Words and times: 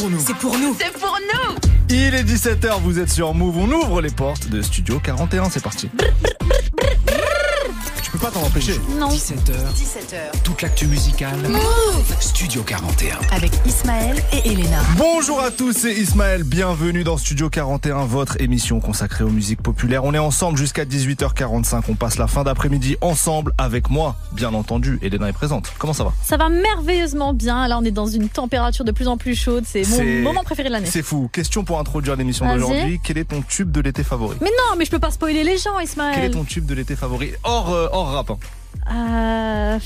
pour 0.00 0.10
nous. 0.10 0.20
C'est 0.20 0.36
pour 0.36 0.58
nous. 0.58 0.76
C'est 0.80 0.92
pour 0.98 1.18
nous. 1.34 1.56
Il 1.90 2.14
est 2.14 2.22
17h, 2.22 2.80
vous 2.80 2.98
êtes 2.98 3.10
sur 3.10 3.34
Move. 3.34 3.58
On 3.58 3.70
ouvre 3.70 4.00
les 4.00 4.10
portes 4.10 4.48
de 4.48 4.62
Studio 4.62 4.98
41. 4.98 5.50
C'est 5.50 5.62
parti. 5.62 5.90
Peux 8.20 8.26
pas 8.26 8.32
t'en 8.32 8.46
empêcher. 8.46 8.78
Non. 8.98 9.08
17h, 9.08 9.52
17h. 9.74 10.42
toute 10.44 10.62
l'actu 10.62 10.86
musicale. 10.86 11.38
Studio 12.20 12.62
41. 12.62 13.16
Avec 13.34 13.52
Ismaël 13.64 14.22
et 14.32 14.48
Elena. 14.50 14.80
Bonjour 14.98 15.40
à 15.40 15.50
tous, 15.50 15.72
c'est 15.72 15.94
Ismaël. 15.94 16.42
Bienvenue 16.44 17.02
dans 17.02 17.16
Studio 17.16 17.48
41, 17.48 18.04
votre 18.04 18.40
émission 18.40 18.80
consacrée 18.80 19.24
aux 19.24 19.30
musiques 19.30 19.62
populaires. 19.62 20.04
On 20.04 20.12
est 20.12 20.18
ensemble 20.18 20.58
jusqu'à 20.58 20.84
18h45. 20.84 21.82
On 21.88 21.94
passe 21.94 22.18
la 22.18 22.26
fin 22.26 22.44
d'après-midi 22.44 22.96
ensemble 23.00 23.52
avec 23.56 23.88
moi, 23.88 24.16
bien 24.32 24.52
entendu. 24.52 24.98
Elena 25.02 25.28
est 25.28 25.32
présente. 25.32 25.72
Comment 25.78 25.92
ça 25.94 26.04
va? 26.04 26.12
Ça 26.22 26.36
va 26.36 26.48
merveilleusement 26.48 27.32
bien. 27.32 27.68
Là, 27.68 27.78
on 27.78 27.84
est 27.84 27.90
dans 27.90 28.06
une 28.06 28.28
température 28.28 28.84
de 28.84 28.92
plus 28.92 29.08
en 29.08 29.16
plus 29.16 29.34
chaude. 29.34 29.64
C'est 29.66 29.86
mon 29.88 30.22
moment 30.22 30.42
préféré 30.42 30.68
de 30.68 30.74
l'année. 30.74 30.88
C'est 30.90 31.02
fou. 31.02 31.30
Question 31.32 31.64
pour 31.64 31.78
introduire 31.78 32.16
l'émission 32.16 32.46
d'aujourd'hui. 32.46 33.00
Quel 33.02 33.18
est 33.18 33.24
ton 33.24 33.40
tube 33.42 33.70
de 33.70 33.80
l'été 33.80 34.04
favori? 34.04 34.36
Mais 34.42 34.50
non, 34.50 34.76
mais 34.76 34.84
je 34.84 34.90
peux 34.90 34.98
pas 34.98 35.10
spoiler 35.10 35.42
les 35.42 35.56
gens, 35.56 35.70
Quel 35.78 35.80
est 35.80 35.84
Ismaël. 35.90 36.30
ton 36.32 36.44
tube 36.44 36.66
de 36.66 36.74
l'été 36.74 36.96
favori? 36.96 37.32
Hors, 37.44 37.72
euh, 37.72 37.88
rapport 38.10 38.38
rap. 38.86 38.92
Euh... 38.92 39.78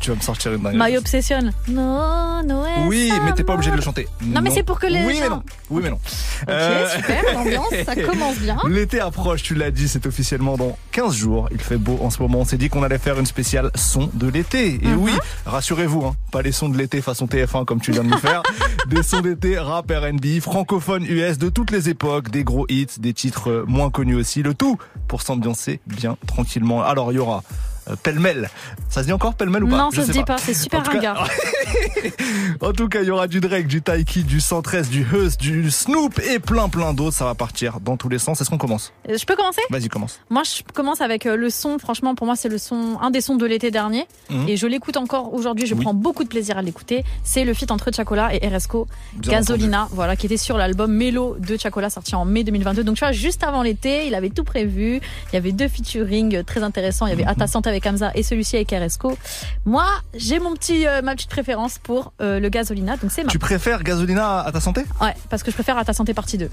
Tu 0.00 0.08
vas 0.10 0.16
me 0.16 0.22
sortir 0.22 0.54
une 0.54 0.62
dingue. 0.62 0.76
My 0.78 0.96
Obsession. 0.96 1.50
Non, 1.68 2.42
Noël. 2.42 2.86
Oui, 2.86 3.12
mais 3.24 3.34
t'es 3.34 3.44
pas 3.44 3.52
obligé 3.52 3.70
de 3.70 3.76
le 3.76 3.82
chanter. 3.82 4.08
Non, 4.22 4.40
mais 4.40 4.50
c'est 4.50 4.62
pour 4.62 4.78
que 4.80 4.86
les 4.86 5.00
Oui, 5.04 5.18
mais 5.20 5.26
gens- 5.26 5.30
non. 5.30 5.42
Oui, 5.68 5.82
mais 5.84 5.90
non. 5.90 5.96
Ok, 5.96 6.48
Euh, 6.48 6.88
super, 6.96 7.22
l'ambiance, 7.34 7.66
ça 7.84 7.94
commence 8.10 8.38
bien. 8.38 8.56
L'été 8.66 8.98
approche, 9.00 9.42
tu 9.42 9.54
l'as 9.54 9.70
dit, 9.70 9.88
c'est 9.88 10.06
officiellement 10.06 10.56
dans 10.56 10.78
15 10.92 11.14
jours. 11.14 11.48
Il 11.52 11.60
fait 11.60 11.76
beau 11.76 11.98
en 12.02 12.08
ce 12.08 12.22
moment. 12.22 12.38
On 12.38 12.44
s'est 12.46 12.56
dit 12.56 12.70
qu'on 12.70 12.82
allait 12.82 12.96
faire 12.98 13.18
une 13.18 13.26
spéciale 13.26 13.70
son 13.74 14.08
de 14.14 14.26
l'été. 14.26 14.76
Et 14.82 14.88
Mhm. 14.88 14.96
oui, 14.98 15.12
rassurez-vous, 15.44 16.02
hein, 16.06 16.16
pas 16.32 16.40
les 16.40 16.52
sons 16.52 16.70
de 16.70 16.78
l'été 16.78 17.02
façon 17.02 17.26
TF1 17.26 17.66
comme 17.66 17.80
tu 17.82 17.92
viens 17.92 18.02
de 18.04 18.08
me 18.08 18.16
faire. 18.16 18.42
des 18.88 19.02
sons 19.02 19.20
d'été 19.20 19.58
rap, 19.58 19.90
R&B, 19.90 20.40
francophone, 20.40 21.04
US, 21.04 21.36
de 21.36 21.50
toutes 21.50 21.70
les 21.72 21.90
époques, 21.90 22.30
des 22.30 22.42
gros 22.42 22.64
hits, 22.70 22.86
des 22.98 23.12
titres 23.12 23.50
euh, 23.50 23.64
moins 23.68 23.90
connus 23.90 24.14
aussi. 24.14 24.42
Le 24.42 24.54
tout 24.54 24.78
pour 25.08 25.20
s'ambiancer 25.20 25.80
bien 25.86 26.16
tranquillement. 26.26 26.82
Alors, 26.82 27.12
il 27.12 27.16
y 27.16 27.18
aura 27.18 27.42
pêle-mêle. 27.96 28.50
Ça 28.88 29.00
se 29.02 29.06
dit 29.06 29.12
encore 29.12 29.34
pêle-mêle 29.34 29.64
ou 29.64 29.68
pas 29.68 29.76
Non, 29.78 29.88
Je 29.92 29.96
ça 30.00 30.06
se 30.06 30.12
sais 30.12 30.18
dit 30.18 30.24
pas, 30.24 30.38
c'est 30.38 30.56
En 30.56 30.62
super 30.62 30.82
cas- 30.82 30.90
ringard. 30.92 31.28
En 32.60 32.72
tout 32.72 32.88
cas, 32.88 33.00
il 33.02 33.06
y 33.08 33.10
aura 33.10 33.26
du 33.26 33.40
Drake, 33.40 33.66
du 33.66 33.80
Taiki, 33.82 34.22
du 34.24 34.40
113, 34.40 34.90
du 34.90 35.02
Heus, 35.12 35.36
du 35.38 35.70
Snoop 35.70 36.18
et 36.30 36.38
plein 36.38 36.68
plein 36.68 36.92
d'autres. 36.92 37.16
Ça 37.16 37.24
va 37.24 37.34
partir 37.34 37.80
dans 37.80 37.96
tous 37.96 38.08
les 38.08 38.18
sens. 38.18 38.40
Est-ce 38.40 38.50
qu'on 38.50 38.58
commence 38.58 38.92
Euh, 39.08 39.16
Je 39.18 39.24
peux 39.24 39.36
commencer? 39.36 39.60
Vas-y, 39.70 39.88
commence. 39.88 40.20
Moi, 40.30 40.42
je 40.44 40.62
commence 40.72 41.00
avec 41.00 41.26
euh, 41.26 41.36
le 41.36 41.50
son. 41.50 41.78
Franchement, 41.78 42.14
pour 42.14 42.26
moi, 42.26 42.36
c'est 42.36 42.48
le 42.48 42.58
son, 42.58 42.98
un 43.00 43.10
des 43.10 43.20
sons 43.20 43.36
de 43.36 43.46
l'été 43.46 43.70
dernier. 43.70 44.06
Mhm. 44.30 44.48
Et 44.48 44.56
je 44.56 44.66
l'écoute 44.66 44.96
encore 44.96 45.32
aujourd'hui. 45.34 45.66
Je 45.66 45.74
Oui. 45.74 45.82
prends 45.82 45.94
beaucoup 45.94 46.24
de 46.24 46.28
plaisir 46.28 46.58
à 46.58 46.62
l'écouter. 46.62 47.04
C'est 47.24 47.44
le 47.44 47.54
feat 47.54 47.70
entre 47.70 47.90
Chacola 47.94 48.34
et 48.34 48.46
RSCO. 48.46 48.86
Bien 49.14 49.32
Gasolina, 49.38 49.88
voilà, 49.92 50.16
qui 50.16 50.26
était 50.26 50.36
sur 50.36 50.56
l'album 50.58 50.92
Mélo 50.92 51.36
de 51.38 51.56
Chacola, 51.56 51.88
sorti 51.90 52.14
en 52.14 52.24
mai 52.24 52.44
2022. 52.44 52.84
Donc, 52.84 52.96
tu 52.96 53.04
vois, 53.04 53.12
juste 53.12 53.42
avant 53.44 53.62
l'été, 53.62 54.06
il 54.06 54.14
avait 54.14 54.30
tout 54.30 54.44
prévu. 54.44 55.00
Il 55.32 55.34
y 55.34 55.36
avait 55.36 55.52
deux 55.52 55.68
featuring 55.68 56.36
euh, 56.36 56.42
très 56.42 56.62
intéressants. 56.62 57.06
Il 57.06 57.10
y 57.10 57.12
avait 57.12 57.22
Mhm. 57.24 57.28
Atta 57.30 57.46
Santé 57.46 57.68
avec 57.70 57.79
Hamza 57.86 58.10
et 58.14 58.22
celui-ci 58.22 58.56
avec 58.56 58.70
RSCO. 58.72 59.16
Moi, 59.64 59.86
j'ai 60.14 60.38
mon 60.38 60.54
petit, 60.54 60.86
euh, 60.86 61.02
ma 61.02 61.14
petite 61.14 61.30
préférence 61.30 61.78
pour 61.78 62.12
euh, 62.20 62.40
le 62.40 62.48
Gasolina. 62.48 62.96
Donc, 62.96 63.10
c'est 63.10 63.24
ma. 63.24 63.30
Tu 63.30 63.38
préfères 63.38 63.82
Gasolina 63.82 64.40
à 64.40 64.52
ta 64.52 64.60
santé? 64.60 64.84
Ouais, 65.00 65.14
parce 65.28 65.42
que 65.42 65.50
je 65.50 65.56
préfère 65.56 65.76
Atta 65.78 65.92
Santé 65.92 66.14
partie 66.14 66.38
2. 66.38 66.50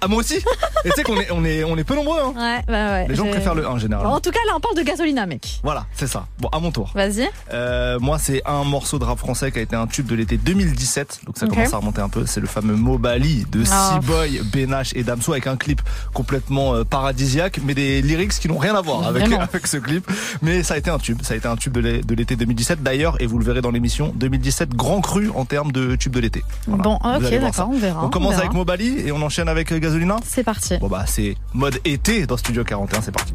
Ah 0.00 0.08
moi 0.08 0.18
aussi 0.18 0.36
Et 0.84 0.90
tu 0.90 0.94
sais 0.94 1.02
qu'on 1.02 1.18
est, 1.18 1.30
on 1.30 1.44
est, 1.44 1.64
on 1.64 1.76
est 1.76 1.84
peu 1.84 1.94
nombreux 1.94 2.18
hein 2.20 2.32
Ouais, 2.36 2.62
bah 2.68 2.92
ouais. 2.92 3.06
Les 3.08 3.14
gens 3.14 3.26
préfèrent 3.26 3.54
le 3.54 3.66
1 3.66 3.78
généralement. 3.78 4.12
En 4.14 4.20
tout 4.20 4.30
cas, 4.30 4.38
là, 4.46 4.52
on 4.56 4.60
parle 4.60 4.76
de 4.76 4.82
Gasolina, 4.82 5.24
mec. 5.26 5.60
Voilà, 5.62 5.86
c'est 5.94 6.06
ça. 6.06 6.26
Bon, 6.38 6.48
à 6.52 6.58
mon 6.60 6.70
tour. 6.70 6.90
Vas-y. 6.94 7.28
Euh, 7.52 7.98
moi, 7.98 8.18
c'est 8.18 8.42
un 8.46 8.64
morceau 8.64 8.98
de 8.98 9.04
rap 9.04 9.18
français 9.18 9.50
qui 9.50 9.58
a 9.58 9.62
été 9.62 9.74
un 9.74 9.86
tube 9.86 10.06
de 10.06 10.14
l'été 10.14 10.36
2017. 10.36 11.20
Donc 11.26 11.38
ça 11.38 11.46
commence 11.46 11.72
à 11.72 11.78
remonter 11.78 12.00
un 12.02 12.08
peu. 12.08 12.26
C'est 12.26 12.40
le 12.40 12.46
fameux 12.46 12.76
Mobali 12.76 13.46
de 13.50 13.62
Ah. 13.72 13.98
Seaboy, 14.00 14.40
Benache 14.52 14.92
et 14.94 15.02
Damso 15.02 15.32
avec 15.32 15.46
un 15.46 15.56
clip 15.56 15.80
complètement 16.12 16.74
euh, 16.74 16.84
paradisiaque, 16.84 17.60
mais 17.64 17.74
des 17.74 18.02
lyrics 18.02 18.32
qui 18.32 18.48
n'ont 18.48 18.58
rien 18.58 18.74
à 18.74 18.80
voir 18.82 19.06
avec, 19.06 19.24
avec 19.32 19.66
ce 19.66 19.76
clip. 19.78 20.06
Mais 20.42 20.62
ça 20.62 20.74
a 20.74 20.76
été 20.76 20.90
un 20.90 20.98
tube. 20.98 21.20
Ça 21.22 21.34
a 21.34 21.36
été 21.36 21.48
un 21.48 21.56
tube 21.56 21.72
de 21.72 21.80
l'é- 21.80 22.02
de 22.02 22.14
l'été 22.14 22.36
2017. 22.36 22.82
D'ailleurs, 22.82 23.16
et 23.20 23.26
vous 23.26 23.38
le 23.38 23.44
verrez 23.44 23.60
dans 23.62 23.70
l'émission, 23.70 24.12
2017 24.16 24.70
grand 24.74 25.00
cru 25.00 25.30
en 25.34 25.44
termes 25.44 25.72
de 25.72 25.96
tube 25.96 26.12
de 26.12 26.20
l'été. 26.20 26.44
Voilà. 26.66 26.82
Bon, 26.82 26.94
ok, 26.96 27.40
d'accord, 27.40 27.70
on 27.72 27.78
verra. 27.78 28.04
On 28.04 28.08
commence 28.10 28.30
verra. 28.32 28.42
avec 28.42 28.52
Mobali 28.52 29.00
et 29.06 29.12
on 29.12 29.22
enchaîne 29.22 29.48
avec 29.48 29.72
euh, 29.72 29.78
Gasolina. 29.86 30.16
C'est 30.24 30.42
parti. 30.42 30.78
Bon 30.78 30.88
bah 30.88 31.04
c'est 31.06 31.36
mode 31.54 31.78
été 31.84 32.26
dans 32.26 32.36
Studio 32.36 32.64
41, 32.64 33.02
c'est 33.02 33.12
parti. 33.12 33.34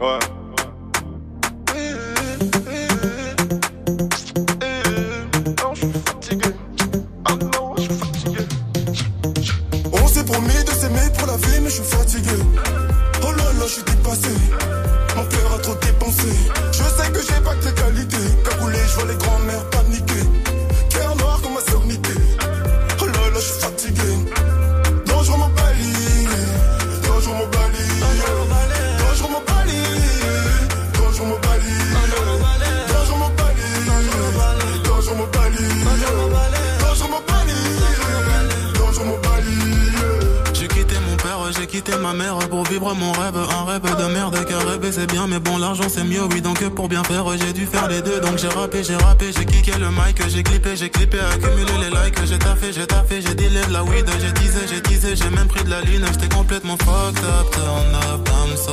Ouais. 0.00 0.18
On 9.92 10.06
s'est 10.08 10.24
promis 10.24 10.48
de 10.48 10.70
s'aimer 10.70 10.98
pour 11.16 11.28
la 11.28 11.36
vie, 11.36 11.60
mais 11.62 11.70
je 11.70 11.74
suis 11.74 11.84
fatigué. 11.84 12.30
Oh 13.22 13.30
là 13.30 13.44
là, 13.44 13.64
je 13.64 13.72
suis 13.74 13.82
dépassé. 13.84 14.28
Mon 15.16 15.24
cœur 15.24 15.54
a 15.54 15.58
trop 15.58 15.74
dépensé. 15.76 16.69
Quitté 41.80 41.96
ma 41.98 42.12
mère 42.12 42.36
pour 42.50 42.64
vivre 42.64 42.94
mon 42.94 43.12
rêve. 43.12 43.36
Un 43.36 43.64
rêve 43.64 43.96
de 43.96 44.12
merde, 44.12 44.36
car 44.46 44.60
rêver 44.66 44.92
c'est 44.92 45.10
bien, 45.10 45.26
mais 45.26 45.38
bon, 45.38 45.56
l'argent 45.58 45.88
c'est 45.88 46.04
mieux, 46.04 46.24
oui. 46.30 46.40
Donc 46.40 46.62
pour 46.74 46.88
bien 46.88 47.02
faire, 47.04 47.24
j'ai 47.38 47.52
dû 47.52 47.66
faire 47.66 47.88
les 47.88 48.02
deux. 48.02 48.20
Donc 48.20 48.36
j'ai 48.38 48.48
rappé, 48.48 48.82
j'ai 48.84 48.96
rappé, 48.96 49.32
j'ai 49.36 49.44
kické 49.44 49.78
le 49.78 49.88
mic, 49.90 50.20
j'ai 50.28 50.42
clippé, 50.42 50.76
j'ai 50.76 50.90
clippé, 50.90 51.18
accumulé 51.20 51.72
les 51.80 51.90
likes. 51.90 52.18
J'ai 52.24 52.38
taffé, 52.38 52.72
j'ai 52.72 52.86
taffé, 52.86 53.22
j'ai 53.22 53.34
dealé 53.34 53.64
de 53.66 53.72
la 53.72 53.82
weed, 53.82 54.06
j'ai 54.20 54.32
teasé, 54.32 54.60
j'ai 54.68 54.82
teasé, 54.82 55.16
j'ai 55.16 55.30
même 55.30 55.48
pris 55.48 55.64
de 55.64 55.70
la 55.70 55.80
ligne. 55.82 56.04
J'étais 56.12 56.34
complètement 56.34 56.76
fucked 56.78 57.24
up, 57.24 57.50
turn 57.52 57.94
up, 57.94 58.28
I'm 58.28 58.56
so 58.56 58.72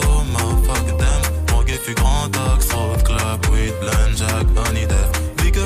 damn. 0.97 1.55
Mon 1.55 1.63
gay 1.63 1.79
fut 1.83 1.95
grand 1.95 2.35
ox, 2.53 2.73
road 2.73 3.03
club, 3.03 3.45
weed, 3.53 3.73
blend, 3.79 4.17
jack, 4.17 4.45
honey. 4.55 4.87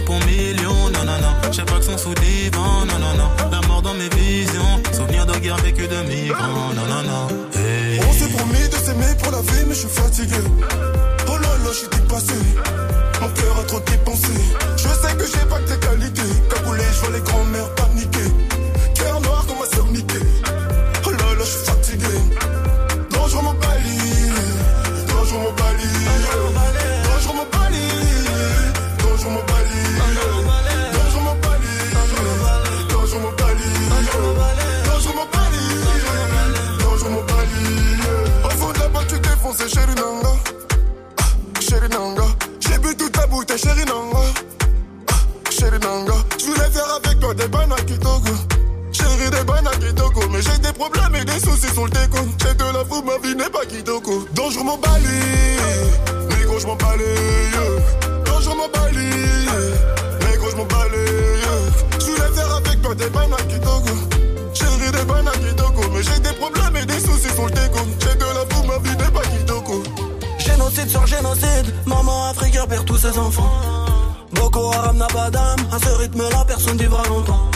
Vie 0.02 0.06
que 0.06 0.06
pour 0.06 0.20
millions, 0.26 0.90
non, 0.94 1.06
non, 1.06 1.20
non. 1.22 1.52
J'ai 1.52 1.64
pas 1.64 1.78
que 1.78 1.84
son 1.84 1.98
sous 1.98 2.14
divan, 2.16 2.86
non, 2.86 3.00
non, 3.00 3.14
non. 3.18 3.50
La 3.52 3.68
mort 3.68 3.82
dans 3.82 3.94
mes 3.94 4.10
visions, 4.10 4.82
souvenir 4.92 5.26
de 5.26 5.38
guerre 5.40 5.58
vécue 5.58 5.88
de 5.88 6.02
migrants, 6.04 6.74
non, 6.76 6.86
non, 6.88 7.04
non. 7.04 7.28
Hey. 7.60 8.00
On 8.08 8.14
s'est 8.14 8.32
promis 8.34 8.70
de 8.70 8.76
s'aimer 8.76 9.16
pour 9.22 9.32
la 9.32 9.42
vie, 9.42 9.66
mais 9.68 9.74
je 9.74 9.80
suis 9.80 9.90
fatigué. 9.90 10.42
Oh 11.28 11.38
là 11.38 11.50
là, 11.64 11.72
je 11.72 11.78
suis 11.78 11.88
dépassé. 11.88 12.34
Mon 13.22 13.30
cœur 13.30 13.60
a 13.60 13.64
trop 13.64 13.80
dépensé. 13.80 14.34
Je 14.78 14.88
sais 14.88 15.16
que 15.18 15.26
j'ai 15.26 15.46
pas 15.46 15.60
que 15.60 15.74
tes 15.74 15.80
qualités. 15.80 16.22
Cagoulé, 16.50 16.84
je 16.94 17.00
vois 17.00 17.18
les 17.18 17.22
grands-mères 17.22 17.76
chérie 39.72 39.96
Nanga. 39.96 40.34
Ah, 41.20 41.59
Chérie 41.59 41.90
Nanga. 41.90 42.23
J'ai 42.59 42.78
bu 42.79 42.96
toute 42.96 43.12
ta 43.12 43.26
bouteille, 43.28 43.58
chérie 43.58 43.85
Nanga. 43.85 44.20
Ah, 45.09 45.50
Chérie 45.50 45.79
Nanga. 45.79 46.14
Je 46.40 46.46
voulais 46.46 46.70
faire 46.72 46.88
avec 46.97 47.20
toi 47.20 47.34
des 47.34 47.47
banaks 47.47 48.00
Togo. 48.00 48.34
Chérie 48.91 49.29
des 49.29 49.44
banaks 49.44 49.79
Kitoko. 49.79 50.22
Mais 50.32 50.41
j'ai 50.41 50.58
des 50.59 50.73
problèmes 50.73 51.16
et 51.16 51.26
des 51.26 51.40
soucis 51.40 51.72
sur 51.73 51.85
le 51.85 51.91
déco. 51.91 52.18
J'ai 52.41 52.53
de 52.53 52.64
la 52.64 52.84
fou, 52.85 53.02
ma 53.03 53.18
vie 53.26 53.35
n'est 53.35 53.50
pas 53.50 53.66
Kitoko. 53.66 54.28
Dangereux 54.34 54.64
mon 54.64 54.78
bali. 54.78 55.20
Négro, 56.29 56.59
je 56.59 56.68
m'en 56.68 56.76
balais. 56.76 57.16
Dangereux 58.26 58.58
mon 58.58 58.68
bali. 58.68 59.08
Négro, 60.26 60.50
je 60.52 60.56
m'en 60.58 60.66
balais. 60.66 61.40
Je 62.00 62.06
voulais 62.06 62.32
faire 62.35 62.56
avec 62.56 62.82
toi 62.82 62.96
des 62.96 63.09
banaks 63.09 63.47
Kitoko. 63.47 63.94
Chérie 64.53 64.91
des 64.91 65.06
banaks 65.06 65.40
Kitoko. 65.40 65.82
Mais 65.94 66.03
j'ai 66.03 66.20
des 66.20 66.34
problèmes 66.34 66.76
et 66.76 66.85
des 66.85 67.00
soucis 67.00 67.34
sur 67.34 67.46
le 67.46 67.52
déco. 67.52 67.79
J'ai 68.00 68.16
de 68.16 68.26
la 68.26 68.46
fou, 68.53 68.64
ma 68.68 68.78
vie 68.79 68.97
n'est 68.97 69.12
pas. 69.12 69.31
Génocide 70.61 70.90
sur 70.90 71.08
génocide, 71.08 71.73
maman 71.87 72.29
africaine 72.29 72.67
perd 72.69 72.85
tous 72.85 72.97
ses 72.97 73.17
enfants. 73.17 73.49
Boko 74.34 74.72
Haram 74.72 74.96
n'a 74.96 75.08
pas 75.08 75.31
d'âme, 75.31 75.59
à 75.72 75.79
ce 75.79 75.90
rythme-là 75.90 76.46
personne 76.46 76.78
vivra 76.78 77.02
longtemps. 77.08 77.49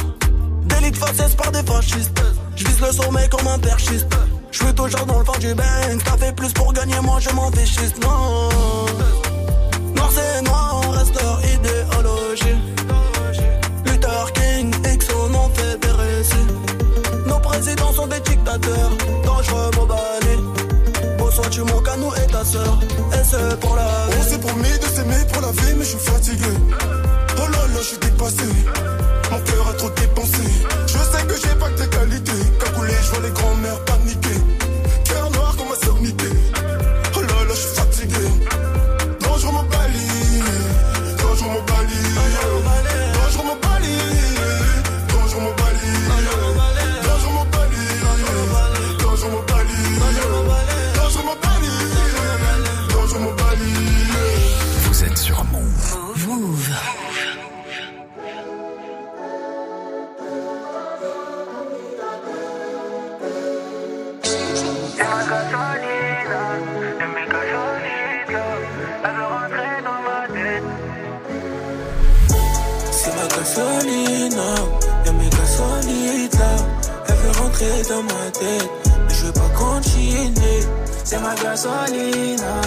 Délit 0.63 0.89
de 0.89 0.97
par 1.35 1.51
des 1.51 1.61
fascistes, 1.61 2.19
je 2.55 2.65
vise 2.65 2.81
le 2.81 2.91
sommet 2.91 3.29
comme 3.29 3.47
un 3.47 3.59
perchiste. 3.59 4.07
Je 4.49 4.63
suis 4.63 4.73
toujours 4.73 5.05
dans 5.05 5.19
le 5.19 5.25
fond 5.25 5.37
du 5.39 5.53
bain, 5.53 5.63
t'as 6.03 6.17
fait 6.17 6.35
plus 6.35 6.51
pour 6.53 6.73
gagner, 6.73 6.99
moi 7.03 7.19
je 7.19 7.29
m'en 7.29 7.51
fichiste, 7.51 8.03
non. 8.03 8.49
Noir 9.93 10.09
c'est 10.11 10.41
noir, 10.41 10.81
on 10.83 10.89
reste 10.89 11.21
leur 11.21 11.39
idéologie. 11.45 12.57
Luther 13.85 14.33
King, 14.33 14.73
X, 14.93 15.07
on 15.15 15.33
en 15.35 15.49
fait 15.49 15.77
des. 15.79 17.29
Nos 17.29 17.39
présidents 17.39 17.93
sont 17.93 18.07
des 18.07 18.19
dictateurs, 18.21 18.91
dangereux 19.23 19.71
tu 21.55 21.61
manques 21.61 21.87
à 21.87 21.95
nous 21.95 22.11
et 22.15 22.27
ta 22.27 22.43
soeur. 22.43 22.79
Et 23.13 23.23
c'est 23.23 23.59
pour 23.61 23.75
la 23.77 23.83
vie. 23.83 24.17
On 24.19 24.23
s'est 24.23 24.39
promis 24.39 24.77
de 24.77 24.87
s'aimer 24.93 25.23
pour 25.31 25.41
la 25.41 25.51
vie, 25.51 25.73
mais 25.77 25.85
je 25.85 25.91
suis 25.91 25.99
fatigué. 25.99 26.51
Oh 27.37 27.47
là 27.49 27.59
là, 27.73 27.79
je 27.79 27.87
suis 27.87 27.97
dépassé. 27.97 28.49
Mon 29.31 29.39
cœur 29.39 29.67
a 29.69 29.73
trop 29.73 29.89
dépensé. 29.91 30.43
Je 30.85 30.97
sais 30.97 31.23
que 31.25 31.35
j'ai 31.41 31.55
pas 31.55 31.69
que 31.69 31.81
tes 31.81 31.87
qualités. 31.87 32.43
Cagoulé, 32.59 32.93
je 33.01 33.09
vois 33.11 33.23
les 33.23 33.31
grands-mères 33.31 33.79
mais 78.45 79.13
je 79.15 79.25
veux 79.25 79.31
pas 79.31 79.49
continuer. 79.57 80.59
C'est 81.03 81.19
ma 81.19 81.35
gasolina, 81.35 82.61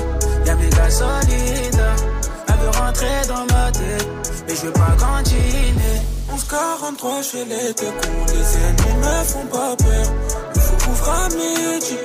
y'a 0.46 0.54
mes 0.54 0.70
gasolides 0.70 1.76
là. 1.76 1.92
Elle 2.48 2.54
veut 2.54 2.78
rentrer 2.80 3.20
dans 3.28 3.46
ma 3.54 3.70
tête, 3.72 4.08
mais 4.46 4.54
je 4.54 4.66
veux 4.66 4.72
pas 4.72 4.96
continuer. 4.98 5.98
1143, 6.30 7.22
je 7.22 7.28
fais 7.28 7.44
les 7.44 7.74
cons, 7.74 8.24
les 8.28 8.56
ennemis 8.58 8.98
me 9.00 9.24
font 9.24 9.46
pas 9.46 9.76
peur. 9.76 10.06
Il 10.54 10.60
faut 10.60 10.76
couvrir 10.84 11.14
à 11.14 11.28
midi. 11.30 11.98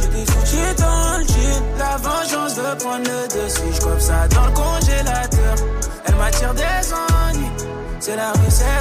J'ai 0.00 0.08
des 0.08 0.22
outils 0.22 0.74
dans 0.78 1.18
le 1.18 1.24
jean. 1.26 1.62
La 1.78 1.96
vengeance 1.96 2.54
veut 2.54 2.78
prendre 2.78 3.04
le 3.04 3.28
dessus. 3.28 3.72
Je 3.72 4.00
ça 4.00 4.28
dans 4.28 4.46
le 4.46 4.52
congélateur. 4.52 5.54
Elle 6.06 6.14
m'attire 6.16 6.54
des 6.54 6.92
ennuis. 6.92 7.50
C'est 8.00 8.16
la 8.16 8.32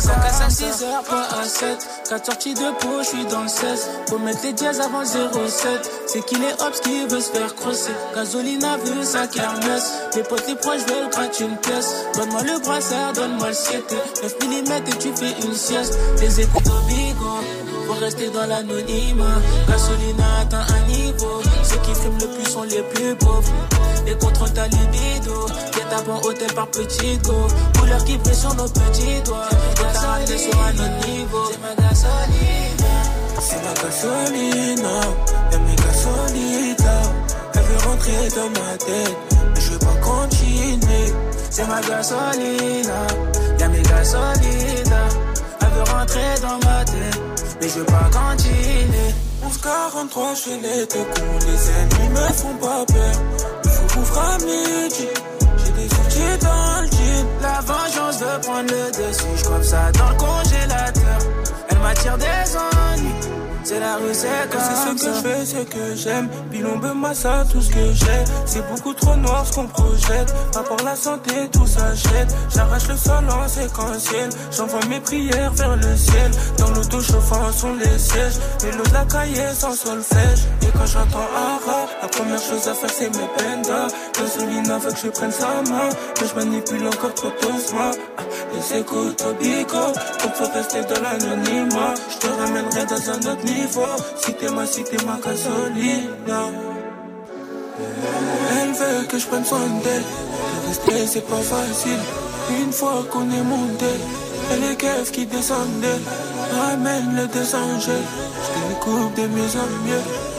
rue, 0.03 0.09
c'est 0.09 0.09
ça. 0.09 0.15
casse 0.15 0.41
à 0.41 0.49
6 0.49 0.83
heures, 0.83 1.03
pas 1.03 1.27
à 1.39 1.43
7. 1.43 1.87
4 2.09 2.25
sorties 2.25 2.53
de 2.53 2.79
peau, 2.79 2.99
je 2.99 3.07
suis 3.07 3.25
dans 3.25 3.43
le 3.43 3.47
16. 3.47 3.89
Faut 4.09 4.19
mettre 4.19 4.39
les 4.43 4.53
dièses 4.53 4.81
avant 4.81 5.05
07. 5.05 5.91
C'est 6.07 6.25
qu'il 6.25 6.43
est 6.43 6.61
hops 6.61 6.79
qui 6.81 7.05
veut 7.07 7.19
se 7.21 7.31
faire 7.31 7.55
crosser. 7.55 7.91
Gasolina 8.15 8.77
veut 8.77 9.03
sa 9.03 9.27
kermesse. 9.27 9.91
Les 10.15 10.23
potes, 10.23 10.47
les 10.47 10.55
proches 10.55 10.85
veulent 10.87 11.09
gratter 11.09 11.45
une 11.45 11.57
pièce. 11.57 11.93
Donne-moi 12.15 12.41
le 12.43 12.59
brassard, 12.59 13.13
donne-moi 13.13 13.47
le 13.49 13.53
7. 13.53 13.95
9 14.23 14.35
mm 14.41 14.71
et 14.73 14.97
tu 14.99 15.13
fais 15.15 15.45
une 15.45 15.55
sieste. 15.55 15.97
Les 16.19 16.41
écoutes 16.41 16.67
au 16.67 16.87
bigot. 16.87 17.41
Faut 17.87 17.93
rester 17.93 18.29
dans 18.29 18.45
l'anonymat. 18.45 19.41
Gasolina 19.67 20.39
atteint 20.41 20.65
un 20.75 20.87
niveau. 20.87 21.41
Ceux 21.73 21.79
qui 21.79 21.95
fument 21.95 22.19
le 22.21 22.27
plus 22.27 22.51
sont 22.51 22.63
les 22.63 22.83
plus 22.83 23.15
pauvres. 23.15 23.51
Les 24.05 24.15
contrôles 24.15 24.53
ta 24.53 24.67
libido. 24.67 25.47
Guet 25.71 25.95
avant 25.97 26.21
hôtel 26.21 26.53
par 26.53 26.67
petit 26.67 27.17
go. 27.17 27.47
Couleur 27.79 28.03
qui 28.05 28.15
brille 28.17 28.35
sur 28.35 28.53
nos 28.53 28.67
petits 28.67 29.21
doigts. 29.25 29.49
Faut 29.75 29.99
t'arrêter 29.99 30.37
sur 30.37 30.53
un 30.61 30.73
autre 30.73 31.07
niveau. 31.07 31.45
C'est 31.51 31.61
ma 31.61 31.73
gasolina. 31.81 32.93
C'est 33.39 33.63
ma 33.63 33.73
gasolina. 33.81 34.99
Y'a 35.51 35.57
mes 35.57 35.75
gasolitas. 35.75 37.11
Elle 37.55 37.61
veut 37.63 37.89
rentrer 37.89 38.29
dans 38.35 38.49
ma 38.49 38.77
tête. 38.77 39.17
Mais 39.55 39.61
je 39.61 39.71
veux 39.71 39.79
pas 39.79 39.95
continuer. 40.01 41.13
C'est 41.49 41.67
ma 41.67 41.81
gasolina. 41.81 43.07
Y'a 43.59 43.67
mes 43.67 43.81
gasolitas. 43.81 45.09
Elle 45.59 45.69
veut 45.69 45.91
rentrer 45.91 46.35
dans 46.41 46.69
ma 46.69 46.85
tête, 46.85 47.21
mais 47.59 47.67
je 47.67 47.79
veux 47.79 47.85
pas 47.85 48.09
continuer. 48.11 49.13
1143, 49.43 50.33
je 50.35 50.39
fais 50.39 50.57
les 50.57 50.85
deux 50.85 51.03
cons, 51.03 51.39
les 51.45 51.69
ennemis 51.71 52.09
me 52.09 52.33
font 52.33 52.55
pas 52.55 52.85
peur. 52.85 53.15
Faut 53.65 53.99
couvrir 53.99 54.23
à 54.23 54.37
midi. 54.37 55.07
J'ai 55.57 55.71
des 55.73 55.85
outils 55.85 56.37
dans 56.41 56.81
le 56.81 56.87
jean. 56.87 57.27
La 57.41 57.61
vengeance 57.61 58.19
veut 58.19 58.41
prendre 58.41 58.71
le 58.71 58.91
dessus. 58.91 59.25
Je 59.35 59.63
ça 59.63 59.91
dans 59.91 60.09
le 60.09 60.15
congélateur. 60.15 61.19
Elle 61.69 61.77
m'attire 61.79 62.17
des 62.17 62.55
ennuis. 62.55 62.72
C'est 63.63 63.79
la 63.79 63.95
rue, 63.95 64.13
c'est 64.13 64.27
comme. 64.51 64.59
C'est 64.61 64.99
ce 64.99 65.05
que 65.05 65.13
je 65.13 65.21
fais, 65.21 65.45
c'est 65.45 65.69
que 65.69 65.95
j'aime. 65.95 66.27
Bilombe, 66.51 66.93
massa, 66.95 67.45
tout 67.49 67.61
ce 67.61 67.69
que 67.69 67.93
j'ai. 67.93 68.23
C'est 68.45 68.67
beaucoup 68.69 68.93
trop 68.93 69.15
noir 69.15 69.45
ce 69.45 69.53
qu'on 69.53 69.67
projette. 69.67 70.33
Pas 70.51 70.63
pour 70.63 70.77
la 70.83 70.95
santé, 70.95 71.31
tout 71.51 71.65
s'achète. 71.65 72.35
J'arrache 72.53 72.87
le 72.89 72.97
sol 72.97 73.23
en 73.29 73.47
séquentiel. 73.47 74.29
J'envoie 74.51 74.85
mes 74.89 74.99
prières 74.99 75.53
vers 75.53 75.77
le 75.77 75.95
ciel. 75.95 76.31
Dans 76.57 76.71
l'auto 76.71 76.99
chauffant 76.99 77.51
sont 77.53 77.73
les 77.75 77.97
sièges. 77.97 78.37
Et 78.67 78.71
l'eau 78.75 78.83
de 78.83 78.93
la 78.93 79.05
cahier 79.05 79.53
sans 79.53 79.73
solfège. 79.73 80.43
Et 80.61 80.71
quand 80.77 80.85
j'entends 80.85 81.29
Ara, 81.33 81.87
la 82.01 82.07
première 82.09 82.41
chose 82.41 82.67
à 82.67 82.73
faire 82.73 82.89
c'est 82.89 83.09
mes 83.09 83.29
pendas. 83.37 83.87
Gasolina 84.19 84.77
veut 84.77 84.91
que 84.91 84.99
je 84.99 85.07
prenne 85.07 85.31
sa 85.31 85.61
main. 85.71 85.89
Mais 86.19 86.27
je 86.27 86.35
manipule 86.35 86.87
encore 86.87 87.13
trop 87.13 87.31
doucement. 87.41 87.91
Les 88.53 88.79
écoutes 88.79 89.23
au 89.25 89.33
bico. 89.41 89.93
Faut 90.33 90.51
rester 90.51 90.81
dans 90.81 91.01
l'anonymat. 91.01 91.93
Je 92.09 92.17
te 92.17 92.27
ramènerai 92.27 92.85
dans 92.87 93.09
un 93.11 93.31
autre 93.31 93.45
niveau. 93.45 93.52
Si 94.17 94.33
t'es 94.33 94.49
ma, 94.49 94.65
si 94.65 94.83
t'es 94.83 94.97
ma 95.05 95.17
gasolina. 95.23 96.41
Elle 98.57 98.71
veut 98.71 99.07
que 99.07 99.17
je 99.17 99.25
prenne 99.27 99.45
soin 99.45 99.67
d'elle. 99.83 100.03
Le 100.63 100.67
rester, 100.67 101.07
c'est 101.07 101.27
pas 101.27 101.41
facile. 101.41 101.99
Une 102.61 102.71
fois 102.71 103.05
qu'on 103.11 103.29
est 103.31 103.43
monté, 103.43 103.93
elle 104.51 104.63
est 104.71 104.75
keufs 104.75 105.11
qui 105.11 105.25
descendait. 105.25 106.01
Ramène 106.51 107.15
le 107.15 107.27
descendé. 107.27 107.99
Je 108.45 108.73
découpe 108.73 109.15
de 109.15 109.27
mieux 109.27 109.53
en 109.63 109.69
mieux. 109.85 110.32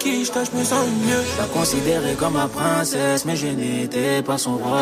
Quiche, 0.00 0.30
je 0.34 0.58
me 0.58 0.64
sens 0.64 0.86
mieux. 1.06 1.22
Je 1.34 1.40
la 1.40 1.46
considérais 1.48 2.14
comme 2.18 2.32
ma 2.32 2.48
princesse, 2.48 3.24
mais 3.26 3.36
je 3.36 3.48
n'étais 3.48 4.22
pas 4.22 4.38
son 4.38 4.56
roi. 4.56 4.80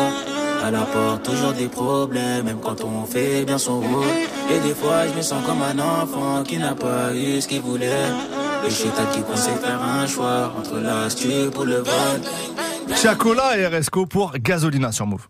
Elle 0.65 0.75
apporte 0.75 1.23
toujours 1.23 1.53
des 1.53 1.67
problèmes, 1.67 2.45
même 2.45 2.59
quand 2.59 2.83
on 2.83 3.05
fait 3.05 3.43
bien 3.45 3.57
son 3.57 3.79
rôle. 3.81 4.05
Et 4.51 4.59
des 4.67 4.73
fois, 4.73 5.07
je 5.07 5.13
me 5.17 5.21
sens 5.21 5.43
comme 5.45 5.61
un 5.61 5.77
enfant 5.79 6.43
qui 6.43 6.57
n'a 6.57 6.73
pas 6.73 7.13
eu 7.13 7.41
ce 7.41 7.47
qu'il 7.47 7.61
voulait. 7.61 8.09
Le 8.63 8.69
chétan 8.69 9.05
qui 9.13 9.21
conseille 9.21 9.55
de 9.55 9.59
faire 9.59 9.81
un 9.81 10.07
choix 10.07 10.53
entre 10.57 10.77
l'astuce 10.79 11.51
pour 11.53 11.65
le 11.65 11.77
vol. 11.77 12.21
Chacola 12.95 13.57
et 13.57 13.67
RSCO 13.67 14.05
pour 14.05 14.33
Gasolina 14.37 14.91
sur 14.91 15.05
Move. 15.05 15.27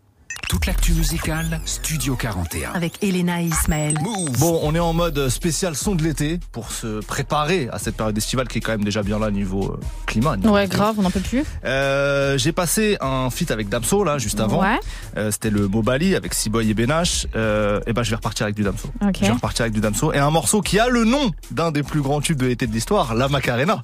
Toute 0.50 0.66
l'actu 0.66 0.94
musicale, 0.94 1.62
Studio 1.64 2.16
41. 2.16 2.72
Avec 2.74 3.04
Elena 3.04 3.40
et 3.40 3.46
Ismaël. 3.46 4.00
Bon, 4.40 4.60
on 4.64 4.74
est 4.74 4.80
en 4.80 4.94
mode 4.94 5.30
spécial 5.30 5.76
son 5.76 5.94
de 5.94 6.02
l'été 6.02 6.40
pour 6.52 6.72
se 6.72 7.02
préparer 7.02 7.70
à 7.72 7.78
cette 7.78 7.96
période 7.96 8.18
estivale 8.18 8.48
qui 8.48 8.58
est 8.58 8.62
quand 8.62 8.72
même 8.72 8.84
déjà 8.84 9.04
bien 9.04 9.20
là 9.20 9.30
niveau 9.30 9.74
euh, 9.74 9.80
climat. 10.08 10.38
niveau 10.38 10.56
Ouais, 10.56 10.68
grave, 10.68 10.96
on 10.98 11.04
n'en 11.04 11.12
peut 11.12 11.20
plus. 11.20 11.44
Euh, 11.66 12.36
J'ai 12.40 12.52
passé 12.52 12.98
un 13.00 13.30
feat 13.30 13.52
avec 13.52 13.70
Damso 13.70 14.04
là 14.04 14.18
juste 14.18 14.40
avant. 14.40 14.64
Ouais. 14.64 14.80
Euh, 15.18 15.30
C'était 15.30 15.52
le 15.52 15.68
Mobali 15.68 16.16
avec 16.16 16.34
Siboy 16.34 16.72
et 16.72 16.74
Benache. 16.74 17.28
Euh, 17.36 17.80
et 17.86 17.94
ben 17.94 18.02
je 18.02 18.10
vais 18.10 18.16
repartir 18.16 18.46
avec 18.46 18.56
du 18.56 18.64
Damso. 18.64 18.88
Ok. 19.04 19.18
Je 19.22 19.26
vais 19.28 19.32
repartir 19.34 19.62
avec 19.66 19.74
du 19.74 19.82
Damso 19.82 20.14
et 20.14 20.18
un 20.18 20.32
morceau 20.32 20.62
qui 20.62 20.80
a 20.80 20.90
le 20.90 21.06
nom 21.06 21.30
d'un 21.52 21.70
des 21.72 21.84
plus 21.84 22.02
grands 22.02 22.22
tubes 22.22 22.40
de 22.40 22.48
l'été 22.48 22.66
de 22.66 22.74
l'histoire, 22.74 23.14
La 23.14 23.30
Macarena. 23.30 23.84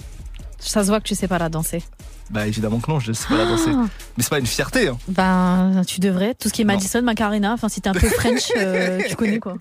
Ça 0.58 0.82
se 0.84 0.88
voit 0.88 1.00
que 1.00 1.06
tu 1.08 1.14
sais 1.14 1.28
pas 1.28 1.38
la 1.38 1.50
danser. 1.50 1.84
Bah 2.32 2.48
évidemment 2.48 2.80
que 2.80 2.90
non, 2.90 3.00
je 3.00 3.12
sais 3.14 3.28
pas 3.28 3.38
la 3.38 3.46
danser. 3.46 3.70
Ah. 3.74 3.86
Mais 4.18 4.24
c'est 4.24 4.30
pas 4.30 4.40
une 4.40 4.46
fierté. 4.48 4.88
Hein. 4.88 4.98
Ben, 5.08 5.84
tu 5.88 6.00
devrais. 6.00 6.34
Tout 6.34 6.50
ce 6.50 6.54
qui 6.54 6.62
est 6.64 6.66
Non. 6.66 6.74
Madison, 6.74 7.02
Macarena, 7.04 7.54
enfin, 7.54 7.70
si 7.70 7.82
t'es 7.82 7.90
un 7.90 7.94
peu 7.94 8.08
French, 8.10 8.52
euh, 8.58 9.00
tu 9.08 9.16
connais 9.16 9.40
quoi. 9.40 9.56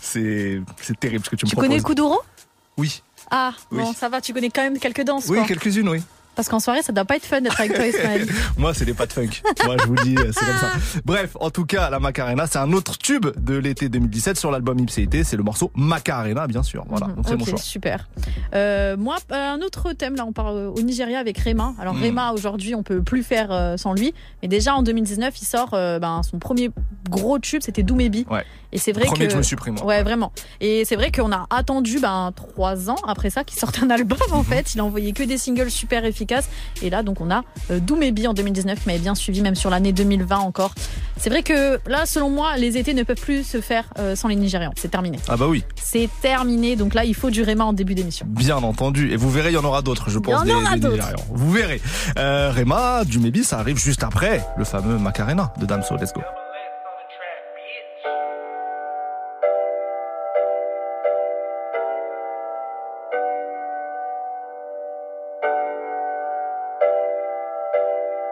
C'est 0.00 0.60
c'est 0.80 0.98
terrible 0.98 1.24
ce 1.24 1.30
que 1.30 1.36
tu 1.36 1.44
me 1.44 1.50
Tu 1.50 1.56
proposes. 1.56 1.68
connais 1.68 1.78
le 1.78 1.84
Kuduro? 1.84 2.20
Oui. 2.78 3.02
Ah, 3.30 3.52
Oui. 3.70 3.78
bon, 3.80 3.92
ça 3.92 4.08
va, 4.08 4.20
tu 4.20 4.32
connais 4.32 4.50
quand 4.50 4.62
même 4.62 4.78
quelques 4.78 5.04
danses, 5.04 5.26
Oui, 5.28 5.38
quelques-unes, 5.46 5.88
oui. 5.88 6.02
Parce 6.34 6.48
qu'en 6.48 6.60
soirée, 6.60 6.82
ça 6.82 6.92
doit 6.92 7.04
pas 7.04 7.16
être 7.16 7.26
fun 7.26 7.40
d'être 7.42 7.60
avec 7.60 7.74
toi, 7.74 7.86
Ismaël. 7.86 8.26
Moi, 8.56 8.72
c'est 8.72 8.84
des 8.86 8.94
pas 8.94 9.06
de 9.06 9.12
funk. 9.12 9.28
Moi, 9.66 9.76
je 9.80 9.86
vous 9.86 9.94
le 9.94 10.02
dis, 10.02 10.14
c'est 10.16 10.44
comme 10.46 10.56
ça. 10.58 10.70
Bref, 11.04 11.36
en 11.40 11.50
tout 11.50 11.66
cas, 11.66 11.90
la 11.90 12.00
Macarena, 12.00 12.46
c'est 12.46 12.58
un 12.58 12.72
autre 12.72 12.96
tube 12.96 13.26
de 13.38 13.54
l'été 13.56 13.88
2017 13.90 14.38
sur 14.38 14.50
l'album 14.50 14.78
Ipséité. 14.78 15.24
C'est 15.24 15.36
le 15.36 15.42
morceau 15.42 15.70
Macarena, 15.74 16.46
bien 16.46 16.62
sûr. 16.62 16.84
Voilà, 16.88 17.08
Mhm. 17.08 17.22
c'est 17.26 17.36
mon 17.36 17.44
choix. 17.44 17.58
super. 17.58 18.08
Euh, 18.54 18.96
moi, 18.96 19.16
euh, 19.30 19.52
un 19.54 19.60
autre 19.60 19.92
thème, 19.92 20.16
là, 20.16 20.24
on 20.26 20.32
part 20.32 20.48
euh, 20.48 20.68
au 20.68 20.80
Nigeria 20.80 21.18
avec 21.18 21.36
Rema. 21.38 21.74
Alors, 21.78 21.94
Mhm. 21.94 22.02
Rema, 22.04 22.32
aujourd'hui, 22.32 22.74
on 22.74 22.82
peut 22.82 23.02
plus 23.02 23.22
faire 23.22 23.48
euh, 23.52 23.76
sans 23.76 23.92
lui. 23.92 24.14
Mais 24.42 24.48
déjà, 24.48 24.74
en 24.74 24.82
2019, 24.82 25.34
il 25.40 25.44
sort 25.44 25.70
euh, 25.74 25.98
ben, 25.98 26.22
son 26.22 26.38
premier 26.38 26.70
gros 27.10 27.38
tube, 27.38 27.60
c'était 27.62 27.82
Doumébi. 27.82 28.26
Ouais. 28.30 28.44
Et 28.72 28.78
c'est 28.78 28.92
vrai 28.92 29.04
Premier 29.04 29.20
que. 29.20 29.24
que 29.26 29.32
je 29.32 29.36
me 29.38 29.42
suis 29.42 29.56
pris, 29.56 29.70
moi. 29.70 29.84
Ouais, 29.84 30.02
vraiment. 30.02 30.32
Et 30.60 30.84
c'est 30.84 30.96
vrai 30.96 31.10
qu'on 31.12 31.30
a 31.32 31.46
attendu 31.50 31.98
ben, 32.00 32.32
trois 32.34 32.88
ans 32.90 32.96
après 33.06 33.28
ça 33.30 33.44
qu'il 33.44 33.58
sorte 33.58 33.80
un 33.82 33.90
album, 33.90 34.18
Mhm. 34.28 34.34
en 34.34 34.42
fait. 34.42 34.74
Il 34.74 34.80
a 34.80 34.84
envoyé 34.84 35.12
que 35.12 35.22
des 35.22 35.36
singles 35.38 35.70
super 35.70 36.04
efficaces. 36.04 36.12
efficace. 36.12 36.48
Et 36.82 36.90
là, 36.90 37.02
donc, 37.02 37.20
on 37.22 37.30
a 37.30 37.42
euh, 37.70 37.80
Doumébi 37.80 38.26
en 38.26 38.34
2019 38.34 38.80
qui 38.80 38.86
m'avait 38.86 38.98
bien 38.98 39.14
suivi, 39.14 39.40
même 39.40 39.54
sur 39.54 39.70
l'année 39.70 39.92
2020 39.92 40.36
encore. 40.38 40.74
C'est 41.16 41.30
vrai 41.30 41.42
que 41.42 41.80
là, 41.88 42.04
selon 42.06 42.28
moi, 42.28 42.56
les 42.58 42.76
étés 42.76 42.92
ne 42.92 43.02
peuvent 43.02 43.16
plus 43.20 43.44
se 43.44 43.60
faire 43.62 43.84
euh, 43.98 44.14
sans 44.14 44.28
les 44.28 44.36
Nigérians. 44.36 44.72
C'est 44.76 44.90
terminé. 44.90 45.18
Ah 45.28 45.36
bah 45.36 45.46
oui, 45.48 45.64
C'est 45.76 46.08
terminé. 46.20 46.76
Donc 46.76 46.92
là, 46.94 47.04
il 47.04 47.14
faut 47.14 47.30
du 47.30 47.42
Réma 47.42 47.64
en 47.64 47.72
début 47.72 47.94
d'émission. 47.94 48.26
bien 48.28 48.56
entendu. 48.58 49.10
Et 49.10 49.16
vous 49.16 49.30
verrez, 49.30 49.50
il 49.50 49.54
y 49.54 49.58
en 49.58 49.64
aura 49.64 49.80
d'autres, 49.82 50.10
je 50.10 50.18
pense, 50.18 50.42
en 50.42 50.44
des, 50.44 50.52
aura 50.52 50.74
des 50.74 50.80
d'autres. 50.80 51.08
Vous 51.30 51.50
verrez. 51.50 51.80
Euh, 52.18 52.52
Rema, 52.54 53.04
du 53.04 53.20
ça 53.42 53.58
arrive 53.58 53.78
juste 53.78 54.02
après 54.04 54.44
le 54.58 54.64
fameux 54.64 54.98
Macarena 54.98 55.52
de 55.58 55.64
Damso. 55.66 55.96
Let's 55.96 56.12
go. 56.12 56.20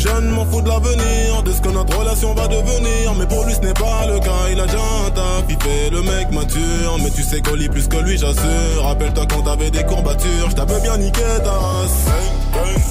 jeune, 0.00 0.30
m'en 0.30 0.44
fous 0.46 0.62
de 0.62 0.68
l'avenir, 0.68 1.42
de 1.44 1.52
ce 1.52 1.60
que 1.60 1.68
notre 1.68 1.96
relation 1.98 2.34
va 2.34 2.48
devenir, 2.48 3.14
mais 3.18 3.26
pour 3.26 3.44
lui 3.44 3.54
ce 3.54 3.60
n'est 3.60 3.74
pas 3.74 4.06
le 4.06 4.18
cas, 4.18 4.48
il 4.50 4.58
a 4.58 4.66
déjà 4.66 4.78
un 5.06 5.10
taf, 5.10 5.44
il 5.48 5.56
fait 5.60 5.90
le 5.90 6.02
mec 6.02 6.30
mature, 6.32 6.96
mais 7.02 7.10
tu 7.10 7.22
sais 7.22 7.40
qu'on 7.40 7.54
lit 7.54 7.68
plus 7.68 7.86
que 7.86 7.98
lui, 7.98 8.16
j'assure. 8.18 8.82
Rappelle-toi 8.82 9.26
quand 9.28 9.42
t'avais 9.42 9.70
des 9.70 9.84
courbatures, 9.84 10.50
je 10.50 10.80
bien 10.82 10.96
niqué 10.96 11.20
ta 11.44 11.52
race. 11.52 12.06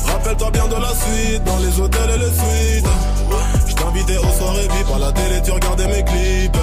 Rappelle-toi 0.05 0.51
bien 0.51 0.67
de 0.67 0.75
la 0.75 0.89
suite, 0.89 1.43
dans 1.43 1.57
les 1.57 1.79
hôtels 1.79 2.11
et 2.15 2.17
les 2.17 2.33
suites. 2.39 2.87
Je 3.67 3.73
t'invitais 3.73 4.17
aux 4.17 4.33
soirées 4.37 4.67
VIP, 4.67 4.95
à 4.95 4.99
la 4.99 5.11
télé 5.11 5.41
tu 5.43 5.51
regardais 5.51 5.87
mes 5.87 6.03
clips. 6.03 6.57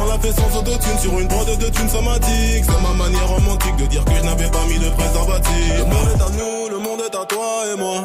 On 0.00 0.06
l'a 0.06 0.18
fait 0.18 0.32
sans 0.32 0.58
autotune 0.58 0.98
sur 1.00 1.18
une 1.18 1.28
prod 1.28 1.46
de 1.46 1.66
thunes 1.66 1.88
somatique. 1.88 2.64
C'est 2.64 2.82
ma 2.82 3.04
manière 3.04 3.28
romantique 3.28 3.76
de 3.76 3.86
dire 3.86 4.04
que 4.04 4.14
je 4.14 4.24
n'avais 4.24 4.50
pas 4.50 4.64
mis 4.68 4.78
de 4.78 4.90
préservatif. 4.90 5.78
Le 5.78 5.84
monde 5.84 6.08
est 6.14 6.22
à 6.22 6.30
nous, 6.30 6.68
le 6.70 6.78
monde 6.78 7.00
est 7.00 7.16
à 7.16 7.24
toi 7.24 7.64
et 7.72 7.78
moi. 7.78 8.04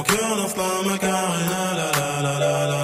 mon 0.00 0.04
cœur 0.04 0.36
danse 0.36 0.56
la 0.56 0.90
macarena, 0.90 1.74
la 1.76 1.90
la 1.92 2.22
la 2.22 2.38
la 2.38 2.38
la 2.38 2.66
la 2.66 2.79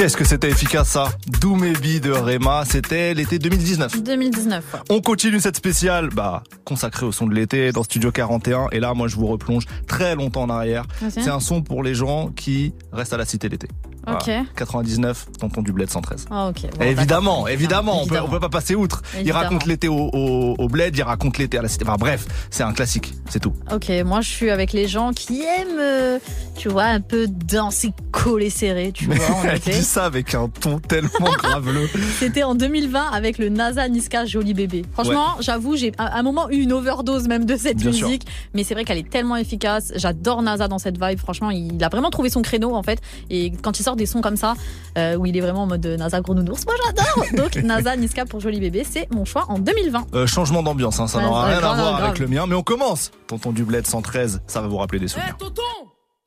Qu'est-ce 0.00 0.16
que 0.16 0.24
c'était 0.24 0.48
efficace 0.48 0.88
ça 0.88 1.10
Do 1.42 1.56
Maybe 1.56 2.00
de 2.00 2.10
Rema, 2.10 2.64
c'était 2.64 3.12
l'été 3.12 3.38
2019. 3.38 4.02
2019. 4.02 4.64
ouais. 4.72 4.80
On 4.88 5.02
continue 5.02 5.40
cette 5.40 5.58
spéciale 5.58 6.08
bah, 6.08 6.42
consacrée 6.64 7.04
au 7.04 7.12
son 7.12 7.26
de 7.26 7.34
l'été 7.34 7.70
dans 7.70 7.82
Studio 7.82 8.10
41. 8.10 8.68
Et 8.72 8.80
là, 8.80 8.94
moi, 8.94 9.08
je 9.08 9.16
vous 9.16 9.26
replonge 9.26 9.66
très 9.86 10.14
longtemps 10.14 10.44
en 10.44 10.48
arrière. 10.48 10.86
C'est 11.10 11.28
un 11.28 11.38
son 11.38 11.60
pour 11.60 11.82
les 11.82 11.94
gens 11.94 12.28
qui 12.28 12.72
restent 12.94 13.12
à 13.12 13.18
la 13.18 13.26
cité 13.26 13.50
l'été. 13.50 13.68
Ok. 14.06 14.30
99, 14.56 15.26
Tonton 15.38 15.62
du 15.62 15.72
Bled 15.72 15.90
113. 15.90 16.26
Ah, 16.30 16.48
ok. 16.48 16.62
Bon, 16.78 16.84
évidemment, 16.84 17.32
d'accord. 17.36 17.48
évidemment, 17.50 18.02
on 18.02 18.06
peut, 18.06 18.18
on 18.20 18.28
peut 18.28 18.40
pas 18.40 18.48
passer 18.48 18.74
outre. 18.74 19.02
Il 19.22 19.30
raconte 19.32 19.66
l'été 19.66 19.88
au, 19.88 20.10
au, 20.12 20.54
au 20.58 20.68
bled, 20.68 20.96
il 20.96 21.02
raconte 21.02 21.38
l'été 21.38 21.58
à 21.58 21.62
la 21.62 21.68
cité. 21.68 21.84
Enfin 21.86 21.96
bref, 21.98 22.26
c'est 22.50 22.62
un 22.62 22.72
classique, 22.72 23.12
c'est 23.28 23.40
tout. 23.40 23.52
Ok, 23.72 23.90
moi 24.04 24.20
je 24.20 24.30
suis 24.30 24.50
avec 24.50 24.72
les 24.72 24.88
gens 24.88 25.12
qui 25.12 25.42
aiment, 25.42 25.78
euh, 25.78 26.18
tu 26.56 26.68
vois, 26.68 26.84
un 26.84 27.00
peu 27.00 27.26
danser 27.28 27.92
collé 28.10 28.50
serré, 28.50 28.92
tu 28.92 29.06
vois, 29.06 29.16
en 29.36 29.44
Elle 29.44 29.58
dit 29.60 29.82
ça 29.84 30.04
avec 30.06 30.34
un 30.34 30.48
ton 30.48 30.78
tellement 30.78 31.10
graveleux. 31.38 31.88
C'était 32.18 32.42
en 32.42 32.54
2020 32.54 33.10
avec 33.12 33.38
le 33.38 33.48
NASA 33.48 33.88
Niska 33.88 34.24
Joli 34.24 34.54
Bébé. 34.54 34.84
Franchement, 34.92 35.36
j'avoue, 35.40 35.76
j'ai 35.76 35.92
à 35.98 36.18
un 36.18 36.22
moment 36.22 36.48
eu 36.50 36.56
une 36.56 36.72
overdose 36.72 37.28
même 37.28 37.44
de 37.44 37.56
cette 37.56 37.76
Bien 37.76 37.92
sûr. 37.92 38.06
musique, 38.08 38.26
mais 38.54 38.64
c'est 38.64 38.74
vrai 38.74 38.84
qu'elle 38.84 38.98
est 38.98 39.08
tellement 39.08 39.36
efficace. 39.36 39.92
J'adore 39.96 40.42
NASA 40.42 40.68
dans 40.68 40.78
cette 40.78 41.02
vibe. 41.02 41.18
Franchement, 41.18 41.50
il 41.50 41.82
a 41.84 41.88
vraiment 41.88 42.10
trouvé 42.10 42.30
son 42.30 42.42
créneau 42.42 42.74
en 42.74 42.82
fait. 42.82 43.00
Et 43.30 43.52
quand 43.62 43.78
il 43.78 43.82
sort 43.82 43.96
des 44.00 44.06
sons 44.06 44.20
comme 44.20 44.36
ça, 44.36 44.54
euh, 44.98 45.14
où 45.16 45.26
il 45.26 45.36
est 45.36 45.40
vraiment 45.40 45.62
en 45.62 45.66
mode 45.66 45.86
NASA 45.86 46.20
gros 46.20 46.34
nounours, 46.34 46.64
moi 46.66 46.74
j'adore. 46.84 47.24
Donc 47.36 47.54
NASA 47.62 47.94
Niska 47.96 48.24
pour 48.24 48.40
Joli 48.40 48.58
Bébé, 48.60 48.82
c'est 48.88 49.08
mon 49.12 49.24
choix 49.24 49.44
en 49.48 49.58
2020. 49.58 50.06
Euh, 50.14 50.26
changement 50.26 50.62
d'ambiance, 50.62 50.98
hein, 51.00 51.06
ça 51.06 51.18
Ouais, 51.18 51.24
n'aura 51.24 51.44
rien 51.46 51.56
à 51.58 51.60
voir 51.60 51.76
grave. 51.76 52.04
avec 52.04 52.18
le 52.18 52.26
mien. 52.26 52.46
Mais 52.48 52.54
on 52.56 52.62
commence. 52.62 53.10
Tonton 53.28 53.52
du 53.52 53.64
bled 53.64 53.86
113, 53.86 54.42
ça 54.46 54.60
va 54.60 54.66
vous 54.68 54.78
rappeler 54.78 54.98
des 54.98 55.08
souvenirs. 55.08 55.36
tonton 55.38 55.62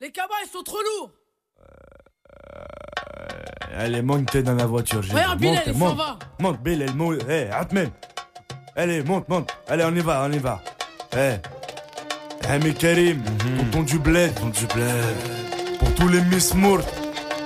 Les 0.00 0.10
cabas, 0.10 0.34
ils 0.44 0.48
sont 0.50 0.62
trop 0.62 0.78
lourds 0.78 1.10
Allez, 3.76 4.02
monte 4.02 4.30
t'es 4.30 4.42
dans 4.42 4.54
la 4.54 4.66
voiture. 4.66 5.02
j'ai 5.02 5.12
Regarde, 5.12 5.38
dit. 5.40 5.48
Bilal, 5.48 5.74
Monte, 5.74 5.96
va. 5.96 6.18
Monte, 6.38 6.62
Bilal, 6.62 6.94
monte. 6.94 7.28
Hé, 7.28 7.48
Atmen. 7.50 7.90
Allez, 8.76 9.02
monte, 9.02 9.28
monte. 9.28 9.50
Allez, 9.68 9.84
on 9.84 9.94
y 9.94 10.00
va, 10.00 10.24
on 10.28 10.32
y 10.32 10.38
va. 10.38 10.60
Hé. 11.16 11.36
Ami 12.48 12.72
Karim, 12.74 13.20
tonton 13.72 13.82
du 13.82 13.98
bled. 13.98 14.32
Tonton 14.34 14.50
du 14.50 14.66
bled. 14.66 15.78
Pour 15.80 15.92
tous 15.94 16.08
les 16.08 16.20
Miss 16.22 16.54
Mourt. 16.54 16.82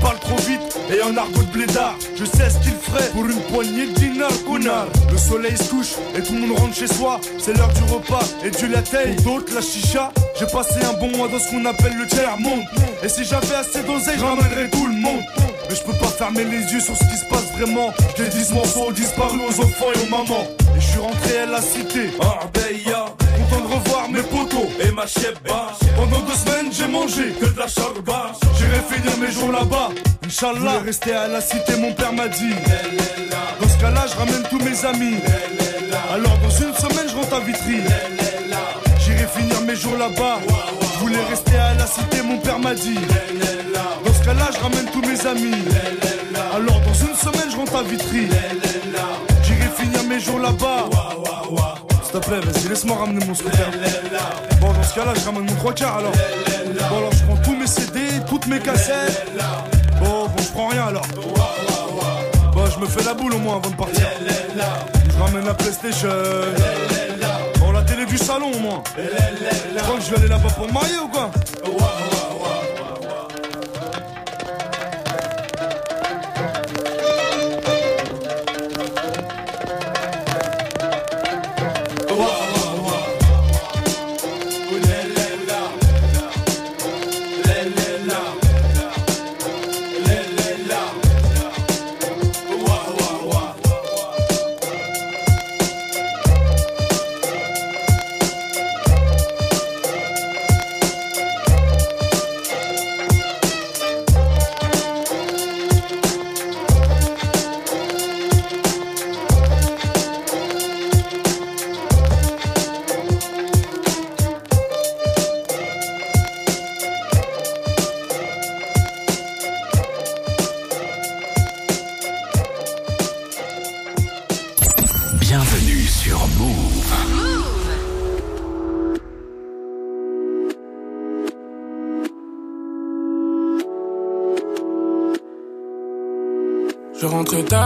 parle 0.00 0.18
trop 0.18 0.36
vite 0.36 0.60
et 0.92 1.02
en 1.02 1.16
argot 1.16 1.42
de 1.42 1.52
blédard. 1.52 1.96
Je 2.16 2.24
sais 2.24 2.50
ce 2.50 2.58
qu'il 2.58 2.74
ferait 2.74 3.08
pour 3.10 3.26
une 3.26 3.40
poignée 3.52 3.86
de 3.86 3.92
dinars. 3.92 4.30
Le 5.10 5.16
soleil 5.16 5.56
se 5.56 5.70
couche 5.70 5.94
et 6.16 6.20
tout 6.22 6.34
le 6.34 6.40
monde 6.40 6.58
rentre 6.58 6.74
chez 6.74 6.86
soi. 6.86 7.20
C'est 7.38 7.56
l'heure 7.56 7.72
du 7.72 7.92
repas 7.92 8.24
et 8.44 8.50
du 8.50 8.68
latte. 8.68 8.94
D'autres, 9.24 9.54
la 9.54 9.60
chicha. 9.60 10.12
J'ai 10.38 10.46
passé 10.46 10.84
un 10.84 10.98
bon 10.98 11.16
mois 11.16 11.28
dans 11.28 11.38
ce 11.38 11.50
qu'on 11.50 11.64
appelle 11.64 11.96
le 11.96 12.06
tiers 12.06 12.38
monde. 12.38 12.60
Et 13.02 13.08
si 13.08 13.24
j'avais 13.24 13.54
assez 13.54 13.82
d'oseille, 13.82 14.18
ramènerais 14.18 14.70
tout 14.70 14.86
le 14.86 14.94
monde. 14.94 15.22
Mais 15.68 15.74
je 15.74 15.82
peux 15.82 15.96
pas 15.98 16.08
fermer 16.08 16.44
les 16.44 16.72
yeux 16.72 16.80
sur 16.80 16.96
ce 16.96 17.04
qui 17.04 17.16
se 17.16 17.24
passe 17.30 17.52
vraiment. 17.56 17.92
J'ai 18.16 18.28
10 18.28 18.52
morceaux 18.52 18.92
disparus 18.92 19.40
aux 19.48 19.60
enfants 19.62 19.92
et 19.94 20.06
aux 20.06 20.10
mamans. 20.10 20.46
Et 20.76 20.80
je 20.80 20.86
suis 20.86 21.00
rentré 21.00 21.38
à 21.38 21.46
la 21.46 21.62
cité. 21.62 22.10
Arbeya. 22.20 23.06
Content 23.50 23.68
de 23.68 23.74
revoir 23.74 24.08
mes 24.10 24.22
potos 24.22 24.68
et 24.80 24.90
ma 24.92 25.06
chebba. 25.06 25.72
Pendant 25.96 26.20
deux 26.20 26.34
semaines, 26.34 26.72
j'ai 26.72 26.88
mangé 26.88 27.32
que 27.40 27.46
de 27.46 27.58
la 27.58 27.68
charba. 27.68 28.32
J'irai 28.80 29.00
finir 29.00 29.18
mes 29.18 29.32
jours 29.32 29.52
là-bas. 29.52 29.90
Inch'Allah, 30.24 30.80
rester 30.84 31.12
à 31.12 31.28
la 31.28 31.40
cité, 31.40 31.76
mon 31.76 31.92
père 31.92 32.12
m'a 32.12 32.28
dit. 32.28 32.54
Dans 33.60 33.68
ce 33.68 33.78
cas-là, 33.78 34.06
je 34.10 34.16
ramène 34.16 34.42
tous 34.48 34.58
mes 34.58 34.84
amis. 34.86 35.16
Alors, 36.12 36.38
dans 36.38 36.50
une 36.50 36.74
semaine, 36.74 37.08
je 37.08 37.14
rentre 37.14 37.34
à 37.34 37.40
Vitry. 37.40 37.80
J'irai 39.00 39.26
finir 39.26 39.60
mes 39.66 39.76
jours 39.76 39.96
là-bas. 39.98 40.38
Je 40.94 40.98
voulais 41.00 41.22
rester 41.28 41.56
à 41.56 41.74
la 41.74 41.86
cité, 41.86 42.22
mon 42.22 42.38
père 42.38 42.58
m'a 42.58 42.74
dit. 42.74 42.98
Dans 44.04 44.14
ce 44.14 44.24
cas-là, 44.24 44.50
je 44.54 44.60
ramène 44.60 44.86
tous 44.92 45.02
mes 45.02 45.26
amis. 45.26 45.64
Alors 46.54 46.80
dans 46.80 46.94
une 46.94 47.14
semaine, 47.14 47.50
je 47.50 47.56
rentre 47.56 47.76
à 47.76 47.82
Vitry. 47.82 48.28
J'irai 49.42 49.68
finir 49.76 50.04
mes 50.04 50.20
jours 50.20 50.38
là-bas. 50.38 50.88
S'il 52.02 52.20
te 52.20 52.26
plaît, 52.26 52.40
vas-y, 52.40 52.68
laisse-moi 52.68 52.96
ramener 52.96 53.24
mon 53.24 53.34
scooter. 53.34 53.70
Bon, 54.60 54.72
dans 54.72 54.82
ce 54.82 54.94
cas-là, 54.94 55.12
je 55.14 55.24
ramène 55.26 55.44
mon 55.48 55.56
trois 55.56 55.72
quarts 55.72 55.98
alors. 55.98 56.12
Bon, 56.12 56.96
alors 56.98 57.12
je 57.12 57.24
prends 57.24 57.36
mes 57.36 57.49
CD, 57.70 58.00
toutes 58.28 58.48
mes 58.48 58.58
cassettes. 58.58 59.26
Bon, 60.00 60.26
bon, 60.26 60.42
je 60.42 60.48
prends 60.48 60.68
rien 60.68 60.88
alors. 60.88 61.06
Bon, 62.52 62.66
je 62.66 62.80
me 62.80 62.86
fais 62.86 63.04
la 63.04 63.14
boule 63.14 63.32
au 63.34 63.38
moins 63.38 63.56
avant 63.58 63.70
de 63.70 63.76
partir. 63.76 64.06
Je 65.08 65.22
ramène 65.22 65.44
la 65.46 65.54
PlayStation. 65.54 66.08
Bon, 67.60 67.70
la 67.70 67.82
télé 67.82 68.06
du 68.06 68.18
salon 68.18 68.50
au 68.52 68.58
moins. 68.58 68.82
Tu 68.96 69.82
crois 69.82 69.96
que 69.96 70.02
je 70.02 70.10
vais 70.10 70.16
aller 70.16 70.28
là-bas 70.28 70.48
pour 70.50 70.66
me 70.66 70.72
marier 70.72 70.98
ou 71.04 71.08
quoi? 71.08 71.30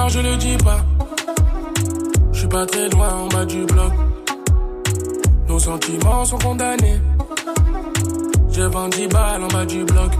Je 0.08 0.20
le 0.20 0.36
dis 0.36 0.56
pas. 0.58 0.84
Je 2.32 2.38
suis 2.40 2.48
pas 2.48 2.66
très 2.66 2.88
loin 2.90 3.12
en 3.14 3.28
bas 3.28 3.44
du 3.44 3.64
bloc. 3.64 3.92
Nos 5.48 5.58
sentiments 5.58 6.24
sont 6.24 6.38
condamnés. 6.38 7.00
Vends 8.56 8.88
10 8.88 9.08
balles 9.08 9.44
en 9.44 9.48
bas 9.48 9.66
du 9.66 9.84
bloc. 9.84 10.10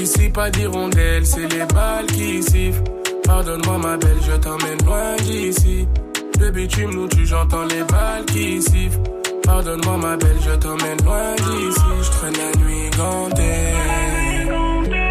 Ici, 0.00 0.28
pas 0.28 0.50
d'hirondelle, 0.50 1.24
c'est 1.24 1.46
les 1.52 1.64
balles 1.66 2.06
qui 2.06 2.42
sifflent. 2.42 2.82
Pardonne-moi, 3.24 3.78
ma 3.78 3.96
belle, 3.96 4.16
je 4.26 4.32
t'emmène 4.36 4.78
loin 4.84 5.16
d'ici. 5.22 5.86
Le 6.40 6.50
bitume 6.50 6.90
nous 6.94 7.06
tue, 7.08 7.26
j'entends 7.26 7.64
les 7.64 7.84
balles 7.84 8.24
qui 8.26 8.60
sifflent. 8.60 9.00
Pardonne-moi, 9.44 9.96
ma 9.98 10.16
belle, 10.16 10.38
je 10.40 10.54
t'emmène 10.56 11.00
loin 11.04 11.34
d'ici. 11.36 11.80
Je 12.02 12.10
traîne 12.10 12.34
la 12.34 12.64
nuit 12.64 12.90
gantée. 12.96 13.74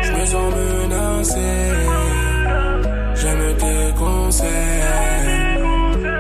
Je 0.03 0.11
me 0.11 0.25
sens 0.25 0.53
menacé. 0.53 2.16
J'aime 3.27 3.57
tes 3.57 3.93
conseils. 3.99 4.47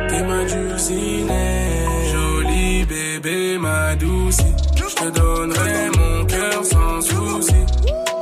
T'es 0.09 0.23
ma 0.23 0.43
dulcinée. 0.43 1.85
Jolie 2.11 2.85
bébé, 2.85 3.57
ma 3.57 3.95
douce. 3.95 4.39
Je 4.75 4.93
te 4.93 5.09
donnerai 5.17 5.89
mon 5.97 6.25
cœur 6.25 6.65
sans 6.65 6.99
souci. 6.99 7.55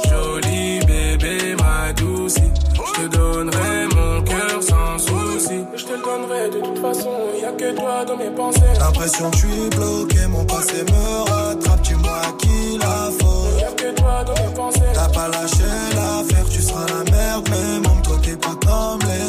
Jolie 0.08 0.80
bébé, 0.86 1.56
ma 1.58 1.94
douce. 1.94 2.36
Je 2.76 3.02
te 3.02 3.08
donnerai 3.08 3.88
mon 3.96 4.22
cœur 4.22 4.62
sans 4.62 5.00
souci. 5.00 5.66
Je 5.76 5.84
te 5.84 5.94
le 5.94 6.04
donnerai 6.04 6.50
de 6.52 6.60
toute 6.60 6.78
façon. 6.80 7.10
Y 7.42 7.46
a 7.46 7.52
que 7.54 7.76
toi 7.76 8.06
dans 8.06 8.18
mes 8.18 8.30
pensées. 8.30 8.76
L'impression 8.80 9.32
que 9.32 9.38
je 9.38 9.48
suis 9.48 9.70
bloqué, 9.72 10.28
mon 10.30 10.46
passé 10.46 10.84
me 10.84 11.24
rattrape, 11.32 11.82
dis-moi 11.82 12.18
à 12.22 12.32
qui 12.38 12.78
la 12.78 13.10
faute. 13.18 13.62
Y'a 13.62 13.72
que 13.72 13.96
toi 14.00 14.24
dans 14.26 14.46
mes 14.46 14.54
pensées. 14.54 14.94
T'as 14.94 15.10
pas 15.10 15.28
lâché 15.30 15.64
l'affaire, 15.96 16.50
tu 16.52 16.62
seras 16.62 16.86
la 16.86 17.12
merde, 17.12 17.50
même 17.50 17.85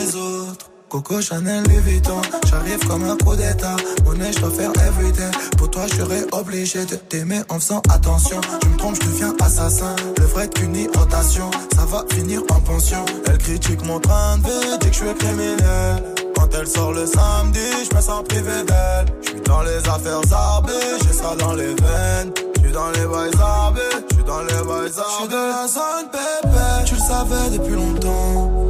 les 0.06 0.16
autres. 0.16 0.70
Coco 0.88 1.20
Chanel 1.20 1.64
Louis 1.64 1.80
Vuitton, 1.80 2.20
j'arrive 2.48 2.86
comme 2.86 3.04
un 3.04 3.16
coup 3.16 3.34
d'état. 3.34 3.76
Monnaie, 4.04 4.32
je 4.32 4.38
dois 4.38 4.50
faire 4.50 4.70
everyday. 4.86 5.30
Pour 5.58 5.70
toi, 5.70 5.82
je 5.88 5.96
serais 5.96 6.24
obligé 6.32 6.84
de 6.84 6.94
t'aimer 6.94 7.40
en 7.48 7.58
faisant 7.58 7.82
attention. 7.90 8.40
Tu 8.60 8.68
me 8.68 8.76
trompes, 8.76 8.94
je 9.02 9.08
deviens 9.08 9.34
assassin. 9.40 9.96
Le 10.16 10.24
vrai 10.26 10.48
qu'une 10.48 10.76
irritation, 10.76 11.50
ça 11.74 11.84
va 11.86 12.04
finir 12.14 12.42
en 12.50 12.60
pension. 12.60 13.04
Elle 13.26 13.38
critique 13.38 13.84
mon 13.84 13.98
train 13.98 14.38
de 14.38 14.44
vie, 14.44 14.78
dit 14.80 14.90
que 14.90 14.94
je 14.94 15.04
suis 15.04 15.14
criminel. 15.14 16.04
Quand 16.36 16.48
elle 16.56 16.68
sort 16.68 16.92
le 16.92 17.04
samedi, 17.06 17.58
je 17.90 17.96
me 17.96 18.00
sens 18.00 18.22
privé 18.28 18.62
d'elle. 18.66 19.06
Je 19.22 19.30
suis 19.30 19.40
dans 19.40 19.62
les 19.62 19.78
affaires 19.88 20.22
zarbées, 20.28 20.72
j'ai 21.02 21.12
ça 21.12 21.34
dans 21.36 21.54
les 21.54 21.74
veines. 21.74 22.32
Je 22.54 22.60
suis 22.60 22.72
dans 22.72 22.90
les 22.90 23.06
bails 23.06 23.36
zarbés, 23.36 23.80
je 24.08 24.14
suis 24.14 24.24
dans 24.24 24.40
les 24.40 24.62
bails 24.68 24.92
zarbés. 24.92 25.10
Je 25.10 25.16
suis 25.18 25.28
de 25.28 25.34
la 25.34 25.66
zone 25.66 26.10
pépé, 26.12 26.84
tu 26.86 26.94
le 26.94 27.00
savais 27.00 27.58
depuis 27.58 27.74
longtemps. 27.74 28.65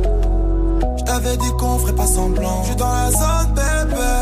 Je 1.26 1.32
t'avais 1.32 1.44
dit 1.44 1.56
qu'on 1.58 1.78
ferait 1.78 1.92
pas 1.94 2.06
semblant. 2.06 2.62
Je 2.62 2.66
suis 2.68 2.76
dans 2.76 2.92
la 2.92 3.10
zone 3.10 3.54
bébé. 3.54 4.16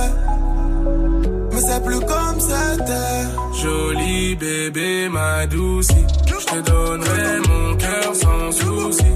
Mais 1.52 1.60
c'est 1.60 1.84
plus 1.84 2.00
comme 2.00 2.40
c'était. 2.40 3.62
Jolie 3.62 4.34
bébé, 4.36 5.08
ma 5.10 5.46
douce. 5.46 5.88
Je 6.26 6.46
te 6.46 6.70
donnerai 6.70 7.40
mon 7.48 7.76
cœur 7.76 8.14
sans 8.14 8.52
souci. 8.52 9.12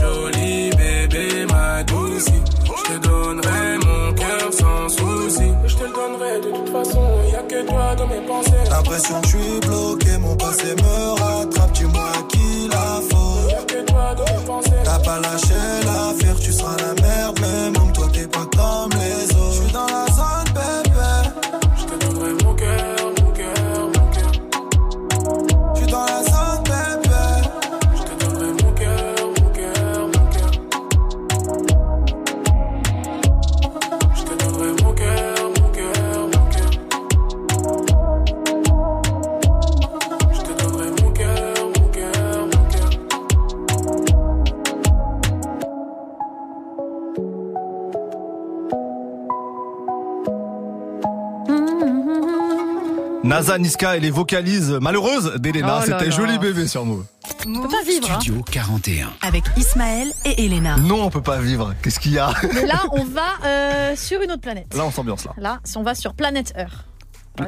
Jolie 0.00 0.70
bébé, 0.70 1.46
ma 1.48 1.84
douce. 1.84 2.26
Je 2.26 2.92
te 2.92 3.06
donnerai 3.06 3.78
mon 3.86 4.12
cœur 4.14 4.52
sans 4.52 4.88
souci. 4.88 5.52
Je 5.66 5.76
te 5.76 5.84
le 5.84 5.92
donnerai 5.92 6.40
de 6.40 6.56
toute 6.56 6.70
façon. 6.70 7.08
Y 7.30 7.36
a 7.36 7.42
que 7.42 7.66
toi 7.68 7.94
dans 7.98 8.06
mes 8.08 8.26
pensées. 8.26 8.50
L'impression 8.68 9.20
que 9.20 9.28
je 9.28 9.36
suis 9.36 9.60
bloqué, 9.60 10.18
mon 10.18 10.36
passé 10.36 10.74
me 10.74 11.20
rattrape. 11.20 11.72
Dis-moi 11.72 12.12
qui 12.30 12.68
la 12.68 13.00
faute. 13.08 13.50
Y 13.50 13.54
a 13.54 13.62
que 13.62 13.90
toi 13.90 14.14
dans 14.16 14.24
mes 14.24 14.44
pensées. 14.44 14.70
T'as 14.84 14.98
pas 14.98 15.20
lâché 15.20 15.81
NASA 53.32 53.56
Niska 53.56 53.96
et 53.96 54.00
les 54.00 54.10
vocalises 54.10 54.72
malheureuses 54.82 55.36
d'Elena. 55.36 55.78
Oh 55.80 55.84
C'était 55.86 56.10
joli 56.10 56.38
bébé 56.38 56.66
sur 56.66 56.84
Move. 56.84 57.06
On 57.46 57.62
peut 57.62 57.68
pas 57.68 57.82
vivre. 57.82 58.10
hein. 58.10 58.18
Studio 58.20 58.42
41. 58.50 59.08
Avec 59.22 59.44
Ismaël 59.56 60.12
et 60.26 60.44
Elena. 60.44 60.76
Non, 60.76 61.04
on 61.04 61.08
peut 61.08 61.22
pas 61.22 61.38
vivre. 61.38 61.74
Qu'est-ce 61.82 61.98
qu'il 61.98 62.12
y 62.12 62.18
a? 62.18 62.30
Mais 62.52 62.66
là, 62.66 62.82
on 62.92 63.04
va 63.04 63.22
euh, 63.46 63.96
sur 63.96 64.20
une 64.20 64.32
autre 64.32 64.42
planète. 64.42 64.74
Là, 64.76 64.84
on 64.84 64.90
s'ambiance 64.90 65.24
là. 65.24 65.32
Là, 65.38 65.60
si 65.64 65.78
on 65.78 65.82
va 65.82 65.94
sur 65.94 66.12
Planète 66.12 66.52
Earth. 66.58 66.84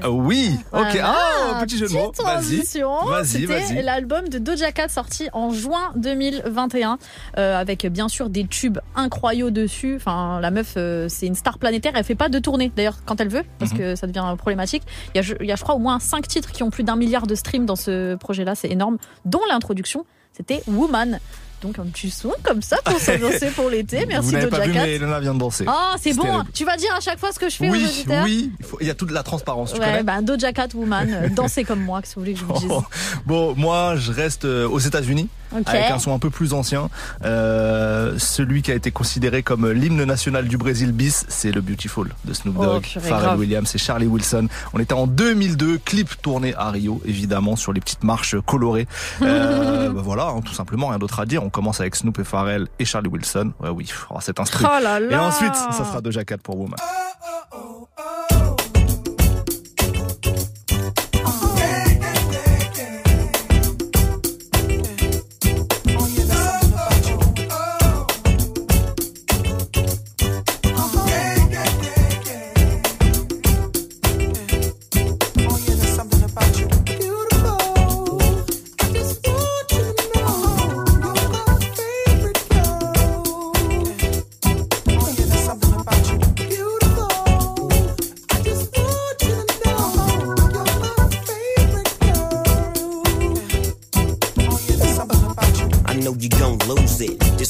Ah 0.03 0.11
oui, 0.11 0.51
ok. 0.73 0.81
Voilà. 0.93 1.15
Ah, 1.57 1.61
petit 1.65 1.77
jeu 1.77 1.87
de 1.89 1.93
mots. 1.93 2.11
Vas-y. 2.25 3.45
Vas-y, 3.45 3.83
l'album 3.83 4.29
de 4.29 4.39
Doja 4.39 4.73
Cat 4.73 4.89
sorti 4.89 5.29
en 5.35 5.51
juin 5.51 5.93
2021 5.97 6.99
euh, 7.37 7.59
avec 7.61 7.87
bien 7.87 8.09
sûr 8.09 8.31
des 8.31 8.47
tubes 8.47 8.79
incroyaux 8.95 9.51
dessus. 9.51 9.97
Enfin, 9.97 10.41
la 10.41 10.51
meuf, 10.51 10.75
euh, 10.79 11.09
c'est 11.11 11.27
une 11.27 11.35
star 11.35 11.59
planétaire. 11.59 11.93
Elle 11.97 12.05
fait 12.05 12.15
pas 12.15 12.29
de 12.31 12.39
tournée 12.39 12.73
d'ailleurs 12.75 12.99
quand 13.05 13.21
elle 13.21 13.29
veut 13.29 13.45
parce 13.59 13.73
Mhm. 13.73 13.79
que 13.79 13.95
ça 13.95 14.07
devient 14.07 14.25
problématique. 14.39 14.83
Il 15.15 15.19
y, 15.19 15.21
a, 15.21 15.23
je- 15.23 15.35
il 15.41 15.47
y 15.47 15.53
a, 15.53 15.57
je 15.57 15.63
crois, 15.63 15.75
au 15.75 15.79
moins 15.81 15.99
cinq 16.01 16.29
titres 16.29 16.51
qui 16.53 16.63
ont 16.63 16.71
plus 16.71 16.83
d'un 16.85 16.97
milliard 16.97 17.27
de 17.27 17.35
streams 17.35 17.67
dans 17.67 17.77
ce 17.77 18.15
projet-là. 18.17 18.55
C'est 18.55 18.71
énorme, 18.71 18.97
dont 19.27 19.41
l'introduction 19.51 20.07
C'était 20.37 20.63
Woman. 20.67 21.21
Donc 21.65 21.79
un 21.79 21.85
petit 21.87 22.11
son 22.11 22.31
comme 22.43 22.61
ça 22.61 22.77
pour 22.85 22.99
s'ambiancer 23.01 23.47
pour 23.57 23.71
l'été. 23.71 24.05
Merci 24.05 24.33
n'avez 24.35 24.49
pas 24.49 24.59
Doja 24.59 24.69
vu, 24.71 24.75
mais 24.75 24.95
Elena 24.97 25.19
vient 25.19 25.33
de 25.33 25.39
danser. 25.39 25.65
Oh, 25.67 25.95
c'est 25.99 26.13
bon. 26.13 26.23
terrible. 26.25 26.45
Tu 26.53 26.65
vas 26.67 26.77
dire 26.77 26.95
à 26.95 27.01
chaque 27.01 27.19
fois 27.19 27.33
ce 27.33 27.39
que 27.39 27.49
je 27.49 27.57
fais 27.57 27.69
aux 27.69 27.73
Oui, 27.73 27.85
auditeurs 27.87 28.23
oui, 28.25 28.51
il 28.61 28.67
faut- 28.67 28.77
il 28.83 28.87
y 28.87 28.91
a 28.91 28.95
toute 28.95 29.11
la 29.11 29.23
transparence, 29.23 29.73
tu 29.73 29.81
Ouais, 29.81 30.03
bah, 30.03 30.21
Doja 30.21 30.53
Cat 30.53 30.69
Woman, 30.75 31.09
euh, 31.11 31.29
dansez 31.31 31.65
comme 31.65 31.81
moi, 31.83 32.03
que 32.03 32.09
si 32.09 32.17
vous 32.17 32.21
voulez 32.21 32.35
que 32.35 32.41
je 32.41 32.45
vous 32.45 32.53
dise. 32.53 32.69
Oh. 32.71 32.85
Bon, 33.27 33.55
moi, 33.57 33.97
je 33.97 34.13
reste 34.13 34.45
euh, 34.45 34.69
aux 34.69 34.79
États-Unis 34.79 35.29
Ok. 35.57 35.69
avec 35.69 35.91
un 35.91 35.99
son 35.99 36.15
un 36.15 36.19
peu 36.19 36.31
plus 36.31 36.53
ancien. 36.53 36.89
Euh, 37.25 38.19
celui 38.19 38.63
qui 38.63 38.71
a 38.73 38.75
été 38.75 38.91
considéré 38.91 39.43
comme 39.43 39.71
l'hymne 39.71 40.05
national 40.05 40.49
du 40.49 40.57
Brésil 40.57 40.93
bis, 40.93 41.25
c'est 41.29 41.53
le 41.53 41.61
Beautiful 41.61 42.13
de 42.25 42.33
Snoop 42.33 42.57
Oh, 42.59 42.65
Dogg, 42.65 42.85
Pharrell. 42.85 43.39
Williams 43.39 43.75
et 43.75 43.79
Charlie 43.79 44.07
Wilson. 44.07 44.49
On 44.73 44.79
était 44.79 44.95
en 44.95 45.07
2002, 45.07 45.79
clip 45.79 46.21
tourné 46.23 46.55
à 46.57 46.71
Rio, 46.71 47.01
évidemment 47.05 47.57
sur 47.57 47.73
les 47.73 47.81
petites 47.81 48.05
marches 48.05 48.37
colorées. 48.47 48.87
Euh, 49.23 49.91
bah 49.91 50.01
voilà, 50.05 50.27
hein, 50.29 50.41
tout 50.45 50.53
simplement, 50.53 50.89
rien 50.89 50.99
d'autre 50.99 51.19
à 51.19 51.27
dire. 51.27 51.43
On 51.43 51.51
commence 51.51 51.81
avec 51.81 51.97
Snoop 51.97 52.19
et 52.19 52.25
Pharrell 52.25 52.67
et 52.79 52.85
Charlie 52.85 53.09
Wilson. 53.09 53.53
Ouais, 53.61 53.71
oui, 53.71 53.91
oh, 54.11 54.17
cet 54.21 54.39
instru. 54.39 54.65
Oh 54.65 54.83
là 54.83 55.01
Et 55.01 55.17
ensuite, 55.17 55.55
ça 55.55 55.85
sera 55.85 56.01
Doja 56.01 56.25
Cat 56.25 56.39
pour 56.39 56.59
Woman. 56.59 56.77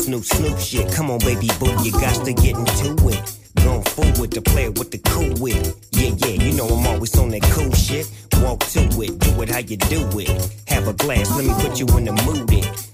New 0.08 0.22
Snoop 0.22 0.58
shit. 0.58 0.92
Come 0.92 1.10
on, 1.10 1.18
baby 1.18 1.48
boo, 1.58 1.72
you 1.82 1.92
got 1.92 2.24
to 2.24 2.32
get 2.32 2.56
into 2.56 3.08
it. 3.08 3.38
Going 3.56 3.82
forward 3.82 4.32
to 4.32 4.42
play 4.42 4.64
it 4.64 4.78
with 4.78 4.90
the 4.90 4.98
cool 4.98 5.32
wit. 5.40 5.74
Yeah, 5.92 6.10
yeah, 6.18 6.42
you 6.42 6.52
know 6.52 6.66
I'm 6.66 6.86
always 6.86 7.16
on 7.18 7.30
that 7.30 7.42
cool 7.42 7.72
shit. 7.72 8.10
Walk 8.38 8.60
to 8.60 8.80
it, 9.02 9.18
do 9.18 9.42
it 9.42 9.48
how 9.48 9.58
you 9.58 9.76
do 9.76 10.08
it. 10.18 10.28
Have 10.68 10.88
a 10.88 10.92
glass, 10.92 11.30
let 11.36 11.44
me 11.44 11.54
put 11.62 11.78
you 11.78 11.86
in 11.96 12.04
the 12.04 12.12
mood. 12.24 12.52
It. 12.52 12.93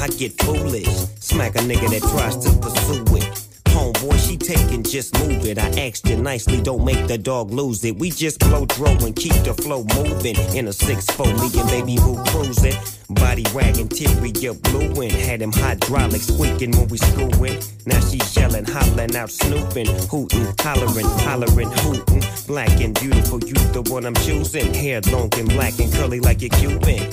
I 0.00 0.08
get 0.08 0.32
foolish. 0.42 0.88
Smack 1.20 1.56
a 1.56 1.58
nigga 1.58 1.90
that 1.90 2.00
tries 2.00 2.36
to 2.38 2.50
pursue 2.58 3.04
it. 3.16 3.46
Homeboy, 3.66 4.18
she 4.26 4.38
taking, 4.38 4.82
just 4.82 5.12
move 5.20 5.44
it. 5.44 5.58
I 5.58 5.68
asked 5.86 6.08
you 6.08 6.16
nicely, 6.16 6.62
don't 6.62 6.84
make 6.84 7.06
the 7.06 7.18
dog 7.18 7.50
lose 7.50 7.84
it. 7.84 7.96
We 7.96 8.10
just 8.10 8.38
blow 8.40 8.64
throw 8.64 8.92
and 8.92 9.14
keep 9.14 9.34
the 9.44 9.52
flow 9.52 9.84
moving. 9.94 10.36
In 10.56 10.68
a 10.68 10.70
6-4, 10.70 11.26
me 11.38 11.60
and 11.60 11.68
baby 11.68 11.96
boo 11.96 12.16
cruising. 12.28 12.74
Body 13.10 13.44
wagging, 13.54 13.88
teary, 13.88 14.32
you 14.40 14.54
blueing. 14.54 15.10
Had 15.10 15.42
him 15.42 15.52
hydraulic 15.52 16.22
squeaking 16.22 16.70
when 16.72 16.88
we 16.88 16.96
screwing. 16.96 17.60
Now 17.84 18.00
she 18.00 18.20
yelling, 18.32 18.64
hollering 18.64 19.14
out, 19.14 19.30
snooping, 19.30 19.86
hooting, 20.08 20.46
hollering, 20.60 21.06
hollering, 21.28 21.70
hooting. 21.70 22.24
Black 22.46 22.80
and 22.80 22.98
beautiful, 22.98 23.38
you 23.40 23.54
the 23.72 23.82
one 23.90 24.06
I'm 24.06 24.14
choosing. 24.14 24.72
Hair 24.72 25.02
long 25.12 25.28
and 25.36 25.48
black 25.50 25.78
and 25.78 25.92
curly 25.92 26.20
like 26.20 26.42
a 26.42 26.48
Cuban. 26.48 27.12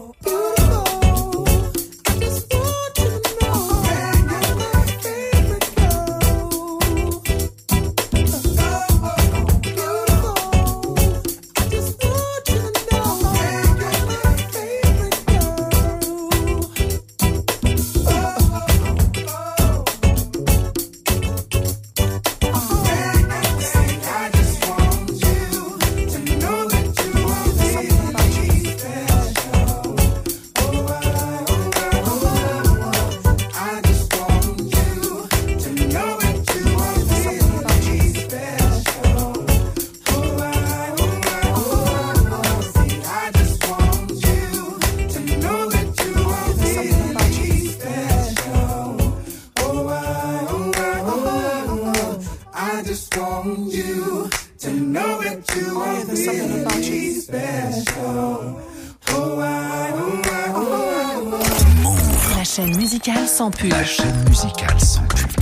Sans. 63.49 63.71
La 63.71 63.83
chaîne 63.83 64.23
musicale 64.29 64.79
sans 64.79 65.01
pub. 65.07 65.40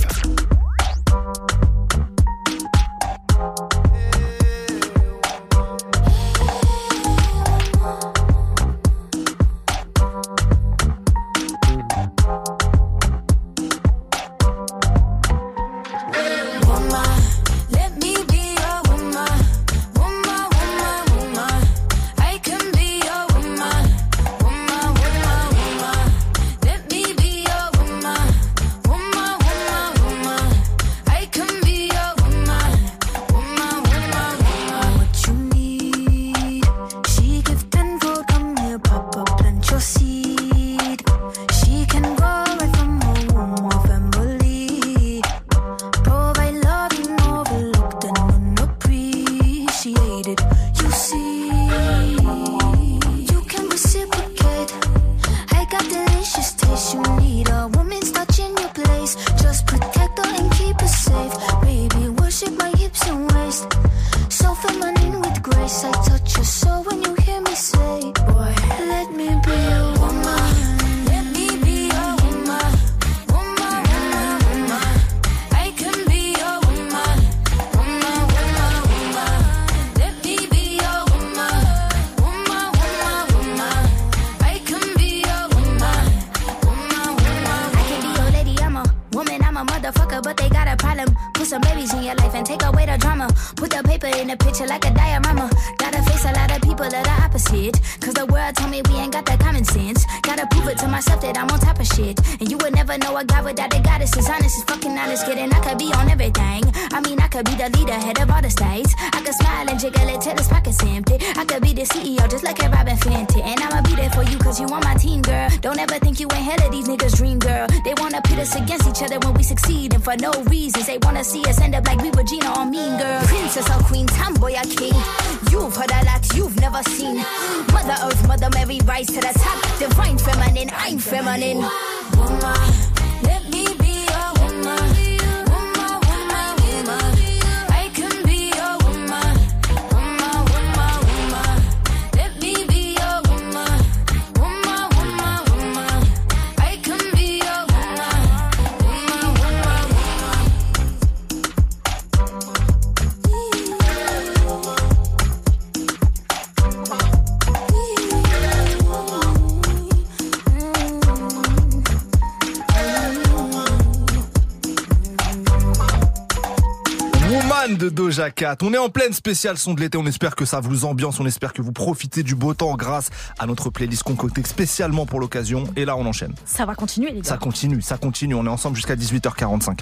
On 168.61 168.73
est 168.73 168.77
en 168.77 168.89
pleine 168.89 169.11
spéciale 169.11 169.57
son 169.57 169.73
de 169.73 169.81
l'été. 169.81 169.97
On 169.97 170.05
espère 170.05 170.35
que 170.35 170.45
ça 170.45 170.61
vous 170.61 170.85
ambiance. 170.85 171.19
On 171.19 171.25
espère 171.25 171.51
que 171.51 171.61
vous 171.61 171.73
profitez 171.73 172.23
du 172.23 172.35
beau 172.35 172.53
temps 172.53 172.75
grâce 172.75 173.09
à 173.37 173.45
notre 173.45 173.69
playlist 173.69 174.03
concoctée 174.03 174.43
spécialement 174.45 175.05
pour 175.05 175.19
l'occasion. 175.19 175.65
Et 175.75 175.83
là, 175.83 175.97
on 175.97 176.05
enchaîne. 176.05 176.33
Ça 176.45 176.65
va 176.65 176.75
continuer, 176.75 177.11
les 177.11 177.21
gars. 177.21 177.29
Ça 177.29 177.37
continue, 177.37 177.81
ça 177.81 177.97
continue. 177.97 178.35
On 178.35 178.45
est 178.45 178.49
ensemble 178.49 178.77
jusqu'à 178.77 178.95
18h45. 178.95 179.79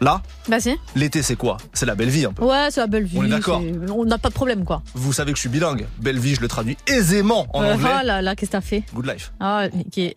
Là, 0.00 0.22
Vas-y. 0.48 0.76
l'été, 0.96 1.22
c'est 1.22 1.36
quoi? 1.36 1.58
C'est 1.74 1.84
la 1.84 1.94
belle 1.94 2.08
vie 2.08 2.24
un 2.24 2.32
peu. 2.32 2.42
Ouais, 2.44 2.68
c'est 2.70 2.80
la 2.80 2.86
belle 2.86 3.04
vie. 3.04 3.18
On 3.18 3.24
est 3.24 3.28
d'accord? 3.28 3.60
c'est- 3.62 3.90
On 3.90 4.04
n'a 4.06 4.16
pas 4.18 4.30
de 4.30 4.34
problème, 4.34 4.64
quoi. 4.64 4.82
Vous 4.94 5.12
savez 5.12 5.32
que 5.32 5.36
je 5.36 5.40
suis 5.42 5.50
bilingue. 5.50 5.86
Belle 6.00 6.18
vie, 6.18 6.34
je 6.34 6.40
le 6.40 6.48
traduis 6.48 6.78
aisément 6.86 7.46
en 7.52 7.62
Euh, 7.62 7.74
anglais. 7.74 7.90
ah 7.92 8.02
là 8.02 8.22
là, 8.22 8.34
qu'est-ce 8.34 8.50
que 8.50 8.56
t'as 8.56 8.60
fait? 8.62 8.82
Good 8.94 9.06
life. 9.06 9.32
Ah, 9.40 9.64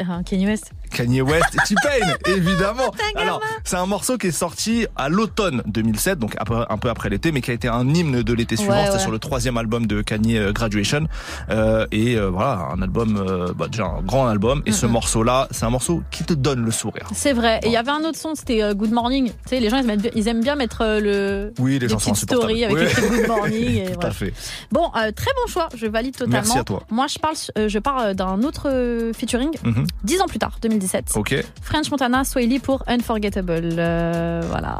ah, 0.08 0.20
Kanye 0.26 0.46
West. 0.48 0.72
Kanye 0.90 1.22
West 1.22 1.56
et 1.56 1.68
T-Pain, 1.68 2.14
évidemment. 2.28 2.94
Alors, 3.16 3.42
c'est 3.66 3.76
un 3.76 3.86
morceau 3.86 4.18
qui 4.18 4.28
est 4.28 4.32
sorti 4.32 4.86
à 4.96 5.10
l'automne 5.10 5.62
2007, 5.66 6.18
donc 6.20 6.36
un 6.40 6.46
peu, 6.46 6.64
un 6.70 6.78
peu 6.78 6.90
après 6.90 7.10
l'été, 7.10 7.32
mais 7.34 7.42
qui 7.42 7.52
a 7.52 7.54
été 7.54 7.68
un 7.68 7.88
hymne 7.94 8.22
de 8.24 8.34
l'été 8.34 8.56
suivant. 8.56 8.74
Ouais, 8.74 8.84
C'était 8.84 8.96
ouais. 8.98 9.02
sur 9.02 9.12
le 9.12 9.20
troisième 9.20 9.58
album 9.58 9.86
de 9.88 10.02
Kanye, 10.02 10.38
euh, 10.38 10.52
Graduation. 10.54 11.08
Euh, 11.50 11.88
et 11.92 12.16
euh, 12.16 12.30
voilà, 12.30 12.70
un 12.74 12.82
album, 12.82 13.18
euh, 13.18 13.52
bah, 13.54 13.68
déjà 13.68 13.86
un 13.86 14.02
grand 14.02 14.28
album. 14.28 14.62
Et 14.66 14.72
ce 14.72 14.86
morceau-là, 14.86 15.48
c'est 15.52 15.66
un 15.66 15.70
morceau 15.72 16.04
qui 16.12 16.24
te 16.24 16.34
donne 16.34 16.64
le 16.64 16.72
sourire. 16.72 17.10
C'est 17.14 17.34
vrai. 17.34 17.60
Et 17.64 17.68
il 17.68 17.72
y 17.74 17.78
avait 17.78 17.92
un 17.92 18.04
autre 18.06 18.18
son, 18.20 18.36
c'était 18.36 18.62
euh, 18.64 18.74
Good 18.74 18.92
Morning. 18.92 19.28
Tu 19.30 19.34
sais, 19.50 19.60
les 19.60 19.70
gens, 19.74 19.80
ils 19.82 19.90
aiment, 19.90 20.00
bien- 20.02 20.12
ils 20.16 20.28
aiment 20.28 20.42
bien 20.42 20.56
mettre 20.56 20.82
euh, 20.82 21.00
le. 21.00 21.54
Oui, 21.60 21.80
les 21.80 21.88
gens 21.90 22.00
sont 22.00 22.14
stories 22.14 22.64
avec 22.66 22.78
Oui. 22.78 22.84
écrit 22.84 23.10
Good 23.10 23.28
Morning. 23.28 23.76
et 23.78 23.86
Tout 23.88 23.94
voilà. 23.96 24.10
à 24.10 24.12
fait. 24.12 24.34
Bon, 24.72 24.86
euh, 24.96 25.12
très 25.12 25.32
bon 25.36 25.52
choix. 25.52 25.70
Je 25.76 25.86
valide 25.88 26.14
totalement. 26.16 26.34
Merci 26.38 26.58
à 26.58 26.64
toi. 26.64 26.84
Moi, 26.90 27.08
je 27.08 27.20
parle, 27.20 27.36
euh, 27.58 27.68
je 27.68 27.80
parle 27.80 28.14
d'un 28.14 28.42
autre 28.44 29.12
featuring. 29.16 29.52
Mhm. 29.64 29.86
Dix 30.04 30.22
ans 30.22 30.28
plus 30.28 30.40
tard, 30.40 30.58
2017. 30.62 31.12
Ok. 31.16 31.36
French 31.62 31.90
Montana, 31.92 32.24
Swaley 32.24 32.60
pour 32.60 32.84
Unforgettable. 32.88 33.76
Euh, 33.78 34.42
voilà. 34.50 34.80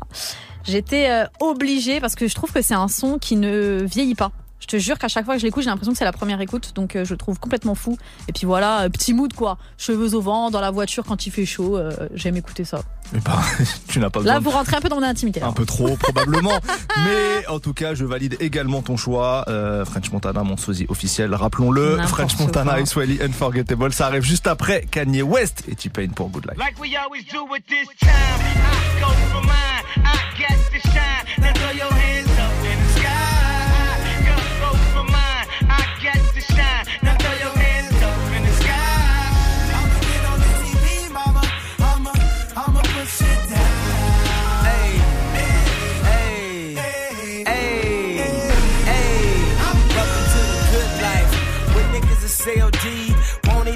J'étais 0.66 1.10
obligée 1.42 2.00
parce 2.00 2.16
que 2.16 2.28
je 2.28 2.36
trouve 2.36 2.52
que 2.54 2.62
c'est 2.62 2.74
un 2.74 2.88
son 2.88 3.18
qui 3.18 3.36
ne 3.36 3.84
vieillit 3.84 4.16
pas. 4.16 4.32
Je 4.64 4.68
te 4.68 4.78
jure 4.78 4.98
qu'à 4.98 5.10
chaque 5.10 5.26
fois 5.26 5.34
que 5.34 5.42
je 5.42 5.46
l'écoute, 5.46 5.62
j'ai 5.64 5.70
l'impression 5.70 5.92
que 5.92 5.98
c'est 5.98 6.06
la 6.06 6.14
première 6.14 6.40
écoute, 6.40 6.72
donc 6.74 6.96
euh, 6.96 7.04
je 7.04 7.14
le 7.14 7.18
trouve 7.18 7.38
complètement 7.38 7.76
fou. 7.76 7.98
Et 8.30 8.32
puis 8.32 8.46
voilà, 8.46 8.84
euh, 8.84 8.90
petit 8.90 9.14
mood 9.14 9.34
quoi, 9.34 9.58
cheveux 9.78 10.14
au 10.16 10.22
vent, 10.22 10.52
dans 10.52 10.62
la 10.62 10.72
voiture 10.72 11.04
quand 11.04 11.26
il 11.26 11.32
fait 11.32 11.46
chaud, 11.46 11.76
euh, 11.76 11.92
j'aime 12.14 12.38
écouter 12.38 12.64
ça. 12.64 12.82
Eh 13.14 13.20
ben, 13.20 13.34
tu 13.90 14.00
n'as 14.00 14.10
pas 14.10 14.20
besoin 14.20 14.36
Là, 14.36 14.40
de- 14.40 14.46
vous 14.46 14.52
rentrez 14.52 14.78
un 14.78 14.80
peu 14.80 14.88
dans 14.88 14.96
mon 14.96 15.04
intimité. 15.04 15.42
Un 15.42 15.52
peu 15.52 15.66
trop, 15.66 15.98
probablement. 15.98 16.58
Mais 17.06 17.46
en 17.48 17.60
tout 17.60 17.74
cas, 17.74 17.94
je 17.94 18.06
valide 18.06 18.38
également 18.40 18.82
ton 18.82 18.96
choix. 18.96 19.44
Euh, 19.50 19.84
French 19.84 20.10
Montana, 20.14 20.44
mon 20.44 20.56
sosie 20.56 20.86
officiel, 20.88 21.36
rappelons-le. 21.36 21.98
N'importe 21.98 22.10
French 22.12 22.40
Montana 22.40 22.72
quoi. 22.72 22.80
et 22.82 22.86
Swelly 22.86 23.20
Unforgettable. 23.22 23.92
Ça 23.92 24.08
arrive 24.08 24.24
juste 24.24 24.48
après 24.48 24.86
Kanye 24.90 25.24
West 25.24 25.64
et 25.68 25.76
T-Pain 25.76 26.08
pour 26.16 26.30
Good 26.30 26.46
Life. 26.48 26.58
Like 26.58 26.80
we 26.80 26.96
always 26.96 27.24
do 27.30 27.40
at 27.54 27.60
this 27.68 27.88
time, 28.00 28.10
I 28.10 29.02
go 29.02 29.08
for 29.34 29.42
mine. 29.46 30.06
I 30.06 30.40
got 30.40 30.58
to 30.72 30.80
shine. 30.90 31.26
Now 31.42 31.52
throw 31.54 31.72
your 31.76 31.92
hands 31.92 32.33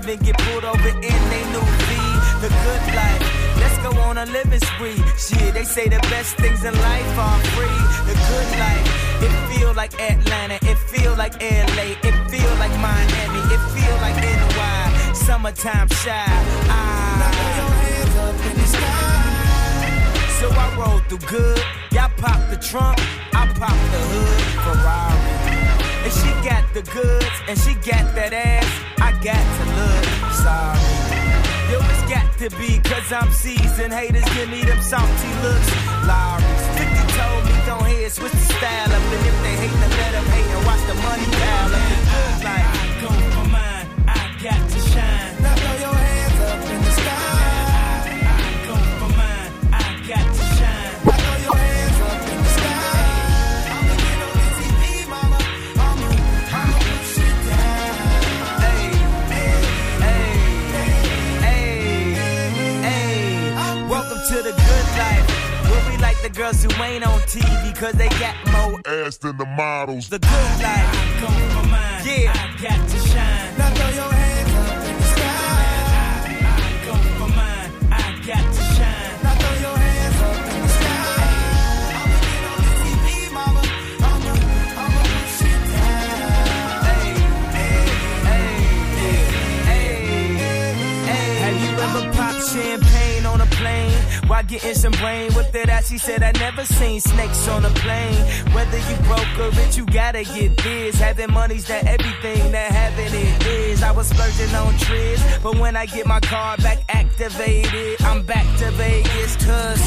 even 0.08 0.26
get 0.26 0.38
pulled 0.38 0.64
over 0.64 0.90
in 0.90 1.22
they 1.32 1.44
new 1.52 1.68
V. 1.88 1.96
The 2.42 2.50
good 2.64 2.96
life. 2.96 3.24
Let's 3.58 3.78
go 3.80 4.00
on 4.02 4.18
a 4.18 4.26
living 4.26 4.60
spree. 4.60 5.02
Shit, 5.18 5.54
they 5.54 5.64
say 5.64 5.90
the 5.90 6.00
best 6.10 6.38
things 6.38 6.64
in 6.64 6.74
life 6.74 7.18
are 7.18 7.40
free. 7.56 7.80
The 8.08 8.14
good 8.14 8.60
life. 8.60 8.77
It 9.26 9.34
feel 9.50 9.74
like 9.74 9.94
Atlanta. 10.00 10.56
It 10.62 10.78
feel 10.78 11.16
like 11.16 11.34
LA. 11.42 11.96
It 12.08 12.16
feel 12.30 12.54
like 12.58 12.74
Miami. 12.80 13.42
It 13.54 13.62
feel 13.76 13.96
like 14.06 14.16
NY. 14.16 15.14
Summertime 15.14 15.90
shy. 15.90 16.26
Ah. 16.70 17.08
so 20.40 20.50
I 20.52 20.76
roll 20.78 21.00
through 21.10 21.26
good. 21.28 21.64
Y'all 21.92 22.12
pop 22.18 22.40
the 22.50 22.58
trunk, 22.58 22.98
I 23.34 23.48
pop 23.60 23.78
the 23.94 24.02
hood. 24.12 24.40
Ferrari. 24.66 25.38
And 26.06 26.14
she 26.20 26.30
got 26.48 26.64
the 26.74 26.84
goods, 26.94 27.38
and 27.48 27.58
she 27.60 27.74
got 27.90 28.06
that 28.16 28.34
ass. 28.34 28.70
I 29.02 29.12
got 29.24 29.44
to 29.58 29.64
look 29.78 30.06
sorry. 30.46 31.18
Yo, 31.72 31.78
it's 31.92 32.06
got 32.08 32.28
to 32.42 32.50
be, 32.58 32.80
cause 32.80 33.12
I'm 33.12 33.32
seasoned. 33.32 33.94
Haters 33.94 34.30
give 34.36 34.50
me 34.50 34.62
them 34.64 34.82
salty 34.82 35.32
looks. 35.44 35.70
Lowry's 36.08 36.67
50 37.68 37.70
told 37.70 37.84
me 37.84 38.10
switch 38.10 38.32
the 38.32 38.38
style 38.38 38.92
up. 38.92 39.02
And 39.02 39.26
if 39.28 39.42
they 39.44 39.56
hate, 39.56 39.80
then 39.80 39.92
let 39.92 40.12
them 40.12 40.26
hate 40.26 40.48
and 40.56 40.66
watch 40.66 40.82
the 40.88 40.96
money 40.96 41.26
pile 41.26 41.76
up. 41.76 41.84
I 42.46 42.64
for 43.34 43.48
mine, 43.50 43.88
I 44.08 44.42
got 44.42 44.70
to 44.70 44.87
the 66.28 66.38
girls 66.38 66.64
who 66.64 66.84
ain't 66.84 67.06
on 67.06 67.20
TV, 67.22 67.76
cause 67.76 67.94
they 67.94 68.10
got 68.20 68.36
more 68.52 68.82
ass 68.86 69.18
than 69.18 69.38
the 69.38 69.46
models. 69.46 70.10
The 70.10 70.20
good 70.20 70.30
life. 70.30 70.64
I 70.64 71.20
come 71.20 71.64
for 71.64 71.68
mine. 71.70 72.04
Yeah. 72.06 72.34
I 72.36 72.62
got 72.62 72.90
to 72.90 73.07
While 94.28 94.44
getting 94.44 94.74
some 94.74 94.92
brain 94.92 95.34
with 95.36 95.56
it 95.56 95.70
out, 95.70 95.86
she 95.86 95.98
said 95.98 96.22
I 96.22 96.34
never 96.34 96.66
seen 96.66 97.00
snakes 97.00 97.48
on 97.48 97.64
a 97.64 97.70
plane. 97.70 98.22
Whether 98.54 98.78
you 98.78 98.96
broke 99.08 99.40
or 99.40 99.52
rich, 99.52 99.78
you 99.78 99.86
gotta 99.86 100.26
get 100.26 100.58
this. 100.58 101.00
Having 101.00 101.32
money's 101.32 101.70
not 101.70 101.86
everything 101.86 102.52
that 102.52 102.72
having 102.72 103.14
it 103.14 103.46
is. 103.48 103.84
I 103.84 103.92
was 103.92 104.08
splurging 104.08 104.54
on 104.54 104.78
trips, 104.80 105.24
but 105.42 105.58
when 105.58 105.78
I 105.78 105.86
get 105.86 106.06
my 106.06 106.20
car 106.20 106.58
back 106.58 106.80
activated, 106.90 108.02
I'm 108.02 108.22
back 108.24 108.46
to 108.60 108.70
Vegas. 108.72 109.38
Cause 109.38 109.82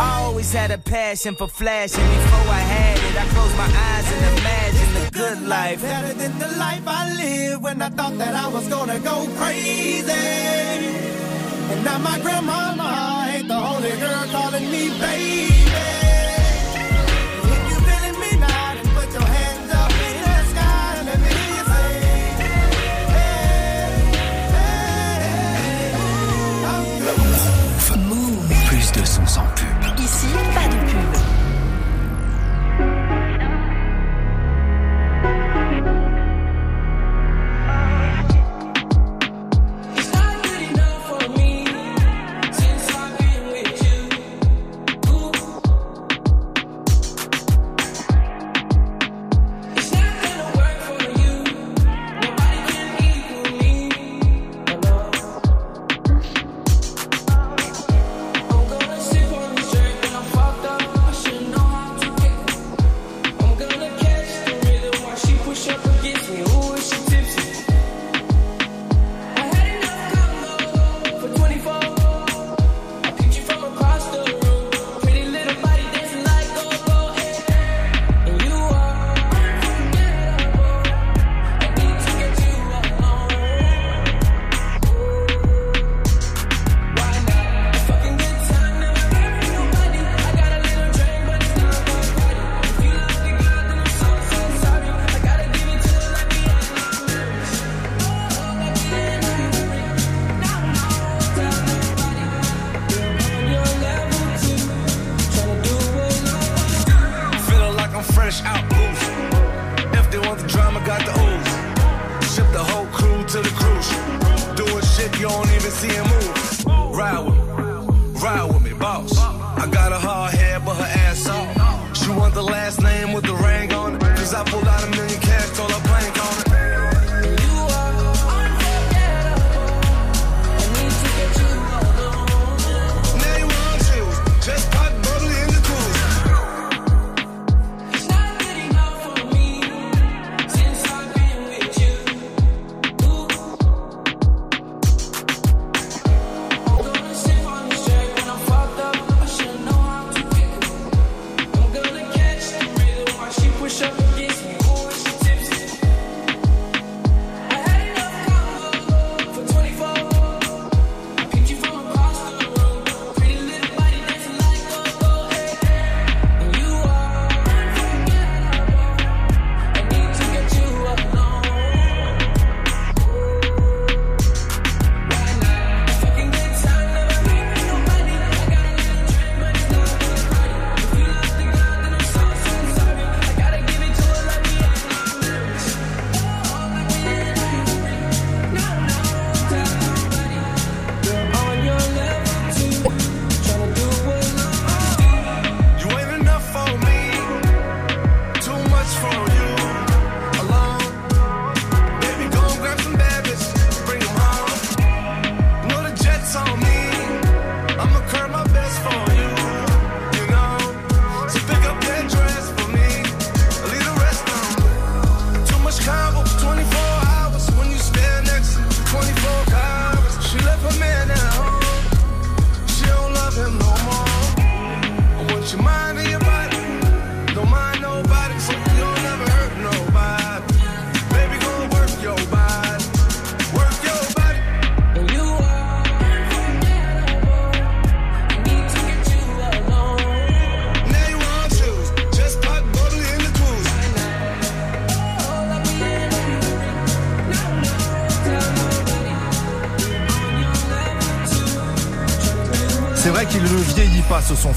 I 0.00 0.22
always 0.22 0.52
had 0.52 0.72
a 0.72 0.78
passion 0.78 1.36
for 1.36 1.46
flashing. 1.46 2.04
Before 2.04 2.50
I 2.50 2.64
had 2.74 2.98
it, 2.98 3.16
I 3.16 3.26
closed 3.28 3.56
my 3.56 3.70
eyes 3.88 4.12
and 4.12 4.38
imagined 4.38 4.96
the 4.96 5.10
good 5.12 5.42
life. 5.48 5.80
Better 5.82 6.14
than 6.14 6.36
the 6.40 6.48
life 6.58 6.82
I 6.84 7.14
lived 7.14 7.62
when 7.62 7.80
I 7.80 7.90
thought 7.90 8.18
that 8.18 8.34
I 8.34 8.48
was 8.48 8.66
gonna 8.66 8.98
go 8.98 9.28
crazy. 9.36 10.12
And 11.70 11.84
now 11.84 11.98
my 11.98 12.18
grandmama 12.18 13.13
ain't 13.44 13.48
the 13.48 13.56
only 13.56 13.90
girl 14.00 14.26
calling 14.30 14.70
me 14.70 14.88
baby. 14.98 16.03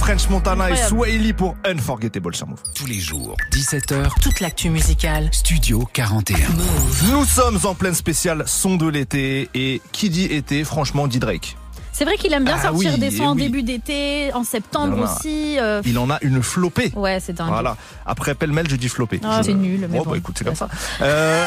French 0.07 0.29
Montana 0.29 0.69
et. 0.69 0.77
Swahili 0.77 1.33
pour 1.33 1.57
Unforgettable 1.65 2.33
sur 2.33 2.47
Move. 2.47 2.63
Tous 2.73 2.85
les 2.85 2.97
jours, 2.97 3.35
17h, 3.51 4.07
Toute 4.21 4.39
l'actu 4.39 4.69
musicale. 4.69 5.27
Studio 5.33 5.85
41. 5.91 6.47
Nous 7.11 7.25
sommes 7.25 7.59
en 7.65 7.75
pleine 7.75 7.93
spéciale 7.93 8.45
son 8.47 8.77
de 8.77 8.87
l'été 8.87 9.49
et 9.53 9.81
qui 9.91 10.09
dit 10.09 10.23
été, 10.23 10.63
franchement, 10.63 11.07
dit 11.07 11.19
Drake. 11.19 11.57
C'est 11.97 12.05
vrai 12.05 12.15
qu'il 12.17 12.31
aime 12.31 12.43
bien 12.45 12.57
Ah 12.59 12.67
sortir 12.67 12.91
oui, 12.93 12.99
des 12.99 13.07
eh 13.07 13.17
sons 13.17 13.23
en 13.23 13.33
oui. 13.35 13.41
début 13.41 13.63
d'été, 13.63 14.31
en 14.35 14.43
septembre 14.43 14.93
Il 14.97 15.01
en 15.03 15.07
a- 15.07 15.15
aussi. 15.15 15.57
euh, 15.59 15.81
Il 15.83 15.97
en 15.97 16.11
a 16.11 16.19
une 16.21 16.43
flopée. 16.43 16.91
Ouais, 16.95 17.19
c'est 17.19 17.33
dingue. 17.33 17.47
Voilà. 17.49 17.75
Après 18.05 18.35
pêle-mêle, 18.35 18.69
je 18.69 18.75
dis 18.75 18.87
flopée. 18.87 19.19
Ah, 19.23 19.41
c'est 19.43 19.55
nul, 19.55 19.79
mais 19.89 19.97
Bon, 19.97 20.03
bon. 20.03 20.11
bah, 20.11 20.17
écoute, 20.17 20.35
c'est 20.37 20.43
comme 20.45 20.53
ça. 20.53 20.69
Euh, 21.01 21.43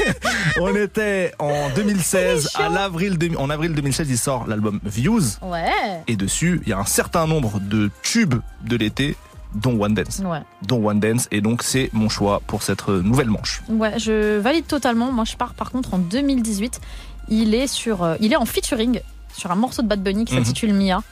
on 0.62 0.74
était 0.74 1.32
en 1.38 1.68
2016, 1.76 2.52
à 2.54 2.70
l'avril, 2.70 3.18
deux- 3.18 3.36
en 3.36 3.50
avril 3.50 3.74
2016, 3.74 4.08
il 4.08 4.16
sort 4.16 4.46
l'album 4.46 4.80
Views. 4.82 5.20
Ouais. 5.42 5.70
Et 6.06 6.16
dessus, 6.16 6.62
il 6.64 6.70
y 6.70 6.72
a 6.72 6.78
un 6.78 6.86
certain 6.86 7.26
nombre 7.26 7.60
de 7.60 7.90
tubes 8.02 8.36
de 8.64 8.76
l'été, 8.78 9.14
dont 9.54 9.78
One 9.78 9.92
Dance. 9.92 10.22
Ouais. 10.24 10.40
Dont 10.66 10.82
One 10.88 11.00
Dance. 11.00 11.28
Et 11.30 11.42
donc, 11.42 11.62
c'est 11.62 11.90
mon 11.92 12.08
choix 12.08 12.40
pour 12.46 12.62
cette 12.62 12.88
euh, 12.88 13.02
nouvelle 13.02 13.28
manche. 13.28 13.62
Ouais, 13.68 13.98
je 13.98 14.38
valide 14.38 14.66
totalement. 14.66 15.12
Moi, 15.12 15.24
je 15.26 15.36
pars 15.36 15.52
par 15.52 15.70
contre 15.70 15.92
en 15.92 15.98
2018. 15.98 16.80
Il 17.28 17.54
est 17.54 17.66
sur, 17.66 18.16
il 18.20 18.32
est 18.32 18.36
en 18.36 18.46
featuring 18.46 19.00
sur 19.36 19.50
un 19.50 19.56
morceau 19.56 19.82
de 19.82 19.88
Bad 19.88 20.02
Bunny 20.02 20.24
qui 20.24 20.34
Mhm. 20.34 20.44
s'intitule 20.44 20.74
Mia. 20.74 21.02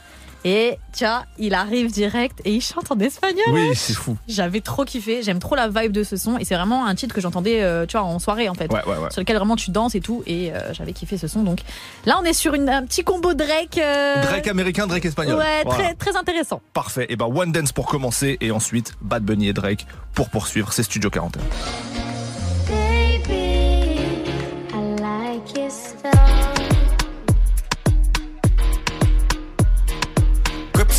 Et 0.43 0.79
tu 0.97 1.03
vois, 1.05 1.25
il 1.37 1.53
arrive 1.53 1.91
direct 1.91 2.39
et 2.45 2.51
il 2.55 2.61
chante 2.61 2.91
en 2.91 2.97
espagnol. 2.97 3.45
Oui, 3.51 3.75
c'est 3.75 3.93
fou. 3.93 4.17
J'avais 4.27 4.59
trop 4.61 4.85
kiffé. 4.85 5.21
J'aime 5.21 5.37
trop 5.37 5.53
la 5.53 5.67
vibe 5.67 5.91
de 5.91 6.03
ce 6.03 6.17
son 6.17 6.39
et 6.39 6.45
c'est 6.45 6.55
vraiment 6.55 6.87
un 6.87 6.95
titre 6.95 7.13
que 7.13 7.21
j'entendais, 7.21 7.61
euh, 7.61 7.85
tu 7.85 7.95
vois, 7.95 8.07
en 8.07 8.17
soirée 8.17 8.49
en 8.49 8.55
fait, 8.55 8.73
Ouais, 8.73 8.83
ouais, 8.87 8.97
ouais. 8.97 9.11
sur 9.11 9.21
lequel 9.21 9.35
vraiment 9.37 9.55
tu 9.55 9.69
danses 9.69 9.93
et 9.93 9.99
tout. 10.01 10.23
Et 10.25 10.51
euh, 10.51 10.73
j'avais 10.73 10.93
kiffé 10.93 11.19
ce 11.19 11.27
son. 11.27 11.43
Donc 11.43 11.59
là, 12.07 12.17
on 12.19 12.25
est 12.25 12.33
sur 12.33 12.55
une- 12.55 12.69
un 12.69 12.83
petit 12.87 13.03
combo 13.03 13.35
Drake. 13.35 13.77
euh, 13.77 14.19
Drake 14.23 14.47
américain, 14.47 14.87
Drake 14.87 15.05
espagnol. 15.05 15.37
Ouais, 15.37 15.61
Voilà. 15.63 15.83
très 15.83 15.93
très 15.93 16.15
intéressant. 16.17 16.59
Parfait. 16.73 17.05
Et 17.09 17.15
ben 17.17 17.27
One 17.27 17.51
Dance 17.51 17.71
pour 17.71 17.85
commencer 17.85 18.39
et 18.41 18.49
ensuite 18.49 18.93
Bad 19.01 19.21
Bunny 19.23 19.47
et 19.49 19.53
Drake 19.53 19.85
pour 20.15 20.29
poursuivre. 20.31 20.73
C'est 20.73 20.81
Studio 20.81 21.11
41. 21.11 21.39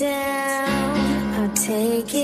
Down, 0.00 1.34
I'll 1.34 1.52
take 1.54 2.14
it 2.14 2.23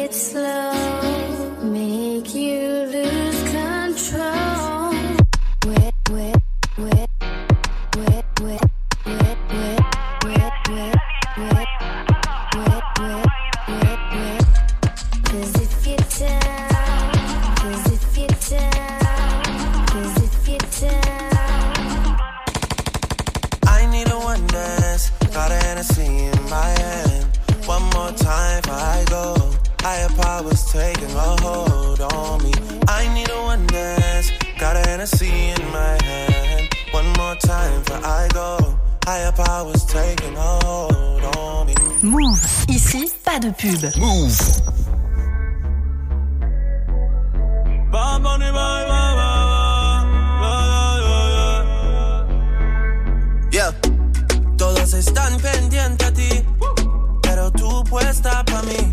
Hennessy 35.01 35.33
in 35.33 35.73
my 35.73 35.97
hand. 36.05 36.69
One 36.91 37.09
more 37.17 37.35
time 37.37 37.83
before 37.85 38.05
I 38.05 38.29
go. 38.35 38.59
Higher 39.07 39.33
powers 39.33 39.87
taking 39.87 40.35
hold 40.37 41.25
on 41.37 41.67
me. 41.69 41.75
Move. 42.03 42.39
Ici, 42.69 43.11
pas 43.25 43.41
de 43.41 43.51
pub. 43.51 43.81
Move. 43.97 44.37
Bad 47.91 48.23
Bunny, 48.23 48.51
bye, 48.53 48.85
bye, 48.91 49.15
bye, 49.21 50.05
bye, 50.43 51.09
Yeah. 53.53 53.73
Todos 54.59 54.93
están 54.93 55.41
pendientes 55.41 56.07
a 56.09 56.13
ti, 56.13 56.45
pero 57.23 57.51
tú 57.51 57.85
puesta 57.85 58.45
pa' 58.45 58.63
mí, 58.65 58.93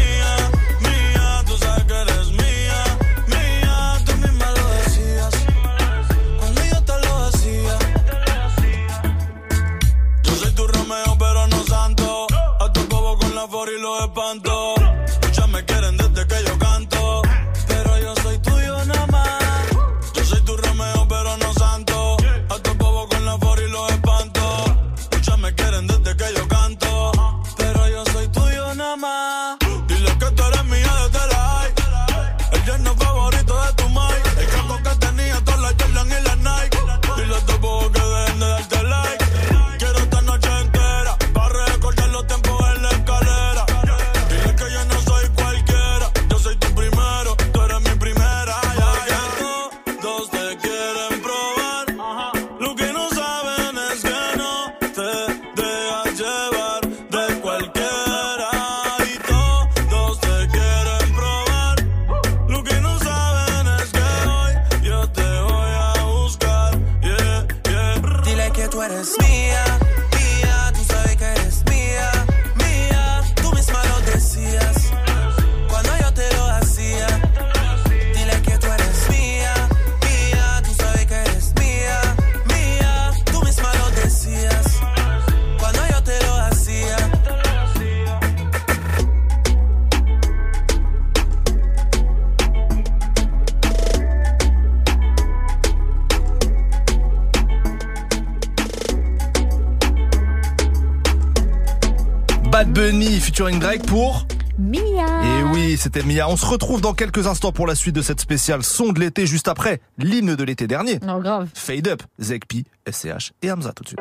Featuring 103.41 103.59
Drake 103.59 103.87
pour 103.87 104.27
Mia. 104.59 104.79
Et 105.23 105.43
oui, 105.51 105.75
c'était 105.75 106.03
Mia. 106.03 106.29
On 106.29 106.37
se 106.37 106.45
retrouve 106.45 106.79
dans 106.79 106.93
quelques 106.93 107.25
instants 107.25 107.51
pour 107.51 107.65
la 107.65 107.73
suite 107.73 107.95
de 107.95 108.03
cette 108.03 108.19
spéciale 108.19 108.61
son 108.61 108.91
de 108.91 108.99
l'été 108.99 109.25
juste 109.25 109.47
après 109.47 109.81
l'hymne 109.97 110.35
de 110.35 110.43
l'été 110.43 110.67
dernier. 110.67 110.99
Non, 110.99 111.19
grave. 111.19 111.47
Fade 111.55 111.87
Up, 111.87 112.03
Zekpi, 112.19 112.65
SCH 112.87 113.31
et 113.41 113.51
Hamza 113.51 113.71
tout 113.73 113.83
de 113.83 113.89
suite. 113.89 113.99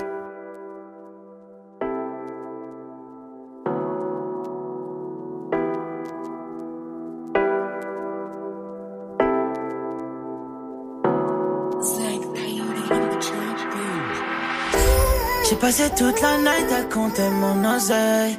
J'ai 15.48 15.56
passé 15.56 15.84
toute 15.96 16.20
la 16.20 16.36
night 16.36 16.72
à 16.72 16.82
compter 16.94 17.28
mon 17.30 17.76
oseille. 17.76 18.38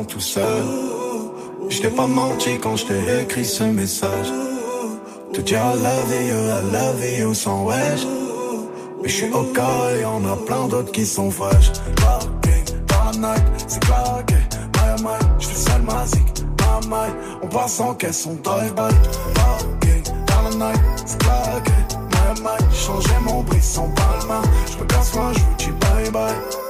Vraiment 0.00 0.04
tout 0.04 0.20
seul. 0.20 0.62
Je 1.68 1.88
pas 1.88 2.06
menti 2.06 2.58
quand 2.60 2.76
je 2.76 2.86
t'ai 2.86 3.22
écrit 3.22 3.44
ce 3.44 3.64
message. 3.64 4.32
Te 5.32 5.40
dire 5.40 5.58
I 5.58 5.76
love 5.76 6.12
you, 6.28 6.36
I 6.36 6.72
love 6.72 7.18
you 7.18 7.34
sans 7.34 7.64
wesh. 7.64 8.06
Mais 9.02 9.08
je 9.08 9.14
suis 9.14 9.32
au 9.32 9.44
cas 9.54 9.90
et 9.96 10.02
y'en 10.02 10.24
a 10.24 10.36
plein 10.36 10.66
d'autres 10.68 10.92
qui 10.92 11.06
sont 11.06 11.30
fraîches. 11.30 11.72
Parking 11.96 12.64
la 12.88 13.28
night, 13.28 13.44
c'est 13.66 13.80
claqué. 13.80 14.34
My 14.76 15.02
my, 15.02 15.18
je 15.38 15.46
fais 15.46 16.06
zik. 16.06 16.44
My 16.60 16.88
my, 16.88 17.10
on 17.42 17.46
passe 17.48 17.80
en 17.80 17.94
caisse, 17.94 18.26
on 18.26 18.34
drive 18.42 18.74
by. 18.74 18.92
Parking 19.34 20.02
la 20.28 20.66
night, 20.66 20.80
c'est 21.06 21.18
claqué. 21.18 21.72
My 22.12 22.40
my, 22.42 22.74
changé 22.74 23.14
mon 23.24 23.42
brisson 23.42 23.88
palma. 23.94 24.42
Je 24.72 24.82
me 24.82 24.84
casse 24.86 25.14
moi, 25.14 25.32
je 25.32 25.38
vous 25.38 25.54
dis 25.58 25.78
bye 25.80 26.10
bye. 26.10 26.69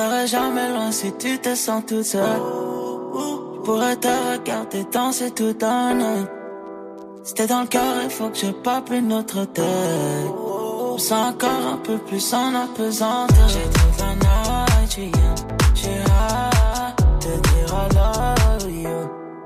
Serai 0.00 0.26
jamais 0.26 0.68
loin 0.70 0.92
si 0.92 1.12
tu 1.18 1.38
te 1.38 1.54
sens 1.54 1.84
toute 1.86 2.04
seule. 2.04 2.42
Je 3.54 3.60
pourrais 3.64 3.96
te 3.96 4.08
regarder 4.32 4.84
danser 4.90 5.30
tout 5.30 5.56
un 5.62 6.24
t'es 7.36 7.46
dans 7.46 7.60
le 7.60 7.66
cœur, 7.66 7.94
il 8.02 8.10
faut 8.10 8.30
que 8.30 8.38
je 8.38 8.50
pape 8.50 8.90
une 8.90 9.12
autre 9.12 9.44
tête. 9.44 9.62
Je 9.62 10.94
me 10.94 10.98
sens 10.98 11.34
encore 11.34 11.64
un 11.74 11.76
peu 11.76 11.98
plus 11.98 12.34
en 12.34 12.54
apesanteur. 12.54 13.48
J'ai 13.48 13.68
toute 13.76 13.98
la 14.00 14.12
night. 14.24 15.14
J'ai 15.74 16.00
hâte 16.10 17.02
de 17.24 17.32
dire 17.48 17.70
I 17.82 17.86
love 17.98 18.70
you. 18.84 18.98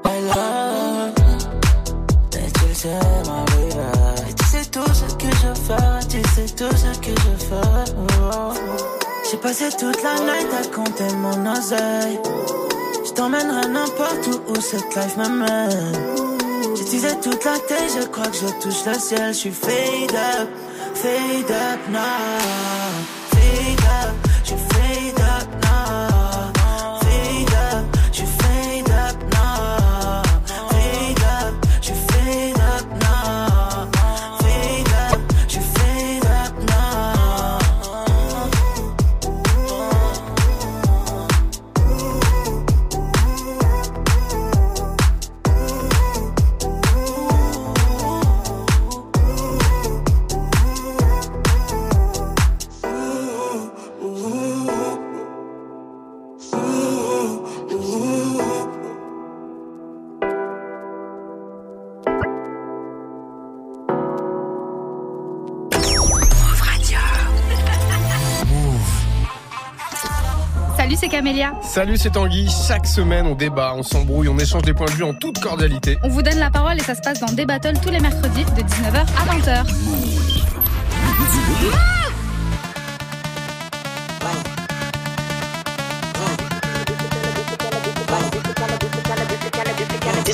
I 0.04 0.18
love 0.30 1.14
you. 1.18 2.38
Et 2.38 2.50
tu 2.58 2.74
sais, 2.74 3.00
baby. 3.26 4.30
Et 4.30 4.34
tu 4.34 4.44
sais 4.44 4.64
tout 4.70 4.92
ce 5.00 5.14
que 5.14 5.30
je 5.42 5.52
fais. 5.66 5.98
Tu 6.08 6.20
sais 6.34 6.54
tout 6.54 6.76
ce 6.76 6.98
que 7.00 7.10
je 7.10 7.44
fais. 7.44 7.92
Oh. 8.22 8.93
J'ai 9.34 9.40
passé 9.40 9.64
toute 9.76 10.00
la 10.04 10.14
night 10.20 10.48
à 10.62 10.64
compter 10.68 11.12
mon 11.16 11.50
oseille. 11.50 12.20
Je 13.04 13.10
t'emmènerai 13.14 13.66
n'importe 13.66 14.28
où 14.28 14.52
où 14.52 14.60
cette 14.60 14.94
life 14.94 15.16
m'amène. 15.16 15.92
J'utilisais 16.76 17.16
toute 17.16 17.44
la 17.44 17.58
tête, 17.58 17.98
je 18.00 18.06
crois 18.06 18.28
que 18.28 18.36
je 18.36 18.46
touche 18.62 18.84
le 18.86 18.94
ciel. 18.94 19.34
Je 19.34 19.38
suis 19.38 19.50
fade 19.50 20.14
up, 20.14 20.48
fade 20.94 21.50
up 21.50 21.80
now. 21.90 23.23
Salut, 71.44 71.52
c'est 71.52 71.52
Camélia. 71.52 71.52
Salut, 71.62 71.96
c'est 71.96 72.10
Tanguy. 72.10 72.48
Chaque 72.66 72.86
semaine, 72.86 73.26
on 73.26 73.34
débat, 73.34 73.74
on 73.76 73.82
s'embrouille, 73.82 74.28
on 74.28 74.38
échange 74.38 74.62
des 74.62 74.72
points 74.74 74.86
de 74.86 74.92
vue 74.92 75.04
en 75.04 75.14
toute 75.14 75.40
cordialité. 75.40 75.98
On 76.02 76.08
vous 76.08 76.22
donne 76.22 76.38
la 76.38 76.50
parole 76.50 76.76
et 76.76 76.82
ça 76.82 76.94
se 76.94 77.00
passe 77.00 77.20
dans 77.20 77.32
des 77.32 77.46
battles 77.46 77.78
tous 77.82 77.90
les 77.90 78.00
mercredis 78.00 78.44
de 78.44 78.50
19h 78.50 79.00
à 79.00 79.24
20h. 79.34 79.64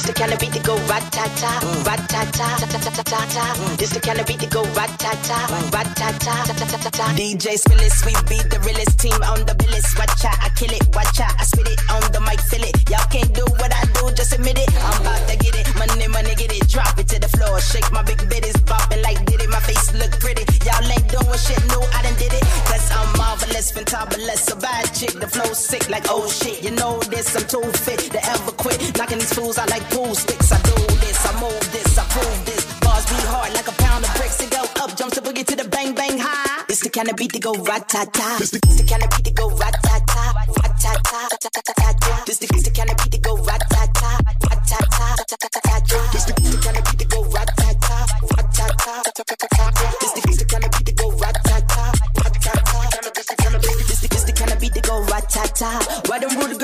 This 0.01 0.09
the 0.09 0.17
kind 0.17 0.33
of 0.33 0.41
beat 0.41 0.57
that 0.57 0.65
go 0.65 0.81
rat-ta-ta, 0.89 1.61
rat-ta-ta, 1.85 2.49
ta-ta-ta-ta-ta. 2.57 3.77
This 3.77 3.93
the 3.93 4.01
kind 4.01 4.17
of 4.17 4.25
beat 4.25 4.41
that 4.41 4.49
go 4.49 4.65
rat-ta-ta, 4.73 5.37
rat-ta-ta, 5.77 6.35
ta-ta-ta-ta. 6.49 7.05
DJ 7.21 7.61
Spillis, 7.61 8.01
we 8.09 8.17
beat 8.25 8.49
the 8.49 8.57
realest 8.65 8.97
team 8.97 9.21
on 9.29 9.45
the 9.45 9.53
billis. 9.61 9.93
Watch 10.01 10.25
out, 10.25 10.41
I 10.41 10.49
kill 10.57 10.73
it, 10.73 10.89
watch 10.97 11.21
out, 11.21 11.37
I 11.37 11.45
spit 11.45 11.69
it 11.69 11.77
on 11.93 12.01
the 12.17 12.21
mic, 12.25 12.41
feel 12.41 12.65
it. 12.65 12.73
Y'all 12.89 13.05
can't 13.13 13.29
do 13.37 13.45
what 13.61 13.77
I 13.77 13.85
do, 13.93 14.09
just 14.17 14.33
admit 14.33 14.57
it. 14.57 14.73
I'm 14.73 15.05
about 15.05 15.21
to 15.29 15.37
get 15.37 15.53
it, 15.53 15.69
money, 15.77 16.09
money, 16.09 16.33
get 16.33 16.49
it, 16.49 16.65
drop 16.65 16.97
it 16.97 17.05
to 17.13 17.21
the 17.21 17.29
floor. 17.37 17.61
Shake 17.61 17.93
my 17.93 18.01
big 18.01 18.25
bitties, 18.25 18.57
bopping 18.65 19.05
like 19.05 19.21
did 19.29 19.45
it. 19.45 19.53
My 19.53 19.61
face 19.61 19.93
look 19.93 20.17
pretty. 20.17 20.49
Y'all 20.65 20.81
ain't 20.81 21.13
doing 21.13 21.37
shit, 21.37 21.61
no, 21.77 21.85
I 21.93 22.01
done 22.09 22.17
did 22.17 22.33
it. 22.33 22.41
Cause 22.65 22.89
I'm 22.89 23.05
marvelous, 23.21 23.69
fantabulous, 23.69 24.49
a 24.49 24.57
bad 24.57 24.97
chick. 24.97 25.13
The 25.21 25.29
flow 25.29 25.53
sick 25.53 25.93
like 25.93 26.09
oh 26.09 26.25
shit. 26.25 26.65
You 26.65 26.73
know 26.73 27.05
this, 27.13 27.37
I'm 27.37 27.45
too 27.45 27.69
fit 27.85 28.01
to 28.17 28.21
ever 28.33 28.57
quit. 28.57 28.81
Knocking 28.97 29.21
these 29.21 29.37
fools 29.37 29.61
I 29.61 29.69
like 29.69 29.85
pool 29.91 30.15
sticks. 30.15 30.53
I 30.53 30.59
do 30.63 30.75
this, 31.03 31.19
I 31.27 31.33
move 31.41 31.67
this, 31.73 31.99
I 31.99 32.05
prove 32.15 32.41
this. 32.47 32.65
Bars 32.81 33.05
be 33.07 33.19
hard 33.33 33.53
like 33.53 33.69
a 33.69 33.73
pound 33.83 34.05
of 34.05 34.13
bricks. 34.15 34.41
It 34.41 34.51
go 34.51 34.63
up, 34.83 34.97
jump 34.97 35.13
to 35.15 35.21
boogie 35.21 35.47
to 35.47 35.57
the 35.57 35.69
bang 35.69 35.95
bang 35.95 36.19
high. 36.19 36.65
It's 36.69 36.81
the 36.81 36.91
kind 36.91 37.09
of 37.11 37.17
beat 37.17 37.33
that 37.33 37.43
go 37.43 37.55
rat-ta-ta. 37.55 38.39
It's 38.41 38.51
the, 38.51 38.61
it's 38.65 38.81
the 38.81 38.87
kind 38.87 39.03
of 39.03 39.11
beat 39.11 39.25
that 39.25 39.35
go 39.35 39.51
rat-ta-ta, 39.51 40.25
rat-ta-ta, 40.63 41.21
ta-ta-ta-ta. 41.43 42.25
This 42.27 42.39
the, 42.39 42.47
it's 42.55 42.65
the 42.65 42.71
kind 42.71 42.91
of 42.91 42.97
beat 42.99 43.13
that 43.13 43.23
go 43.23 43.37
rat-ta-ta, 43.37 44.11
rat-ta-ta, 44.49 45.07
ta-ta-ta-ta. 45.19 45.99
This 46.13 46.25
the, 46.25 46.33
it's 46.39 46.55
the 46.55 46.63
kind 46.63 46.79
of 46.79 46.85
beat 46.87 46.99
that 47.01 47.09
go 47.11 47.21
rat-ta-ta, 47.35 47.97
rat-ta-ta, 48.37 48.95
ta-ta-ta-ta. 49.17 49.87
This 50.01 50.13
the, 50.15 50.23
it's 50.31 50.39
the 50.39 50.47
kind 50.47 50.65
of 50.65 50.71
beat 50.71 50.87
that 50.87 50.97
go 50.97 51.07
rat-ta-ta, 51.11 51.85
rat-ta-ta, 52.23 52.83
ta-ta-ta-ta. 52.91 53.59
This 53.91 54.01
the, 54.01 54.09
it's 54.11 54.25
the 54.25 54.33
kind 54.33 54.53
of 54.53 54.59
beat 54.61 54.75
that 54.75 54.87
go 54.87 55.03
rat-ta-ta. 55.11 55.71
Why 56.07 56.10
them 56.10 56.10
rude 56.10 56.10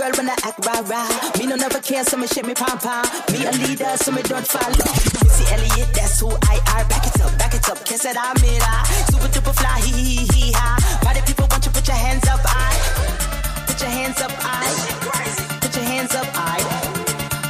girl 0.07 0.17
when 0.17 0.31
I 0.31 0.37
act 0.45 0.65
rah-rah? 0.65 1.39
Me 1.39 1.47
no 1.47 1.57
never 1.57 1.81
care, 1.81 2.05
so 2.05 2.17
me 2.17 2.27
shake 2.27 2.47
me 2.47 2.55
pom-pom. 2.55 3.07
Me 3.33 3.45
a 3.47 3.53
leader, 3.53 3.97
so 3.97 4.13
me 4.13 4.23
don't 4.23 4.47
follow. 4.47 4.87
Missy 5.25 5.45
Elliott, 5.53 5.91
that's 5.95 6.21
who 6.21 6.29
I 6.29 6.57
are. 6.75 6.85
Back 6.89 7.07
it 7.07 7.21
up, 7.21 7.39
back 7.39 7.55
it 7.55 7.69
up, 7.69 7.85
kiss 7.85 8.05
it, 8.05 8.17
I'm 8.19 8.37
it, 8.37 8.63
ah. 8.63 8.83
Super 9.11 9.29
duper 9.29 9.55
fly, 9.55 9.81
hee 9.81 10.03
hee 10.03 10.27
hee 10.33 10.53
ha. 10.53 10.77
Party 11.03 11.21
people 11.27 11.47
want 11.51 11.65
you 11.65 11.73
put 11.73 11.87
your 11.87 11.97
hands 11.97 12.27
up, 12.29 12.41
I. 12.45 12.73
Put 13.67 13.81
your 13.81 13.91
hands 13.91 14.21
up, 14.21 14.33
I. 14.39 14.67
Put 15.61 15.75
your 15.75 15.85
hands 15.85 16.15
up, 16.15 16.29
I. 16.35 16.59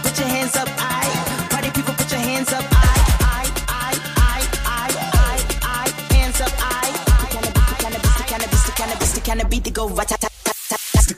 Put 0.02 0.18
your 0.18 0.28
hands 0.28 0.56
up, 0.56 0.68
I. 0.78 1.04
Party 1.50 1.70
people 1.70 1.94
put 1.94 2.10
your 2.10 2.20
hands 2.20 2.52
up, 2.52 2.64
I. 2.70 2.94
I, 3.20 3.42
I, 3.68 3.92
I, 4.16 4.40
I, 4.64 5.16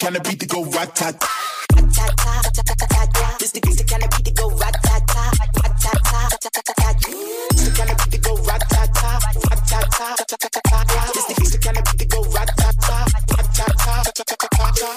I, 0.08 0.10
I. 0.10 0.22
Hands 1.76 1.98
up, 1.98 2.14
I. 2.18 2.40
This 3.38 3.52
the 3.52 3.60
kind 3.60 3.68
of, 3.68 3.68
this 3.68 3.76
the 3.76 3.76
kind 3.76 3.76
of, 3.76 3.76
this 3.76 3.76
the 3.76 3.84
kind 3.84 4.02
of 4.02 4.10
beat 4.10 4.24
that 4.24 4.34
go 4.36 4.48
rat-ta-ta-ta-ta. 4.56 6.28
It's 6.32 7.64
the 7.64 7.72
kind 7.76 7.90
of 7.90 7.96
beat 7.98 8.12
that 8.12 8.22
go 8.22 8.32
rat-tat. 8.48 8.88
This 8.88 9.52
the, 11.24 11.28
this 11.28 11.28
the 11.28 11.28
kind 11.28 11.28
of 11.28 11.28
beat 11.28 11.28
that 11.28 11.28
go 11.28 11.28
rat-ta-ta, 11.28 11.28
rat-ta-ta, 11.28 11.28
ta-ta-ta-ta. 11.28 11.28
It's 11.28 11.28
the 11.28 11.28
kind 11.28 11.28
of 11.28 11.28
beat 11.28 11.28
that 11.28 11.28
go 11.28 11.28
rat-ta-ta, 11.28 11.28
rat-ta-ta, 11.28 11.28
ta-ta-ta-ta. 11.28 11.28
This 11.28 11.28
the, 11.28 11.34
this 11.38 11.50
the 11.52 11.58
kind 11.58 11.76
of 11.78 11.84
beat 11.84 11.98
that 11.98 12.08
go 12.08 12.20
rat-ta-ta, 12.24 12.96
rat-ta-ta, 13.36 13.94
ta-ta-ta-ta. 14.16 14.90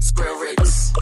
Square 0.00 0.36
Ritz. 0.42 0.92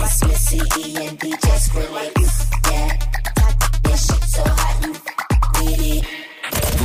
It's 0.00 0.18
Missy 0.26 0.58
E 0.78 1.06
and 1.06 1.18
DJ 1.20 1.46
Skrillex. 1.62 2.12
Yeah. 2.16 2.17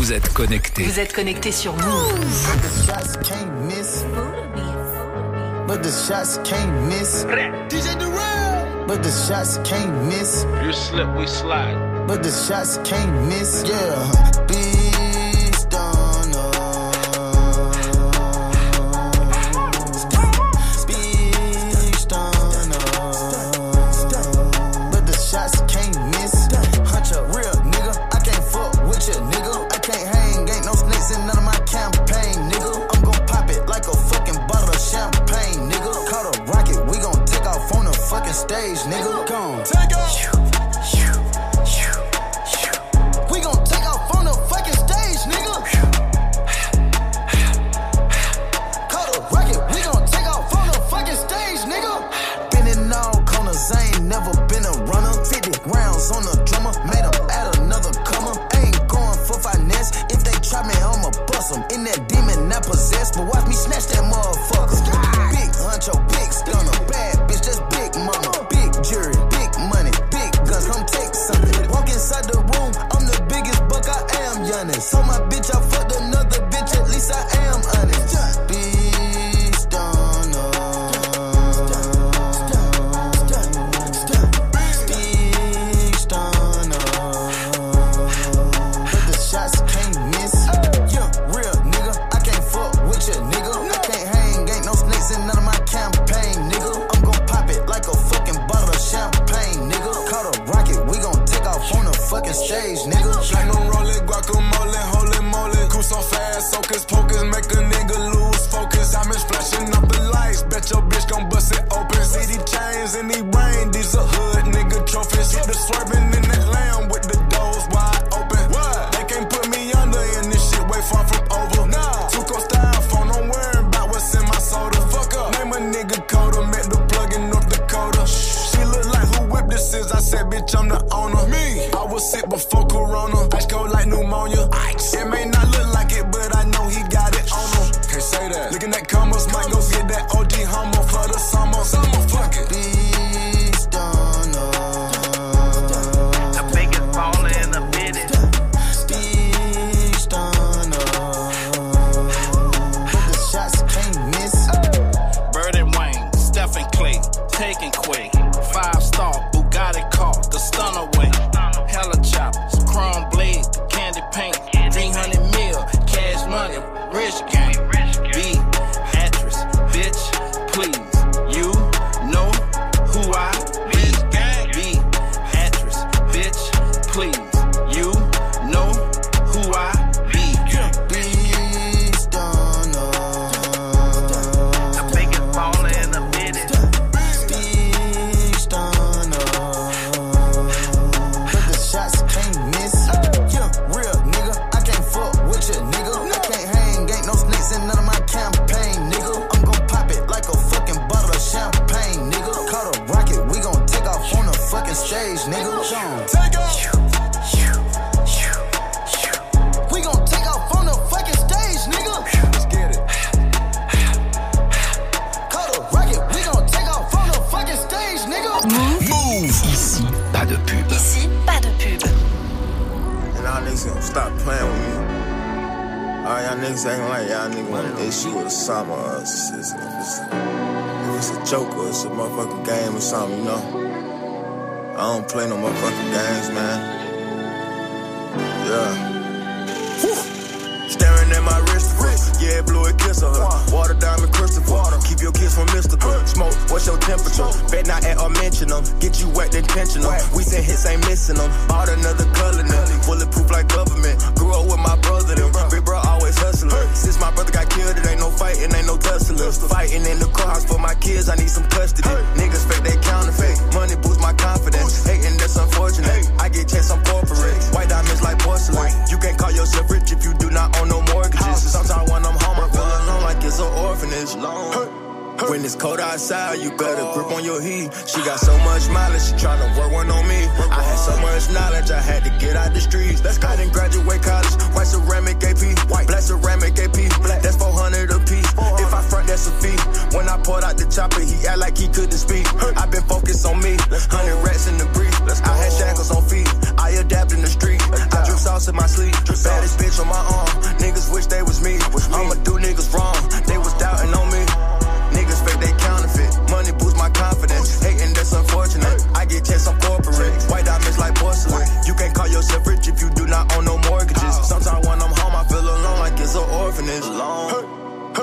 Vous 0.04 0.12
êtes 0.12 0.34
connectés. 0.34 0.84
Vous 0.84 0.99
êtes 0.99 1.14
connectés 1.14 1.54
sur 1.54 1.72
Move. 1.78 2.18
But 2.20 2.62
the 2.62 2.86
shots 2.86 3.16
can't 3.24 3.49
miss. 3.70 4.04
But 5.66 5.82
the 5.82 5.91
shots 5.91 6.39
can't 6.43 6.74
miss. 6.89 7.24
DJ 7.70 7.97
Durant. 7.97 8.86
But 8.86 9.01
the 9.01 9.10
shots 9.10 9.60
can't 9.64 9.93
miss. 10.10 10.45
You 10.62 10.74
slip, 10.74 11.08
we 11.18 11.26
slide. 11.26 11.78
But 12.06 12.22
the 12.22 12.32
shots 12.32 12.80
can't 12.84 13.30
miss. 13.30 13.64
Yeah. 13.66 14.45
Beast 14.45 14.73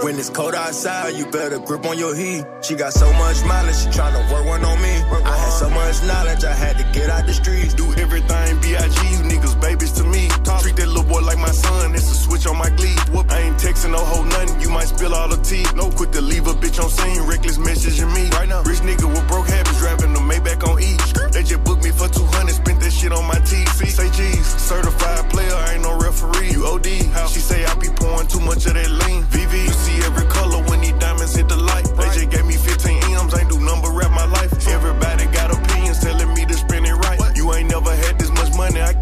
When 0.03 0.19
it's 0.19 0.31
cold 0.31 0.55
outside, 0.55 1.15
you 1.15 1.27
better 1.27 1.59
grip 1.59 1.85
on 1.85 1.99
your 1.99 2.15
heat. 2.15 2.45
She 2.63 2.75
got 2.75 2.93
so 2.95 3.13
much 3.13 3.45
mileage, 3.45 3.77
she 3.77 3.89
tryna 3.89 4.33
work 4.33 4.47
one 4.47 4.65
on 4.65 4.81
me. 4.81 4.89
I 4.89 5.37
had 5.37 5.51
so 5.51 5.69
much 5.69 6.03
knowledge, 6.05 6.43
I 6.43 6.55
had 6.55 6.79
to 6.79 6.85
get 6.99 7.11
out 7.11 7.27
the 7.27 7.35
streets. 7.35 7.75
Do 7.75 7.85
everything 7.95 8.61
B.I.G. 8.61 8.97
You 9.13 9.23
niggas 9.29 9.61
babies 9.61 9.93
to 9.93 10.05
me. 10.05 10.29
Talk, 10.43 10.63
Treat 10.63 10.77
that 10.77 10.89
little 10.89 11.05
boy 11.05 11.21
like 11.21 11.39
my 11.39 11.51
son. 11.51 11.95
It's 11.95 12.11
a 12.11 12.15
switch 12.15 12.47
on 12.47 12.57
my 12.57 12.71
glee. 12.71 12.97
Whoop, 13.13 13.31
I 13.31 13.41
ain't 13.41 13.59
texting 13.59 13.93
no 13.93 13.99
whole 13.99 14.25
nothing. 14.25 14.61
You 14.61 14.71
might 14.71 14.89
spill 14.89 15.15
all 15.15 15.29
the 15.29 15.37
tea. 15.37 15.67
No 15.75 15.91
quick 15.91 16.13
to 16.13 16.23
leave 16.23 16.47
a 16.47 16.55
bitch 16.55 16.83
on 16.83 16.89
scene. 16.89 17.21
Reckless 17.29 17.59
messaging 17.59 18.15
me. 18.15 18.31
Right 18.31 18.49
now, 18.49 18.63
rich 18.63 18.81
nigga 18.81 19.05
with 19.05 19.27
broke 19.29 19.49
habits 19.49 19.79
driving 19.81 20.15
the 20.15 20.21
Maybach 20.21 20.65
on 20.67 20.81
E. 20.81 20.97
They 21.33 21.43
just 21.43 21.63
booked 21.65 21.85
me 21.85 21.91
for 21.91 22.09
200. 22.09 22.55
Spent 22.55 22.81
that 22.81 22.93
shit 22.93 23.13
on 23.13 23.27
my 23.27 23.41
TV. 23.45 23.87
Say 23.87 24.09
G's. 24.17 24.47
Certified 24.47 25.29
player, 25.29 25.53
I 25.53 25.75
ain't 25.75 25.83
no 25.83 25.99
referee. 25.99 26.53
You 26.53 26.65
OD. 26.67 26.89
How? 27.13 27.27
She 27.27 27.41
say 27.41 27.65
I 27.67 27.75
be 27.75 27.89
pouring 27.89 28.29
too 28.29 28.41
much 28.41 28.65
of 28.65 28.75
that 28.75 28.91
lean. 28.91 29.25
VV. 29.25 29.90
See 29.91 30.05
every 30.05 30.27
color 30.27 30.63
when 30.69 30.81
these 30.81 30.93
diamonds 30.93 31.35
hit 31.35 31.49
the 31.49 31.57
light. 31.57 31.85
They 31.97 32.05
just 32.15 32.31
gave 32.31 32.47
me 32.47 32.57
15 32.57 32.80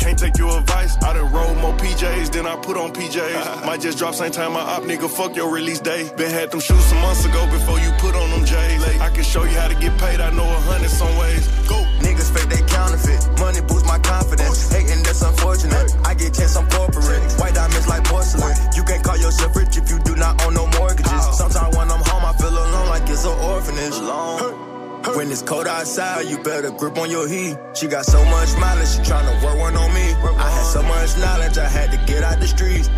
can't 0.09 0.19
take 0.19 0.39
your 0.39 0.59
advice. 0.59 0.97
I 1.05 1.13
done 1.13 1.31
roll 1.33 1.55
more 1.57 1.75
PJs 1.75 2.33
than 2.33 2.47
I 2.47 2.57
put 2.57 2.77
on 2.79 2.93
PJs. 2.95 3.67
Might 3.67 3.81
just 3.83 3.99
drop 3.99 4.15
same 4.15 4.33
time 4.33 4.55
my 4.55 4.61
op 4.61 4.83
nigga. 4.85 5.09
Fuck 5.09 5.37
your 5.37 5.53
release 5.53 5.81
day. 5.81 6.11
Been 6.17 6.31
had 6.31 6.51
them 6.51 6.61
shoes 6.61 6.85
some 6.85 7.01
months 7.03 7.25
ago 7.27 7.45
before 7.51 7.79
you 7.79 7.91
put 7.99 8.15
on 8.15 8.31
them 8.31 8.45
J's. 8.47 8.83
I 9.01 9.11
can 9.11 9.25
show 9.25 9.45
you 9.45 9.57
how 9.61 9.69
to 9.69 9.75
get 9.75 9.93
paid. 9.99 10.21
I 10.21 10.31
know 10.31 10.49
a 10.49 10.61
hundred 10.71 10.89
some 10.89 11.15
ways. 11.19 11.47
Go. 11.69 11.77
Niggas 12.01 12.31
fake 12.33 12.49
they 12.49 12.63
counterfeit. 12.73 13.21
Money 13.39 13.61
boosts 13.61 13.87
my 13.87 13.99
confidence. 13.99 14.73
Hating 14.73 15.03
that's 15.03 15.21
unfortunate. 15.21 15.93
I 16.07 16.15
get 16.15 16.33
checks 16.33 16.57
on 16.57 16.69
corporate. 16.71 17.23
White 17.39 17.55
diamonds 17.55 17.87
like 17.87 18.05
porcelain. 18.05 18.57
You 18.77 18.85
can't 18.85 19.05
call 19.05 19.19
yourself 19.19 19.55
rich 19.57 19.77
if 19.77 19.91
you 19.91 19.99
do 20.01 20.17
not 20.17 20.41
own 20.45 20.55
no 20.55 20.67
mortgages. 20.79 21.13
Oh. 21.13 21.37
Sometimes 21.37 21.77
when 21.77 21.91
I'm 21.91 22.01
home, 22.01 22.25
I 22.25 22.33
feel 22.41 22.49
alone 22.49 22.89
like 22.89 23.05
it's 23.11 23.25
an 23.25 23.37
orphanage. 23.53 24.78
When 25.17 25.31
it's 25.33 25.43
cold 25.43 25.67
outside, 25.67 26.27
you 26.27 26.39
better 26.43 26.71
grip 26.71 26.99
on 26.99 27.11
your 27.11 27.27
heat. 27.27 27.57
She 27.75 27.87
got 27.87 28.05
so 28.05 28.23
much 28.27 28.55
mileage, 28.59 28.89
she 28.89 28.99
tryna 29.01 29.43
work 29.43 29.59
one 29.59 29.77
on 29.77 29.95
me. 29.95 30.13
I 30.37 30.51
had 30.51 30.65
so 30.65 30.83
much 30.83 31.17
knowledge, 31.17 31.57
I 31.57 31.69
had 31.69 31.91
to 31.93 31.99
get 32.07 32.23
out 32.23 32.41
the 32.41 32.47
streets. 32.47 32.91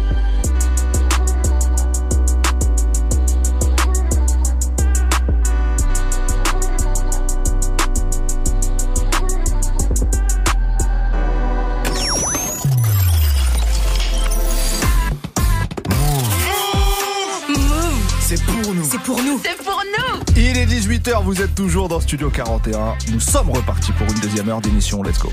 C'est 18.31 18.45
pour 18.45 18.75
nous. 18.75 18.85
C'est 18.85 18.99
pour 18.99 19.23
nous. 19.23 19.41
C'est 19.43 19.57
pour 19.65 19.83
nous. 19.85 20.20
Il 20.53 20.59
est 20.59 20.67
18h, 20.67 21.23
vous 21.23 21.43
êtes 21.43 21.55
toujours 21.55 21.89
dans 21.89 22.01
Studio 22.01 22.29
41. 22.29 22.97
Nous 23.13 23.21
sommes 23.21 23.51
repartis 23.51 23.93
pour 23.93 24.09
une 24.09 24.19
deuxième 24.19 24.49
heure 24.49 24.61
d'émission. 24.61 25.01
Let's 25.01 25.21
go. 25.21 25.29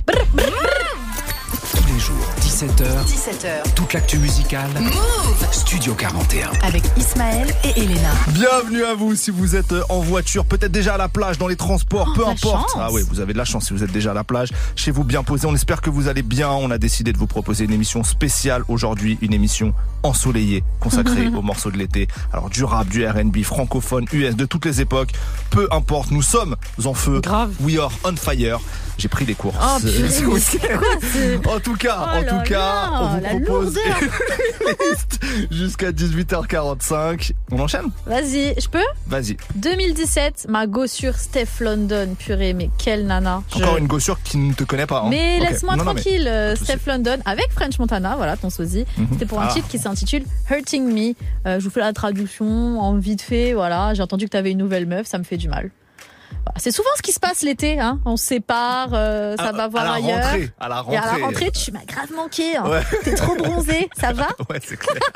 Tous 1.75 1.85
les 1.93 1.99
jours, 1.99 2.15
17h. 2.41 3.05
17h. 3.05 3.73
Toute 3.75 3.93
l'actu 3.93 4.17
musicale. 4.19 4.69
Move 4.79 5.47
Studio 5.51 5.93
41. 5.93 6.49
Avec 6.63 6.83
Ismaël 6.97 7.47
et 7.63 7.79
Elena. 7.79 8.11
Bienvenue 8.29 8.83
à 8.85 8.93
vous 8.95 9.15
si 9.15 9.31
vous 9.31 9.55
êtes 9.55 9.73
en 9.89 9.99
voiture, 9.99 10.45
peut-être 10.45 10.71
déjà 10.71 10.95
à 10.95 10.97
la 10.97 11.09
plage, 11.09 11.37
dans 11.37 11.47
les 11.47 11.55
transports, 11.55 12.13
peu 12.15 12.21
la 12.23 12.29
importe. 12.29 12.69
chance. 12.71 12.77
Ah 12.79 12.89
oui, 12.91 13.01
vous 13.09 13.19
avez 13.19 13.33
de 13.33 13.37
la 13.37 13.45
chance 13.45 13.65
si 13.65 13.73
vous 13.73 13.83
êtes 13.83 13.91
déjà 13.91 14.11
à 14.11 14.13
la 14.13 14.23
plage, 14.23 14.49
chez 14.75 14.91
vous 14.91 15.03
bien 15.03 15.23
posé. 15.23 15.45
On 15.47 15.53
espère 15.55 15.81
que 15.81 15.89
vous 15.89 16.07
allez 16.07 16.23
bien. 16.23 16.49
On 16.49 16.71
a 16.71 16.77
décidé 16.77 17.11
de 17.11 17.17
vous 17.17 17.27
proposer 17.27 17.65
une 17.65 17.73
émission 17.73 18.03
spéciale 18.03 18.63
aujourd'hui, 18.67 19.17
une 19.21 19.33
émission 19.33 19.73
ensoleillée, 20.03 20.63
consacrée 20.79 21.27
aux 21.35 21.41
morceaux 21.41 21.71
de 21.71 21.77
l'été. 21.77 22.07
Alors 22.31 22.49
du 22.49 22.63
rap, 22.63 22.87
du 22.87 23.05
R&B, 23.05 23.43
francophone, 23.43 24.05
US, 24.13 24.35
de 24.35 24.45
toutes 24.45 24.65
les 24.65 24.81
époques, 24.81 25.11
peu 25.49 25.67
importe. 25.71 26.11
Nous 26.11 26.21
sommes 26.21 26.55
en 26.85 26.93
feu. 26.93 27.19
Grave. 27.21 27.51
We 27.61 27.77
are 27.77 27.91
on 28.05 28.15
fire. 28.15 28.59
J'ai 28.97 29.07
pris 29.09 29.25
des 29.25 29.35
cours. 29.35 29.53
Oh, 29.61 29.77
ce- 29.81 30.23
quoi, 30.23 31.53
En 31.55 31.59
tout 31.59 31.75
cas, 31.75 31.97
Oh 32.01 32.09
en 32.17 32.21
là 32.21 32.23
tout 32.23 32.49
cas, 32.49 32.89
on 32.93 33.07
vous 33.09 33.21
la 33.21 33.29
propose 33.29 33.77
jusqu'à 35.51 35.91
18h45. 35.91 37.31
On 37.51 37.59
enchaîne? 37.59 37.85
Vas-y, 38.05 38.55
je 38.59 38.67
peux? 38.67 38.83
Vas-y. 39.07 39.37
2017, 39.55 40.47
ma 40.49 40.65
gossure 40.67 41.15
Steph 41.15 41.59
London, 41.59 42.15
purée, 42.17 42.53
mais 42.53 42.69
quelle 42.77 43.05
nana. 43.05 43.43
Je- 43.55 43.63
Encore 43.63 43.77
une 43.77 43.87
gossure 43.87 44.19
qui 44.23 44.37
ne 44.37 44.53
te 44.53 44.63
connaît 44.63 44.87
pas. 44.87 45.01
hein. 45.01 45.07
Mais 45.09 45.39
laisse-moi 45.39 45.75
Non, 45.75 45.83
non, 45.83 45.93
mais- 45.93 46.01
tranquille, 46.01 46.27
euh, 46.27 46.55
Steph 46.55 46.79
London 46.87 47.17
avec 47.25 47.51
French 47.51 47.77
Montana, 47.79 48.15
voilà 48.17 48.35
ton 48.37 48.49
sosie. 48.49 48.85
Mhm. 48.97 49.07
C'était 49.13 49.25
pour 49.25 49.39
un 49.41 49.47
Ah. 49.49 49.53
titre 49.53 49.67
qui 49.67 49.77
s'intitule 49.79 50.23
Hurting 50.49 50.85
Me. 50.91 51.13
Euh, 51.47 51.59
je 51.59 51.63
vous 51.65 51.69
fais 51.69 51.79
la 51.81 51.93
traduction 51.93 52.79
en 52.79 52.95
vite 52.97 53.21
fait, 53.21 53.53
voilà. 53.53 53.93
J'ai 53.93 54.01
entendu 54.01 54.25
que 54.25 54.31
tu 54.31 54.37
avais 54.37 54.51
une 54.51 54.57
nouvelle 54.57 54.85
meuf, 54.87 55.07
ça 55.07 55.17
me 55.17 55.23
fait 55.23 55.37
du 55.37 55.47
mal. 55.47 55.69
C'est 56.55 56.71
souvent 56.71 56.89
ce 56.95 57.01
qui 57.01 57.11
se 57.11 57.19
passe 57.19 57.41
l'été, 57.41 57.79
hein. 57.79 57.99
On 58.05 58.17
se 58.17 58.25
sépare, 58.25 58.89
euh, 58.93 59.35
ça 59.37 59.49
À- 59.49 59.51
va 59.51 59.67
voir 59.67 59.83
à 59.83 59.87
la 59.87 59.93
ailleurs. 60.05 60.23
rentrée, 60.23 60.51
à 60.59 60.67
la 60.69 60.75
Et 60.75 60.77
à 60.77 60.81
rentrée. 60.81 61.19
la 61.19 61.25
rentrée, 61.25 61.51
tu 61.51 61.71
m'as 61.71 61.85
grave 61.85 62.11
manqué. 62.15 62.55
hein. 62.57 62.69
Ouais. 62.69 62.81
T'es 63.03 63.13
trop 63.15 63.35
bronzé, 63.35 63.89
ça 63.99 64.13
va? 64.13 64.27
Ouais, 64.49 64.59
c'est 64.65 64.77
clair. 64.77 64.95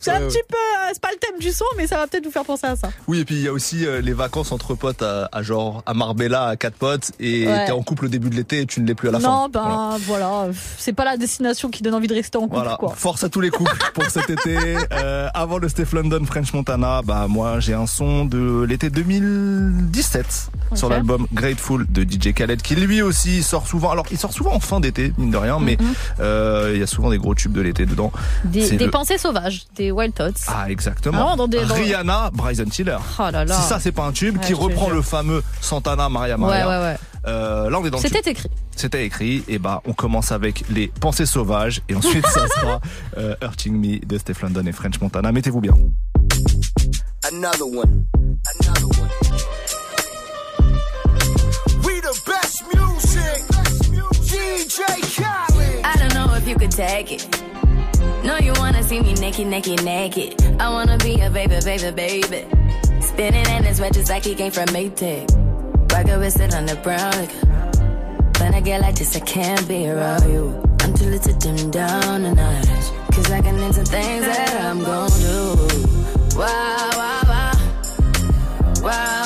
C'est 0.00 0.10
un 0.10 0.20
petit 0.26 0.42
peu, 0.48 0.56
euh, 0.56 0.90
c'est 0.92 1.00
pas 1.00 1.10
le 1.12 1.18
thème 1.18 1.38
du 1.40 1.50
son, 1.52 1.64
mais 1.76 1.86
ça 1.86 1.96
va 1.96 2.06
peut-être 2.08 2.24
vous 2.24 2.30
faire 2.32 2.44
penser 2.44 2.66
à 2.66 2.76
ça. 2.76 2.88
Oui, 3.06 3.20
et 3.20 3.24
puis 3.24 3.36
il 3.36 3.42
y 3.42 3.48
a 3.48 3.52
aussi 3.52 3.86
euh, 3.86 4.00
les 4.00 4.12
vacances 4.12 4.50
entre 4.52 4.74
potes 4.74 5.02
à, 5.02 5.28
à 5.32 5.42
genre 5.42 5.82
à 5.86 5.94
Marbella 5.94 6.46
à 6.48 6.56
quatre 6.56 6.74
potes 6.74 7.12
et 7.20 7.46
Ouais. 7.46 7.64
t'es 7.66 7.72
en 7.72 7.82
couple 7.82 8.06
au 8.06 8.08
début 8.08 8.28
de 8.28 8.34
l'été 8.34 8.60
et 8.62 8.66
tu 8.66 8.80
ne 8.80 8.86
l'es 8.86 8.94
plus 8.94 9.08
à 9.08 9.12
la 9.12 9.18
non, 9.20 9.44
fin. 9.44 9.48
ben 9.48 9.96
Voilà. 10.00 10.28
voilà, 10.28 10.52
c'est 10.78 10.92
pas 10.92 11.04
la 11.04 11.16
destination 11.16 11.70
qui 11.70 11.82
donne 11.82 11.94
envie 11.94 12.08
de 12.08 12.14
rester 12.14 12.36
en 12.38 12.42
couple, 12.42 12.56
Voilà, 12.56 12.76
quoi. 12.76 12.92
force 12.96 13.22
à 13.24 13.28
tous 13.28 13.40
les 13.40 13.50
couples 13.50 13.76
pour 13.94 14.04
cet 14.10 14.28
été. 14.30 14.58
Euh, 14.92 15.28
avant 15.32 15.58
le 15.58 15.68
Steph 15.68 15.92
London 15.92 16.24
French 16.26 16.52
Montana, 16.52 17.00
bah 17.02 17.26
moi 17.28 17.60
j'ai 17.60 17.74
un 17.74 17.86
son 17.86 18.24
de 18.24 18.64
l'été 18.68 18.90
2017 20.00 20.50
sur 20.74 20.88
l'album 20.90 21.26
Grateful 21.32 21.86
de 21.88 22.02
DJ 22.02 22.34
Khaled 22.34 22.60
qui 22.60 22.74
lui 22.74 23.00
aussi 23.00 23.42
sort 23.42 23.66
souvent. 23.66 23.90
Alors 23.90 24.04
il 24.10 24.18
sort 24.18 24.32
souvent 24.32 24.52
en 24.52 24.60
fin 24.60 24.78
d'été 24.80 25.12
mine 25.16 25.30
de 25.30 25.36
rien, 25.36 25.58
mais 25.58 25.76
Mhm. 25.80 25.86
euh, 26.20 26.72
il 26.74 26.80
y 26.80 26.82
a 26.82 26.86
souvent 26.86 27.08
des 27.10 27.18
gros 27.18 27.34
tubes 27.34 27.52
de 27.52 27.60
l'été 27.62 27.86
dedans. 27.86 28.12
Des, 28.44 28.66
C'est 28.66 28.76
des 28.76 28.84
le- 28.86 28.90
pensées 28.90 29.16
sauvages, 29.18 29.64
des 29.74 29.90
wild 29.90 30.12
thoughts. 30.14 30.34
Ah 30.48 30.66
exactement. 30.70 31.16
Vraiment 31.18 31.36
dans 31.36 31.48
des- 31.48 31.64
dans- 31.64 31.74
Rihanna, 31.74 32.30
Bryson 32.34 32.64
Tiller. 32.66 32.98
Oh 33.18 33.22
là 33.32 33.44
là. 33.44 33.54
Si 33.60 33.62
ça 33.68 33.80
c'est 33.80 33.92
pas 33.92 34.04
un 34.04 34.12
tube 34.12 34.36
Ouais, 34.38 34.44
qui 34.46 34.52
reprend 34.54 34.90
le 34.90 35.00
fameux 35.02 35.42
Santana 35.60 36.08
Maria 36.08 36.36
Maria. 36.36 36.68
ouais, 36.68 36.76
ouais. 36.84 36.96
Euh, 37.26 37.70
là, 37.70 37.78
on 37.80 37.84
est 37.84 37.90
dans 37.90 37.96
le 37.98 38.02
C'était 38.02 38.30
écrit. 38.30 38.48
C'était 38.76 39.04
écrit. 39.04 39.42
Et 39.48 39.58
bah, 39.58 39.82
on 39.86 39.94
commence 39.94 40.30
avec 40.30 40.62
les 40.70 40.86
pensées 41.00 41.26
sauvages. 41.26 41.80
Et 41.88 41.94
ensuite, 41.96 42.24
ça 42.28 42.46
sera 42.46 42.80
euh, 43.18 43.34
Hurting 43.42 43.74
Me 43.74 43.98
de 44.06 44.16
Steph 44.18 44.34
London 44.42 44.64
et 44.66 44.70
French 44.72 45.00
Montana. 45.00 45.32
Mettez-vous 45.32 45.60
bien. 45.60 45.74
Another 47.28 47.66
one. 47.66 48.04
Another 48.60 49.00
one. 49.00 49.05
The 52.06 52.22
best 52.24 52.62
music. 52.72 53.42
DJ 54.30 54.78
Khaled. 55.16 55.84
I 55.84 55.96
don't 55.96 56.14
know 56.14 56.32
if 56.34 56.46
you 56.46 56.54
could 56.54 56.70
take 56.70 57.10
it. 57.10 57.26
No, 58.24 58.38
you 58.38 58.52
wanna 58.58 58.82
see 58.84 59.00
me 59.00 59.14
naked, 59.14 59.48
naked, 59.48 59.84
naked. 59.84 60.40
I 60.60 60.68
wanna 60.70 60.98
be 60.98 61.20
a 61.20 61.28
baby, 61.30 61.58
baby, 61.64 61.90
baby. 61.90 62.44
Spinning 63.00 63.48
in 63.56 63.64
his 63.64 63.80
red 63.80 63.94
just 63.94 64.08
like 64.08 64.24
he 64.24 64.36
came 64.36 64.52
from 64.52 64.66
Maytag. 64.66 65.26
Rocket 65.92 66.18
with 66.18 66.38
it 66.40 66.54
on 66.54 66.66
the 66.66 66.76
brown. 66.76 67.10
Like, 67.20 67.34
when 68.40 68.54
I 68.54 68.60
get 68.60 68.82
like 68.82 68.94
this, 68.94 69.16
I 69.16 69.20
can't 69.20 69.66
be 69.66 69.88
around 69.88 70.30
you. 70.30 70.62
I'm 70.82 70.94
too 70.94 71.06
little 71.06 71.32
to 71.32 71.38
dim 71.40 71.70
down 71.72 72.24
a 72.24 72.34
notch. 72.34 72.86
Cause 73.14 73.30
I 73.32 73.40
can 73.40 73.58
into 73.58 73.84
things 73.84 74.24
that 74.26 74.60
I'm 74.64 74.78
gon' 74.84 75.10
do. 75.10 76.38
Wow. 76.38 76.86
Wow, 76.96 77.22
wow, 77.28 77.52
wow, 78.82 79.25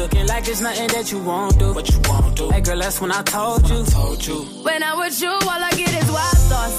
looking 0.00 0.26
like 0.26 0.44
there's 0.44 0.62
nothing 0.62 0.88
that 0.88 1.12
you 1.12 1.18
won't 1.18 1.58
do. 1.58 1.74
What 1.74 1.88
you 1.90 2.00
won't 2.08 2.34
do. 2.36 2.50
Hey 2.50 2.62
girl, 2.62 2.78
that's 2.78 3.00
when 3.00 3.12
I 3.12 3.22
told 3.22 3.68
you. 3.68 3.84
told 3.84 4.26
you. 4.26 4.38
When 4.66 4.82
I'm 4.82 4.98
with 4.98 5.20
you, 5.20 5.28
all 5.28 5.62
I 5.68 5.72
get 5.72 5.92
is 6.02 6.10
wild 6.10 6.40
thoughts. 6.50 6.78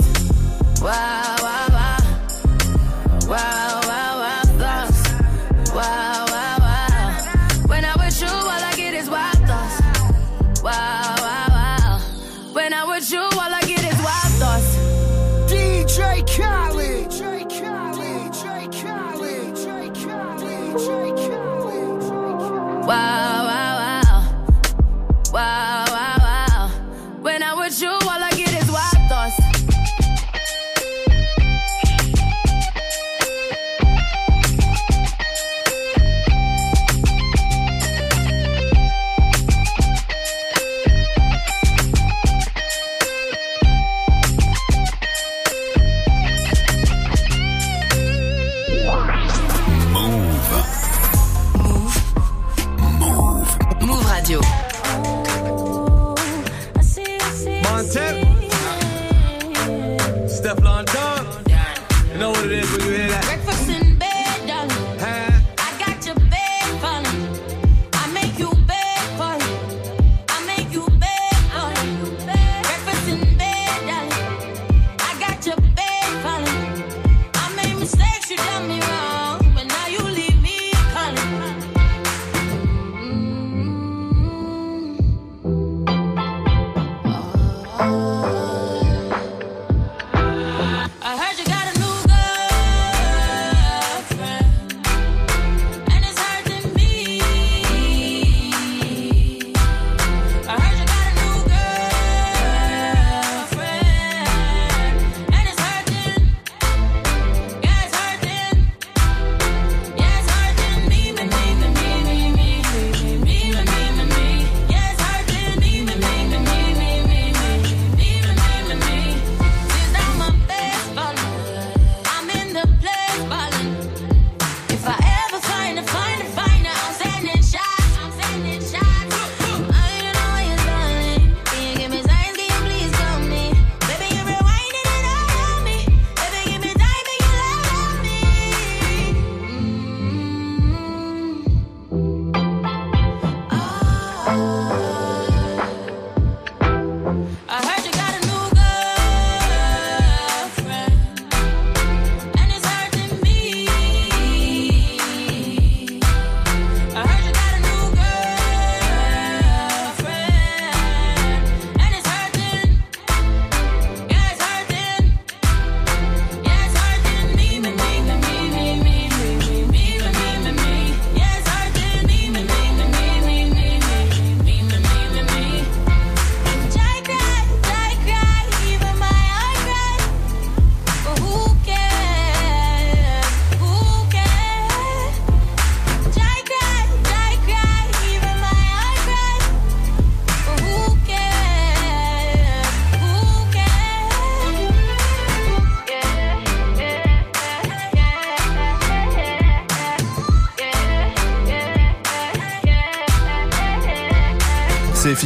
Wow, 0.81 1.35
wow, 1.45 1.67
wow. 1.77 1.97
Wow, 3.31 3.81
wow, 3.89 4.11
wow, 4.21 4.41
thoughts. 4.61 5.01
Wow, 5.69 5.75
wow, 5.75 5.75
wow. 5.75 6.10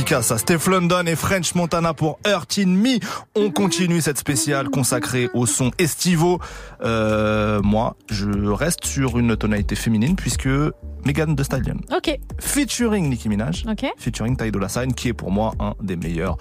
Efficace, 0.05 0.27
ça. 0.27 0.37
Steph 0.37 0.67
London 0.69 1.03
et 1.07 1.15
French 1.15 1.55
Montana 1.55 1.93
pour 1.95 2.19
Earth 2.27 2.59
in 2.59 2.67
Me. 2.67 2.99
On 3.35 3.49
continue 3.49 4.01
cette 4.01 4.17
spéciale 4.19 4.69
consacrée 4.69 5.29
au 5.33 5.45
son 5.47 5.71
estivaux. 5.79 6.39
Euh, 6.83 7.59
moi, 7.63 7.95
je 8.11 8.29
reste 8.51 8.85
sur 8.85 9.17
une 9.17 9.35
tonalité 9.35 9.75
féminine 9.75 10.15
puisque 10.15 10.47
Megan 11.05 11.35
Thee 11.35 11.43
Stallion. 11.43 11.77
Ok. 11.95 12.19
Featuring 12.39 13.09
Nicki 13.09 13.29
Minaj. 13.29 13.65
Ok. 13.67 13.85
Featuring 13.97 14.37
Ty 14.37 14.51
Dolla 14.51 14.69
Sign, 14.69 14.93
qui 14.93 15.07
est 15.09 15.13
pour 15.13 15.31
moi 15.31 15.53
un 15.59 15.73
des 15.81 15.95
meilleurs. 15.95 16.37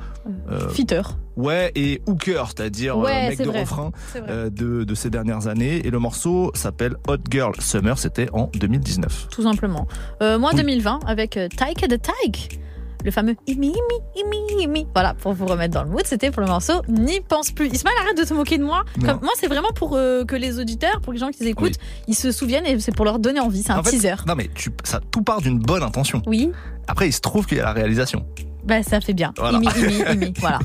euh, 0.51 0.69
Fitter. 0.70 1.01
Ouais, 1.36 1.73
et 1.74 2.01
hooker, 2.07 2.45
c'est-à-dire 2.49 2.97
euh, 2.99 3.05
Ouais, 3.05 3.28
mec 3.31 3.39
de 3.39 3.45
vrai. 3.45 3.61
refrain 3.62 3.91
euh, 4.16 4.51
de, 4.51 4.85
de 4.85 4.95
ces 4.95 5.09
dernières 5.11 5.47
années. 5.49 5.86
Et 5.86 5.91
le 5.91 5.99
morceau 5.99 6.51
s'appelle 6.55 6.97
Hot 7.09 7.16
Girl 7.31 7.55
Summer, 7.61 7.99
c'était 7.99 8.28
en 8.35 8.51
2019. 8.55 9.28
Tout 9.31 9.43
simplement. 9.43 9.86
Euh, 10.23 10.39
moi, 10.39 10.51
Oui. 10.53 10.61
2020, 10.61 11.01
avec 11.07 11.36
euh, 11.39 11.49
Taika 11.49 11.86
the 11.89 12.01
Tyke. 12.01 12.61
Le 13.05 13.10
fameux 13.10 13.36
Imi, 13.47 13.68
Imi, 14.16 14.36
Imi, 14.56 14.62
Imi. 14.64 14.86
Voilà, 14.94 15.14
pour 15.14 15.32
vous 15.35 15.47
remettre 15.47 15.74
dans 15.74 15.85
le 15.85 15.90
mood, 15.90 16.06
c'était 16.06 16.31
pour 16.31 16.40
le 16.40 16.48
morceau 16.48 16.82
N'y 16.89 17.20
pense 17.20 17.51
plus. 17.51 17.68
Ismaël, 17.68 17.97
arrête 18.01 18.16
de 18.16 18.24
te 18.24 18.32
moquer 18.35 18.59
de 18.59 18.64
moi. 18.64 18.85
Comme, 18.98 19.20
moi, 19.20 19.32
c'est 19.39 19.47
vraiment 19.47 19.72
pour 19.74 19.94
euh, 19.97 20.24
que 20.24 20.36
les 20.36 20.59
auditeurs, 20.59 21.01
pour 21.02 21.12
les 21.12 21.18
gens 21.18 21.31
qui 21.31 21.47
écoutent, 21.47 21.78
ils 22.09 22.14
se 22.14 22.32
souviennent 22.32 22.66
et 22.66 22.78
c'est 22.81 22.94
pour 22.94 23.05
leur 23.05 23.18
donner 23.18 23.40
envie. 23.40 23.62
C'est 23.62 23.72
un 23.72 23.78
En 23.78 23.82
fait, 23.82 23.90
teaser. 23.90 24.14
Non 24.26 24.35
mais 24.35 24.48
tu, 24.55 24.70
ça, 24.85 25.01
tout 25.10 25.22
part 25.22 25.40
d'une 25.40 25.59
bonne 25.59 25.82
intention. 25.82 26.22
Oui. 26.26 26.51
Après, 26.89 27.09
il 27.09 27.12
se 27.12 27.20
trouve 27.20 27.47
qu'il 27.47 27.59
y 27.59 27.60
a 27.60 27.64
la 27.64 27.72
réalisation. 27.72 28.26
Bah, 28.64 28.82
ça 28.82 29.01
fait 29.01 29.12
bien. 29.12 29.32
Voilà. 29.36 29.59
Imi, 29.59 29.68
Imi, 29.76 30.02
Imi. 30.12 30.35
Voilà. 30.39 30.59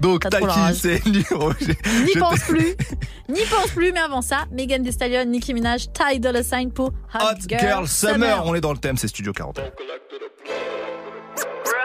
Donc, 0.00 0.28
Taiki, 0.28 0.74
c'est 0.74 1.06
numéro. 1.06 1.52
N'y 2.04 2.18
pense 2.18 2.40
plus. 2.40 2.74
N'y 3.28 3.44
pense 3.48 3.68
plus, 3.74 3.92
mais 3.92 4.00
avant 4.00 4.22
ça, 4.22 4.46
Megan 4.50 4.82
Thee 4.82 4.92
Stallion, 4.92 5.24
Nicki 5.26 5.54
Minaj, 5.54 5.86
Ty 5.92 6.18
Dolla 6.18 6.42
Sign 6.42 6.72
pour 6.72 6.88
Hot, 7.14 7.18
Hot 7.20 7.48
Girl 7.48 7.86
Summer. 7.86 8.42
On 8.44 8.54
est 8.54 8.60
dans 8.60 8.72
le 8.72 8.78
thème, 8.78 8.96
c'est 8.96 9.08
Studio 9.08 9.32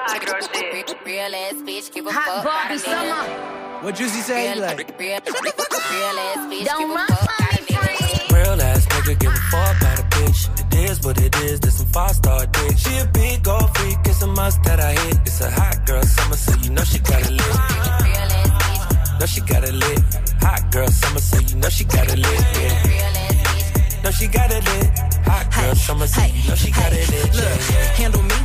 40. 0.08 0.96
Real 1.06 1.36
ass 1.36 1.54
bitch, 1.68 1.92
give 1.94 2.08
a 2.08 2.12
Hot 2.12 2.26
fuck. 2.26 2.44
Barbie 2.46 2.78
summer. 2.78 3.84
What 3.84 3.96
Juicy 3.96 4.22
say? 4.22 4.54
Real, 4.54 4.62
Like, 4.62 4.78
real, 4.78 5.20
real 5.20 5.20
ass 5.20 6.38
bitch, 6.50 6.66
Don't 6.66 6.80
give 6.80 6.90
a 6.90 6.94
run 6.96 7.08
fuck. 7.08 7.30
from 7.30 7.66
me, 7.66 7.76
friend. 7.76 8.32
Real 8.32 8.62
ass 8.62 8.86
nigga 8.88 9.20
give 9.20 9.34
a 9.34 9.36
fuck 9.52 9.78
about 9.82 10.00
a 10.00 10.04
bitch. 10.04 10.74
It 10.74 10.90
is 10.90 11.02
what 11.04 11.20
it 11.22 11.36
is, 11.44 11.60
this 11.60 11.78
some 11.78 11.88
five 11.88 12.12
star 12.16 12.46
dick. 12.46 12.78
She 12.78 12.98
a 12.98 13.06
big 13.14 13.44
gold 13.44 13.70
freak, 13.78 13.98
it's 14.06 14.22
a 14.22 14.28
must 14.28 14.64
that 14.64 14.80
I 14.80 14.94
hit. 14.94 15.18
It's 15.26 15.42
a 15.42 15.52
hot 15.52 15.86
girl 15.86 16.04
summer, 16.04 16.36
so 16.38 16.56
you 16.64 16.70
know 16.72 16.84
she 16.84 17.00
got 17.00 17.22
it 17.22 17.32
lit. 17.32 17.56
Know 19.20 19.26
she 19.26 19.42
got 19.42 19.64
it 19.64 19.74
lit. 19.74 20.00
Hot 20.42 20.72
girl 20.72 20.88
summer, 20.88 21.20
so 21.20 21.40
you 21.40 21.56
know 21.58 21.70
she 21.70 21.84
got 21.84 22.08
it 22.10 22.18
lit. 22.20 22.42
Yeah. 22.62 24.02
Know 24.04 24.12
she 24.12 24.28
got 24.28 24.52
it 24.52 24.64
lit. 24.64 25.17
Hot 25.28 25.46
girl 25.54 25.76
summer, 25.76 26.08
you 26.08 26.50
know 26.50 26.56
she 26.56 26.72
got 26.72 26.92
it 26.94 27.10
lit. 27.12 27.36
Look, 27.36 27.60
Yeah, 27.72 27.94
handle 28.00 28.24
me. 28.24 28.36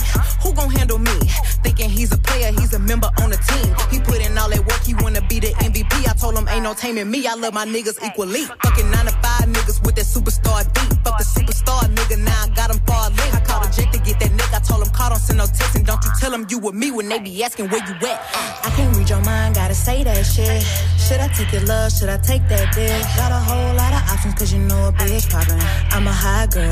Who 0.43 0.53
gon' 0.53 0.71
handle 0.71 0.99
me? 0.99 1.15
Thinking 1.63 1.89
he's 1.91 2.13
a 2.13 2.19
player, 2.19 2.51
he's 2.59 2.75
a 2.75 2.79
member 2.79 3.09
on 3.23 3.31
the 3.31 3.39
team. 3.49 3.71
He 3.91 4.01
put 4.01 4.19
in 4.21 4.37
all 4.37 4.51
that 4.51 4.59
work, 4.67 4.83
he 4.83 4.95
wanna 4.95 5.23
be 5.23 5.39
the 5.39 5.53
MVP. 5.63 5.95
I 6.09 6.15
told 6.15 6.37
him 6.37 6.49
ain't 6.49 6.65
no 6.65 6.75
taming 6.75 7.11
me. 7.11 7.27
I 7.27 7.35
love 7.35 7.55
my 7.55 7.65
niggas 7.65 8.03
equally. 8.05 8.45
Fucking 8.65 8.91
nine 8.91 9.07
to 9.07 9.13
five 9.23 9.47
niggas 9.47 9.85
with 9.87 9.95
that 9.95 10.07
superstar 10.07 10.65
beat. 10.75 10.99
Fuck 11.05 11.19
the 11.19 11.25
superstar 11.25 11.83
nigga, 11.95 12.19
now 12.19 12.43
I 12.43 12.49
got 12.49 12.71
him 12.71 12.81
far 12.87 13.09
link. 13.11 13.35
I 13.35 13.41
called 13.41 13.67
a 13.67 13.71
jet 13.71 13.93
to 13.93 13.99
get 14.01 14.19
that 14.19 14.31
nigga. 14.31 14.57
I 14.57 14.61
told 14.61 14.83
him 14.83 14.93
call, 14.93 15.11
don't 15.11 15.21
send 15.21 15.39
no 15.39 15.47
text 15.47 15.77
and 15.77 15.87
don't 15.87 16.03
you 16.05 16.11
tell 16.19 16.33
him 16.35 16.47
you 16.51 16.59
with 16.59 16.75
me 16.75 16.91
when 16.91 17.09
they 17.09 17.21
be 17.21 17.43
asking 17.45 17.69
where 17.69 17.85
you 17.87 17.95
at. 17.95 18.19
Uh. 18.35 18.67
I 18.67 18.71
can't 18.75 18.97
read 18.97 19.09
your 19.09 19.23
mind, 19.23 19.55
gotta 19.55 19.75
say 19.75 20.03
that 20.03 20.23
shit. 20.25 20.63
Should 20.99 21.21
I 21.21 21.29
take 21.29 21.53
your 21.53 21.63
love? 21.63 21.93
Should 21.93 22.09
I 22.09 22.17
take 22.19 22.47
that 22.49 22.75
dick? 22.75 23.03
Got 23.17 23.31
a 23.33 23.39
whole 23.39 23.75
lot 23.75 23.93
of 23.93 24.03
options, 24.11 24.35
cause 24.35 24.53
you 24.53 24.59
know 24.61 24.89
a 24.89 24.93
bitch 24.93 25.31
poppin'. 25.31 25.61
I'm 25.95 26.07
a 26.07 26.13
high 26.13 26.47
girl, 26.47 26.72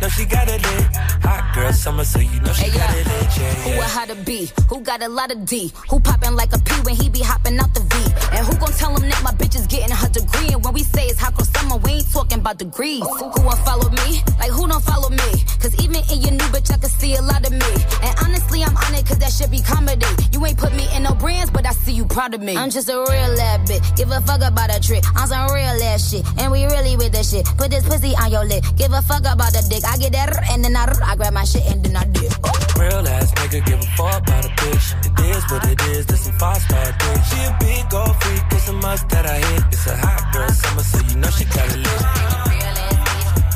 Know 0.00 0.08
she 0.08 0.24
got 0.26 0.46
it 0.48 0.60
lit. 0.62 0.86
Hot 1.24 1.54
girl 1.54 1.72
summer, 1.72 2.04
so 2.04 2.18
you 2.20 2.38
know 2.40 2.52
she 2.52 2.64
Hey, 2.68 2.78
got 2.78 2.90
yo. 2.92 3.00
it 3.00 3.06
lit. 3.06 3.38
Yeah, 3.38 3.52
Who 3.64 3.70
a 3.70 3.74
yeah. 3.76 3.88
how 3.88 4.04
to 4.04 4.14
be? 4.14 4.50
Who 4.68 4.80
got 4.80 5.02
a 5.02 5.08
lot 5.08 5.32
of 5.32 5.46
D? 5.46 5.72
Who 5.90 6.00
poppin' 6.00 6.36
like 6.36 6.52
a 6.52 6.58
P 6.58 6.74
when 6.84 6.94
he 6.96 7.08
be 7.08 7.20
hopping 7.20 7.58
out 7.58 7.72
the 7.72 7.80
V? 7.80 7.96
And 8.36 8.46
who 8.46 8.54
gon' 8.58 8.72
tell 8.72 8.94
him 8.94 9.08
that 9.08 9.22
my 9.24 9.32
bitch 9.32 9.56
is 9.56 9.66
getting 9.66 9.94
her 9.96 10.08
degree? 10.10 10.52
And 10.52 10.62
when 10.62 10.74
we 10.74 10.82
say 10.82 11.04
it's 11.06 11.18
hot 11.18 11.34
girl 11.34 11.46
summer, 11.46 11.76
we 11.78 11.92
ain't 11.92 12.12
talking 12.12 12.40
about 12.40 12.58
degrees. 12.58 13.00
Who 13.02 13.24
won't 13.40 13.58
follow 13.64 13.88
me? 13.88 14.20
Like 14.38 14.50
who 14.52 14.68
don't 14.68 14.84
follow 14.84 15.08
me? 15.08 15.30
Cause 15.64 15.72
even 15.82 16.02
in 16.12 16.20
your 16.20 16.32
new 16.32 16.48
bitch, 16.52 16.70
I 16.70 16.76
can 16.76 16.90
see 16.90 17.14
a 17.16 17.22
lot 17.22 17.46
of 17.46 17.52
me. 17.52 17.72
And 18.04 18.14
honestly, 18.22 18.62
I'm 18.62 18.76
on 18.76 18.94
it 18.94 19.06
cause 19.08 19.18
that 19.18 19.32
should 19.32 19.50
be 19.50 19.60
comedy. 19.62 20.04
You 20.32 20.44
ain't 20.44 20.58
put 20.58 20.74
me 20.76 20.84
in 20.94 21.04
no 21.04 21.14
brands, 21.14 21.50
but 21.50 21.64
I 21.66 21.72
see 21.72 21.92
you 21.92 22.04
proud 22.04 22.34
of 22.34 22.42
me. 22.42 22.54
I'm 22.54 22.68
just 22.70 22.90
a 22.90 22.98
real 23.00 23.40
ass 23.40 23.64
bitch. 23.70 23.96
Give 23.96 24.10
a 24.10 24.20
fuck 24.20 24.42
about 24.44 24.76
a 24.76 24.78
trick. 24.78 25.02
I'm 25.16 25.26
some 25.26 25.50
real 25.50 25.80
ass 25.88 26.10
shit. 26.10 26.22
And 26.38 26.52
we 26.52 26.64
really 26.66 26.96
with 26.96 27.12
this 27.12 27.30
shit. 27.32 27.46
Put 27.56 27.70
this 27.70 27.88
pussy 27.88 28.14
on 28.14 28.30
your 28.30 28.44
lip. 28.44 28.62
Give 28.76 28.92
a 28.92 29.00
fuck 29.00 29.24
about 29.24 29.52
the 29.56 29.64
dick. 29.70 29.82
I 29.86 29.96
get 29.98 30.12
that 30.12 30.50
and 30.50 30.64
then 30.64 30.76
I, 30.76 30.84
I 31.04 31.16
grab 31.16 31.32
my 31.32 31.44
shit 31.44 31.64
and 31.66 31.82
then 31.84 31.96
I 31.96 32.04
dip. 32.04 32.32
Real 32.76 33.06
ass 33.06 33.32
nigga 33.32 33.64
give 33.64 33.80
a 33.80 33.86
fuck 33.96 34.22
about 34.22 34.44
a 34.44 34.48
bitch. 34.48 34.86
It 35.06 35.36
is 35.36 35.44
what 35.50 35.64
it 35.68 35.80
is, 35.94 36.06
this 36.06 36.24
some 36.24 36.38
five 36.38 36.60
star 36.60 36.84
dick. 36.84 37.20
She 37.30 37.38
a 37.44 37.56
big 37.60 37.88
gold 37.88 38.16
freak, 38.22 38.42
it's 38.50 38.68
a 38.68 38.72
must 38.72 39.08
that 39.10 39.26
I 39.26 39.38
hit. 39.38 39.62
It's 39.72 39.86
a 39.86 39.96
hot 39.96 40.32
girl 40.32 40.48
summer, 40.48 40.82
so 40.82 40.98
you 41.08 41.16
know 41.16 41.30
she 41.30 41.44
got 41.44 41.68
it 41.70 41.78
lit. 41.86 42.02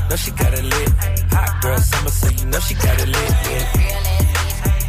Know 0.09 0.16
she 0.16 0.31
got 0.31 0.55
it 0.55 0.65
lit. 0.65 0.90
Hot 1.35 1.62
girl 1.62 1.78
summer, 1.78 2.11
so 2.11 2.28
you 2.31 2.44
know 2.47 2.61
she 2.61 2.74
got 2.74 3.01
it 3.01 3.09
lit. 3.09 3.31
Yeah. 3.51 4.30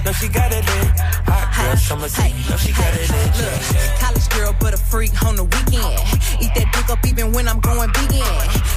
Know 0.03 0.11
she 0.14 0.28
got 0.30 0.52
it 0.52 0.65
lit. 0.65 0.99
Hot 1.30 1.45
girl 1.53 1.78
summer, 1.78 2.07
you 2.10 2.49
know 2.49 2.57
she 2.57 2.73
got 2.73 2.90
it. 2.98 3.06
Yeah, 3.06 3.38
yeah. 3.38 3.99
College 4.02 4.30
girl, 4.30 4.56
but 4.60 4.73
a 4.73 4.78
freak 4.78 5.14
on 5.23 5.36
the 5.36 5.44
weekend. 5.44 5.94
Eat 6.41 6.49
that 6.57 6.73
dick 6.73 6.90
up 6.90 7.06
even 7.06 7.32
when 7.32 7.48
I'm 7.48 7.60
going 7.60 7.94
vegan. 7.94 8.26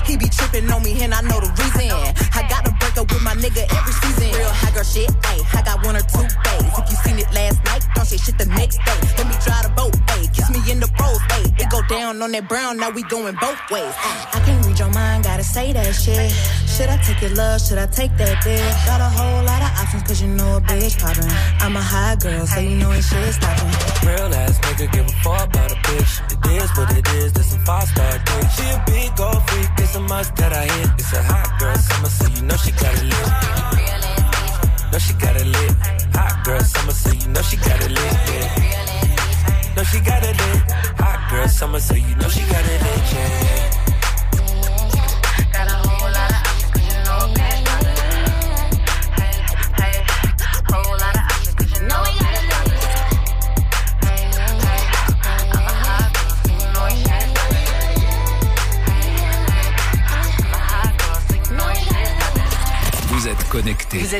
He 0.05 0.19
be 0.19 0.29
tripping 0.29 0.71
on 0.71 0.83
me 0.83 1.03
and 1.03 1.15
I 1.15 1.23
know 1.23 1.41
the 1.41 1.49
reason. 1.57 1.97
I 2.37 2.45
gotta 2.45 2.74
with 3.03 3.23
my 3.23 3.35
nigga 3.35 3.67
every 3.67 3.95
season. 3.99 4.31
Real 4.39 4.49
high 4.51 4.71
girl 4.71 4.85
shit, 4.85 5.11
ayy. 5.11 5.43
I 5.55 5.63
got 5.63 5.85
one 5.85 5.97
or 5.97 6.07
two 6.07 6.23
days. 6.23 6.71
If 6.79 6.85
you 6.91 6.97
seen 7.03 7.19
it 7.19 7.31
last 7.35 7.59
night, 7.65 7.83
don't 7.95 8.07
say 8.07 8.17
shit 8.17 8.39
the 8.39 8.47
next 8.47 8.79
day. 8.87 8.99
Let 9.19 9.27
me 9.27 9.37
drive 9.43 9.65
the 9.67 9.73
boat, 9.75 9.95
ayy. 10.15 10.31
Kiss 10.35 10.49
me 10.51 10.61
in 10.71 10.79
the 10.81 10.89
rose, 11.01 11.19
ayy. 11.35 11.51
It 11.59 11.71
go 11.71 11.83
down 11.89 12.23
on 12.23 12.31
that 12.33 12.49
brown, 12.49 12.77
now 12.79 12.91
we 12.91 13.03
going 13.05 13.35
both 13.41 13.59
ways. 13.71 13.95
ayy. 13.95 14.37
I 14.37 14.39
can't 14.47 14.67
read 14.67 14.79
your 14.79 14.91
mind, 14.91 15.25
gotta 15.25 15.43
say 15.45 15.73
that 15.73 15.93
shit. 15.95 16.31
Should 16.71 16.89
I 16.89 16.97
take 17.03 17.21
your 17.23 17.35
love? 17.35 17.61
Should 17.61 17.79
I 17.79 17.87
take 17.87 18.17
that 18.19 18.43
dick? 18.43 18.63
Got 18.87 19.01
a 19.01 19.11
whole 19.11 19.43
lot 19.45 19.63
of 19.63 19.71
options, 19.81 20.03
cause 20.05 20.23
you 20.23 20.29
know 20.29 20.59
a 20.59 20.61
bitch 20.61 20.99
poppin'. 21.01 21.31
I'm 21.61 21.77
a 21.77 21.83
high 21.83 22.17
girl, 22.17 22.47
so 22.47 22.61
you 22.61 22.77
know 22.77 22.93
ain't 22.93 23.05
shit 23.05 23.35
stopping. 23.35 23.71
Real 24.07 24.35
ass 24.35 24.59
nigga 24.59 24.93
give 24.93 25.07
a 25.07 25.15
fuck 25.23 25.49
about 25.49 25.73
a 25.73 25.77
bitch. 25.87 26.13
It 26.31 26.63
is 26.63 26.71
what 26.77 26.91
it 26.97 27.09
is, 27.15 27.33
this 27.33 27.55
a 27.55 27.59
five 27.61 27.89
star 27.89 28.13
dick. 28.19 28.47
She 28.55 28.65
a 28.71 28.83
big 28.87 29.17
gold 29.17 29.43
freak, 29.49 29.69
it's 29.79 29.95
a 29.95 30.01
must 30.01 30.37
that 30.37 30.53
I 30.53 30.67
hit. 30.67 30.84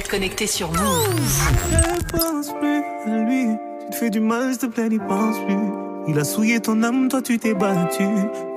Connectés 0.03 0.49
sur. 0.49 0.73
Ne 0.73 2.11
pense 2.11 2.53
plus 2.61 2.83
à 3.07 3.17
lui. 3.25 3.47
Tu 3.85 3.91
te 3.91 3.95
fais 3.97 4.11
du 4.11 4.19
mal, 4.19 4.51
s'il 4.51 4.59
te 4.59 4.67
plaît, 4.67 4.89
n'y 4.89 4.99
pense 4.99 5.39
plus. 5.47 5.57
Il 6.09 6.19
a 6.19 6.25
souillé 6.25 6.59
ton 6.59 6.83
âme, 6.83 7.09
toi 7.09 7.23
tu 7.23 7.39
t'es 7.39 7.55
battu. 7.55 8.05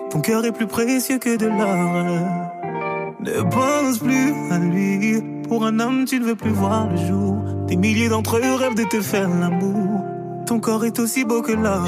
Ton 0.10 0.20
cœur 0.20 0.44
est 0.46 0.52
plus 0.52 0.66
précieux 0.66 1.20
que 1.20 1.38
de 1.38 1.46
l'or. 1.46 2.32
Ne 3.20 3.44
pense 3.52 4.00
plus 4.00 4.34
à 4.50 4.58
lui. 4.58 5.22
Pour 5.48 5.64
un 5.64 5.80
homme, 5.80 6.06
tu 6.06 6.20
ne 6.20 6.26
veux 6.26 6.36
plus 6.36 6.52
voir 6.52 6.90
le 6.90 6.98
jour. 6.98 7.38
Des 7.68 7.76
milliers 7.76 8.10
d'entre 8.10 8.38
eux 8.38 8.56
rêvent 8.56 8.76
de 8.76 8.86
te 8.86 9.00
faire 9.00 9.30
l'amour. 9.30 10.04
Ton 10.48 10.60
corps 10.60 10.86
est 10.86 10.98
aussi 10.98 11.24
beau 11.24 11.44
que 11.44 11.52
l'or. 11.52 11.86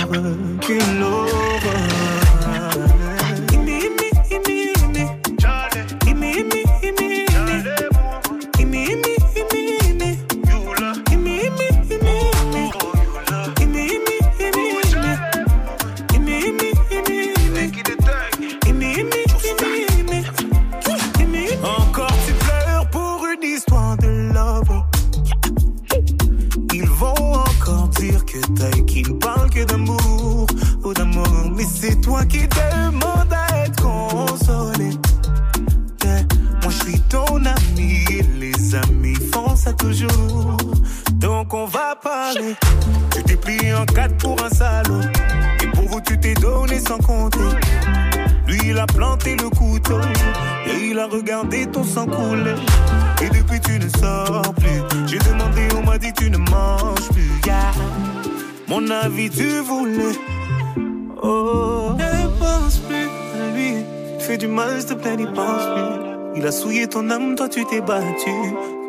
Il 66.41 66.47
a 66.47 66.53
souillé 66.53 66.87
ton 66.87 67.09
âme, 67.09 67.35
toi 67.35 67.49
tu 67.49 67.65
t'es 67.65 67.81
battu. 67.81 68.31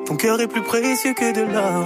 Ton 0.07 0.15
cœur 0.15 0.41
est 0.41 0.47
plus 0.47 0.63
précieux 0.63 1.15
que 1.15 1.35
de 1.35 1.53
l'or. 1.53 1.85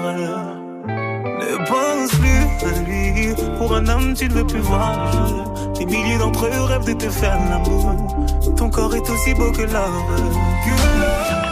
Ne 0.86 1.56
pense 1.66 2.10
plus 2.10 2.68
à 2.68 2.82
lui. 2.82 3.34
Pour 3.56 3.74
un 3.74 3.88
homme, 3.88 4.12
tu 4.12 4.28
ne 4.28 4.34
veux 4.34 4.46
plus 4.46 4.60
voir. 4.60 5.72
Des 5.78 5.86
milliers 5.86 6.18
d'entre 6.18 6.44
eux 6.44 6.64
rêvent 6.64 6.84
de 6.84 6.92
te 6.92 7.08
faire 7.08 7.38
l'amour. 7.48 7.96
Ton 8.58 8.68
corps 8.68 8.94
est 8.94 9.08
aussi 9.08 9.32
beau 9.32 9.52
que. 9.52 9.62
Que 9.62 9.72
l'or. 9.72 11.43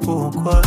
Pourquoi. 0.00 0.62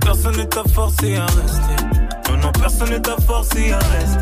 Personne 0.00 0.36
ne 0.36 0.44
t'a 0.44 0.64
forcé 0.64 1.16
à 1.16 1.26
rester. 1.26 1.84
Non, 2.28 2.36
non, 2.38 2.52
personne 2.52 2.90
ne 2.90 2.98
t'a 2.98 3.16
forcé 3.26 3.72
à 3.72 3.78
rester. 3.78 4.17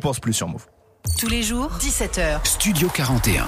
N'y 0.00 0.02
pense 0.02 0.18
plus 0.18 0.32
sur 0.32 0.48
Move. 0.48 0.64
Tous 1.18 1.28
les 1.28 1.42
jours, 1.42 1.68
17h. 1.78 2.38
Studio 2.44 2.88
41. 2.88 3.44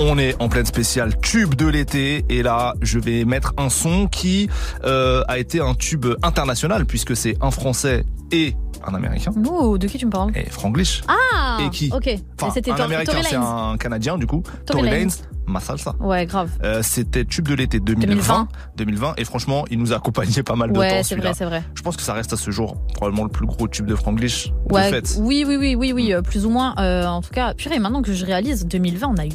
On 0.00 0.18
est 0.18 0.36
en 0.38 0.50
pleine 0.50 0.66
spéciale 0.66 1.18
tube 1.22 1.54
de 1.54 1.66
l'été 1.66 2.26
et 2.28 2.42
là 2.42 2.74
je 2.82 2.98
vais 2.98 3.24
mettre 3.24 3.54
un 3.56 3.70
son 3.70 4.06
qui 4.06 4.50
euh, 4.84 5.22
a 5.26 5.38
été 5.38 5.62
un 5.62 5.72
tube 5.74 6.04
international 6.22 6.84
puisque 6.84 7.16
c'est 7.16 7.38
un 7.40 7.50
français 7.50 8.04
et 8.32 8.54
un 8.86 8.92
américain 8.94 9.32
Oh, 9.50 9.78
de 9.78 9.86
qui 9.88 9.96
tu 9.96 10.04
me 10.04 10.10
parles? 10.10 10.30
Et 10.36 10.44
Franglish 10.50 11.02
Ah 11.08 11.58
et 11.64 11.70
qui? 11.70 11.90
Ok. 11.90 12.10
enfin 12.38 12.52
C'était 12.52 12.70
un 12.72 12.76
américain 12.76 13.22
c'est 13.22 13.34
un 13.34 13.78
canadien 13.78 14.18
du 14.18 14.26
coup 14.26 14.42
Tory 14.66 14.82
Tory 14.82 14.90
Lanez. 14.90 15.12
Ma 15.48 15.60
salsa 15.60 15.94
Ouais, 16.00 16.26
grave. 16.26 16.50
Euh, 16.62 16.82
c'était 16.82 17.24
tube 17.24 17.48
de 17.48 17.54
l'été 17.54 17.80
2020, 17.80 18.48
2020 18.76 19.14
et 19.16 19.24
franchement 19.24 19.64
il 19.70 19.78
nous 19.78 19.92
a 19.92 19.96
accompagné 19.96 20.42
pas 20.42 20.54
mal 20.56 20.72
de 20.72 20.78
Ouais, 20.78 20.90
temps 20.90 20.96
c'est 20.98 21.02
celui-là. 21.10 21.30
vrai, 21.30 21.38
c'est 21.38 21.44
vrai. 21.46 21.62
je 21.74 21.82
pense 21.82 21.96
que 21.96 22.02
ça 22.02 22.12
reste 22.12 22.32
à 22.32 22.36
ce 22.36 22.50
jour 22.50 22.76
probablement 22.94 23.24
le 23.24 23.30
plus 23.30 23.46
gros 23.46 23.66
tube 23.66 23.86
de 23.86 23.94
Franglish 23.94 24.50
de 24.68 24.74
Ouais, 24.74 24.90
fait 24.90 25.16
oui, 25.18 25.44
oui, 25.48 25.56
oui, 25.56 25.74
oui, 25.74 25.92
oui, 25.92 26.12
euh, 26.12 26.20
plus 26.22 26.44
ou 26.44 26.50
moins. 26.50 26.74
Euh, 26.78 27.06
en 27.06 27.22
tout 27.22 27.30
cas, 27.30 27.54
purée, 27.54 27.78
maintenant 27.78 28.02
que 28.02 28.12
je 28.12 28.24
réalise, 28.26 28.66
2020, 28.66 29.08
on 29.08 29.16
a 29.16 29.26
eu 29.26 29.30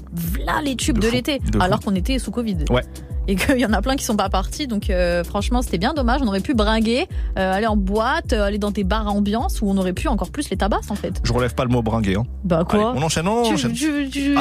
là 0.45 0.61
les 0.63 0.75
tubes 0.75 0.99
de, 0.99 1.07
l'été, 1.09 1.39
de 1.39 1.57
fou. 1.57 1.61
alors 1.63 1.79
qu'on 1.79 1.95
était 1.95 2.19
sous 2.19 2.31
Covid. 2.31 2.57
Ouais. 2.69 2.83
Et 3.27 3.35
qu'il 3.35 3.57
y 3.57 3.65
en 3.65 3.71
a 3.71 3.81
plein 3.81 3.95
qui 3.95 4.03
sont 4.03 4.17
pas 4.17 4.27
partis, 4.29 4.67
donc 4.67 4.89
euh, 4.89 5.23
franchement, 5.23 5.61
c'était 5.61 5.77
bien 5.77 5.93
dommage. 5.93 6.21
On 6.21 6.27
aurait 6.27 6.41
pu 6.41 6.53
bringuer, 6.53 7.07
euh, 7.39 7.53
aller 7.53 7.67
en 7.67 7.77
boîte, 7.77 8.33
euh, 8.33 8.43
aller 8.45 8.57
dans 8.57 8.71
des 8.71 8.83
bars 8.83 9.07
à 9.07 9.11
ambiance 9.11 9.61
où 9.61 9.69
on 9.69 9.77
aurait 9.77 9.93
pu 9.93 10.09
encore 10.09 10.29
plus 10.29 10.49
les 10.49 10.57
tabasses 10.57 10.91
en 10.91 10.95
fait. 10.95 11.21
je 11.23 11.31
relève 11.31 11.55
pas 11.55 11.63
le 11.63 11.69
mot 11.69 11.81
bringuer 11.81 12.15
hein. 12.17 12.23
Bah 12.43 12.65
quoi 12.69 12.91
Allez, 12.91 12.99
on 12.99 13.03
enchaîne 13.03 13.27
on 13.27 13.43
Tu- 13.43 13.53
enchaîne 13.53 13.71
tu- 13.73 14.09
tu- 14.09 14.35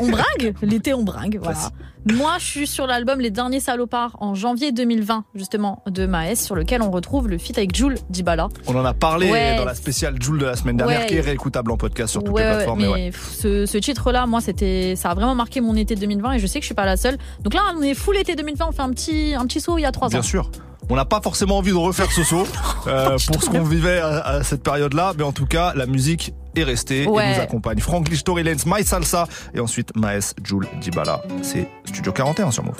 On 0.00 0.08
bringue 0.08 0.54
L'été, 0.62 0.94
on 0.94 1.02
bringue, 1.02 1.38
voilà. 1.42 1.58
Moi, 2.06 2.36
je 2.38 2.44
suis 2.44 2.66
sur 2.66 2.86
l'album 2.86 3.20
Les 3.20 3.30
Derniers 3.30 3.60
Salopards 3.60 4.16
en 4.20 4.34
janvier 4.34 4.72
2020, 4.72 5.24
justement, 5.34 5.82
de 5.86 6.06
Maes, 6.06 6.36
sur 6.36 6.54
lequel 6.54 6.80
on 6.80 6.90
retrouve 6.90 7.28
le 7.28 7.36
feat 7.38 7.58
avec 7.58 7.74
Jules 7.74 7.96
Dibala. 8.08 8.48
On 8.66 8.76
en 8.76 8.84
a 8.84 8.94
parlé 8.94 9.30
Ouais. 9.30 9.56
dans 9.56 9.64
la 9.64 9.74
spéciale 9.74 10.14
Joule 10.20 10.38
de 10.38 10.46
la 10.46 10.56
semaine 10.56 10.76
dernière 10.76 11.00
Ouais. 11.00 11.06
qui 11.06 11.14
est 11.16 11.20
réécoutable 11.20 11.70
en 11.70 11.76
podcast 11.76 12.12
sur 12.12 12.22
toutes 12.24 12.34
Ouais, 12.34 12.44
les 12.44 12.54
plateformes. 12.56 12.80
mais 12.94 13.10
ce, 13.32 13.66
ce 13.66 13.78
titre-là, 13.78 14.26
moi, 14.26 14.40
c'était, 14.40 14.94
ça 14.96 15.10
a 15.10 15.14
vraiment 15.14 15.34
marqué 15.34 15.60
mon 15.60 15.74
été 15.76 15.96
2020 15.96 16.32
et 16.34 16.38
je 16.38 16.46
sais 16.46 16.60
que 16.60 16.62
je 16.64 16.68
suis 16.68 16.74
pas 16.74 16.86
la 16.86 16.96
seule. 16.96 17.18
Donc 17.42 17.52
là, 17.54 17.60
on 17.76 17.82
est 17.82 17.94
full 17.94 18.16
été 18.16 18.36
2020, 18.36 18.66
on 18.68 18.72
fait 18.72 18.82
un 18.82 18.90
petit, 18.90 19.34
un 19.34 19.44
petit 19.46 19.60
saut 19.60 19.76
il 19.76 19.82
y 19.82 19.86
a 19.86 19.92
trois 19.92 20.06
ans. 20.08 20.10
Bien 20.10 20.22
sûr. 20.22 20.50
On 20.90 20.96
n'a 20.96 21.04
pas 21.04 21.20
forcément 21.20 21.58
envie 21.58 21.72
de 21.72 21.76
refaire 21.76 22.10
ce 22.10 22.22
saut 22.22 22.46
euh, 22.86 23.18
pour 23.26 23.42
ce 23.42 23.50
qu'on 23.50 23.62
vivait 23.64 23.98
à, 23.98 24.20
à 24.20 24.42
cette 24.42 24.62
période-là, 24.62 25.12
mais 25.18 25.24
en 25.24 25.32
tout 25.32 25.44
cas, 25.44 25.74
la 25.76 25.84
musique 25.84 26.32
est 26.60 26.64
restée 26.64 27.06
Ouais. 27.06 27.32
et 27.32 27.36
nous 27.36 27.42
accompagne. 27.42 27.78
Franglish, 27.80 28.24
Tory 28.24 28.42
Lanez, 28.42 28.62
My 28.66 28.84
Salsa 28.84 29.26
et 29.54 29.60
ensuite 29.60 29.94
Maes, 29.96 30.34
Joule, 30.44 30.66
Dibala. 30.80 31.22
C'est 31.42 31.68
Studio 31.86 32.12
41 32.12 32.50
sur 32.50 32.64
Move. 32.64 32.74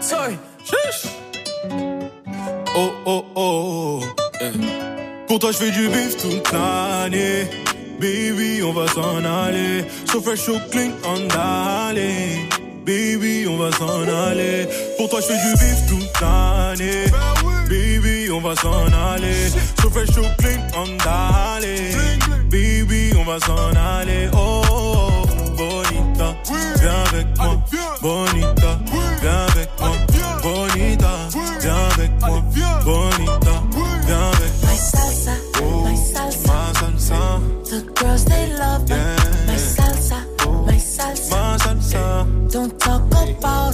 Sorry. 0.00 0.36
Chiche. 0.64 1.10
Oh 2.76 2.90
oh 3.06 3.24
oh. 3.36 4.00
eh. 4.40 4.50
Pour 5.28 5.38
toi 5.38 5.52
je 5.52 5.56
fais 5.58 5.70
du 5.70 5.88
bif 5.88 6.16
toute 6.20 6.52
l'année. 6.52 7.46
Baby, 8.00 8.62
on 8.62 8.72
va 8.72 8.86
s'en 8.88 9.24
aller. 9.24 9.84
So 10.10 10.20
fresh, 10.20 10.40
so 10.40 10.58
clean, 10.70 10.90
on 11.04 11.26
d'aller. 11.28 12.48
Baby, 12.84 13.46
on 13.48 13.56
va 13.56 13.70
s'en 13.72 14.02
aller. 14.02 14.66
Pour 14.98 15.08
toi 15.08 15.20
je 15.20 15.26
fais 15.26 15.34
du 15.46 15.52
bif 15.52 15.86
toute 15.88 16.20
l'année. 16.20 17.04
Baby, 17.68 18.30
on 18.32 18.40
va 18.40 18.54
s'en 18.56 18.86
aller. 18.92 19.48
Fresh, 19.94 20.08
so 20.08 20.22
clean, 20.38 20.60
on 20.76 20.96
d'aller. 21.04 21.94
Baby, 22.50 23.12
on 23.16 23.22
va 23.22 23.38
s'en 23.38 23.72
aller. 23.76 24.28
Oh, 24.32 24.62
oh, 24.68 25.22
oh, 25.22 25.50
bonita, 25.56 26.34
viens 26.80 27.04
avec 27.12 27.26
moi. 27.38 27.62
Bonita, 28.02 28.78
viens 29.22 29.46
avec 29.52 29.70
moi. 29.78 29.90
Bonita, 30.42 31.12
viens 31.60 31.88
avec 31.92 32.10
moi. 32.20 32.42
Bonita, 32.84 33.54
viens 34.04 34.30
avec 34.32 34.52
moi. 34.62 34.70
My 34.72 34.76
salsa, 34.76 35.34
my 35.84 35.96
salsa. 35.96 36.52
Ma 36.52 36.72
salsa, 36.74 37.40
The 37.70 37.80
girls 37.94 38.24
they 38.24 38.46
love 38.58 38.88
me. 38.88 38.96
My 39.46 39.56
salsa, 39.56 40.16
my 40.66 40.76
salsa. 40.76 41.30
ma 41.30 41.56
salsa, 41.56 42.26
Don't 42.50 42.76
talk 42.80 43.02
about 43.12 43.73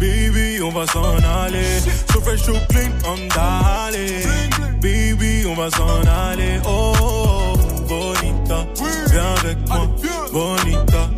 Baby, 0.00 0.62
on 0.62 0.70
va 0.70 0.86
s'en 0.86 1.16
aller. 1.44 1.80
So 2.12 2.20
fresh, 2.20 2.42
so 2.42 2.52
clean, 2.68 2.92
on 3.04 3.18
d'aller. 3.34 4.24
Baby, 4.80 5.44
on 5.46 5.54
va 5.54 5.70
s'en 5.70 6.06
aller. 6.06 6.60
Oh, 6.64 6.92
oh, 7.00 7.54
oh, 7.54 7.80
bonita, 7.88 8.66
viens 9.10 9.34
avec 9.40 9.58
moi. 9.68 9.88
Bonita, 10.32 11.10
viens 11.16 11.17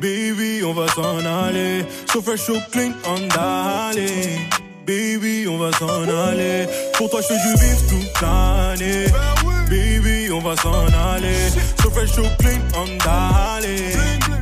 Baby, 0.00 0.62
on 0.64 0.72
va 0.72 0.88
s'en 0.88 1.18
aller. 1.18 1.84
Fresh, 2.08 2.40
so 2.40 2.54
clean, 2.72 2.94
on 3.06 3.20
d'aller. 3.28 4.38
Baby, 4.86 5.46
on 5.46 5.58
va 5.58 5.70
s'en 5.72 6.08
aller. 6.08 6.66
Pour 6.96 7.10
toi, 7.10 7.20
je 7.20 7.34
du 7.34 7.54
bif 7.60 7.86
toute 7.86 8.22
l'année. 8.22 9.06
Baby, 9.68 10.32
on 10.32 10.40
va 10.40 10.56
s'en 10.56 10.86
aller. 11.12 11.50
Fresh, 11.92 12.12
so 12.12 12.22
clean, 12.38 12.60
on 12.74 12.86
d'aller. 13.04 13.94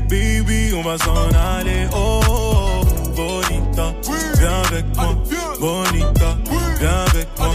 Baby, 0.09 0.73
on 0.77 0.83
va 0.83 0.97
s'en 0.97 1.29
aller. 1.59 1.89
Oh, 1.93 2.21
oh, 2.31 2.85
bonita, 3.17 3.93
viens 4.39 4.63
avec 4.69 4.85
moi. 4.95 5.17
Bonita, 5.59 6.37
viens 6.79 7.05
avec 7.11 7.29
moi. 7.37 7.51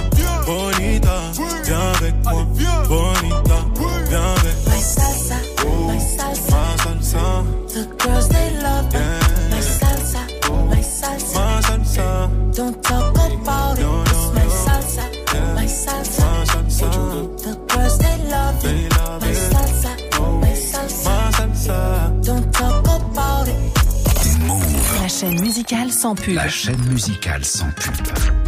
Bonita, 0.45 1.19
viens 1.63 1.93
avec 1.95 2.15
moi. 2.25 2.45
La 26.35 26.49
chaîne 26.49 26.83
musicale 26.89 27.45
sans 27.45 27.65
pub. 27.71 28.42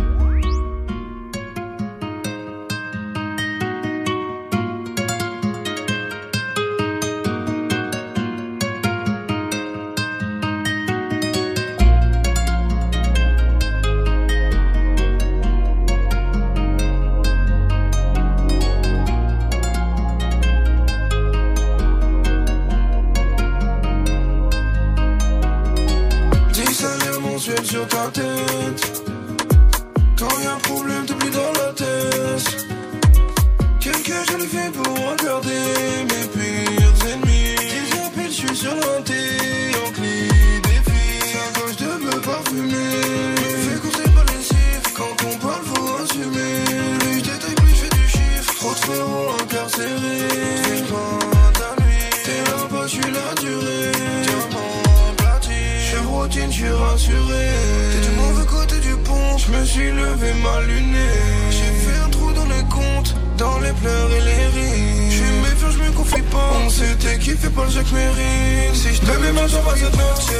Pas. 66.85 66.91
On 66.91 66.99
s'était 66.99 67.19
kiffé 67.19 67.49
pas 67.49 67.63
le 67.65 67.71
jeu 67.71 67.81
que 67.81 67.87
je 67.89 67.95
mérite. 67.95 68.75
Si 68.75 68.95
je 68.95 69.01
te 69.01 69.17
mets 69.17 69.31
ma 69.31 69.47
jambe 69.47 69.67
à 69.67 69.75
cette 69.75 69.97
note, 69.97 70.31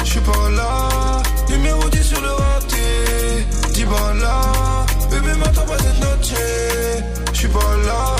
je 0.00 0.10
suis 0.10 0.20
pas 0.20 0.50
là. 0.50 1.22
Numéro 1.48 1.88
10 1.88 2.02
sur 2.02 2.20
le 2.20 2.30
raté. 2.30 2.76
10 3.72 3.84
balles 3.84 4.18
là. 4.18 4.40
Bébé, 5.10 5.34
m'attends 5.38 5.66
pas 5.66 5.78
cette 5.78 6.00
note, 6.00 6.32
je 7.32 7.38
suis 7.38 7.48
pas 7.48 7.76
là. 7.86 8.16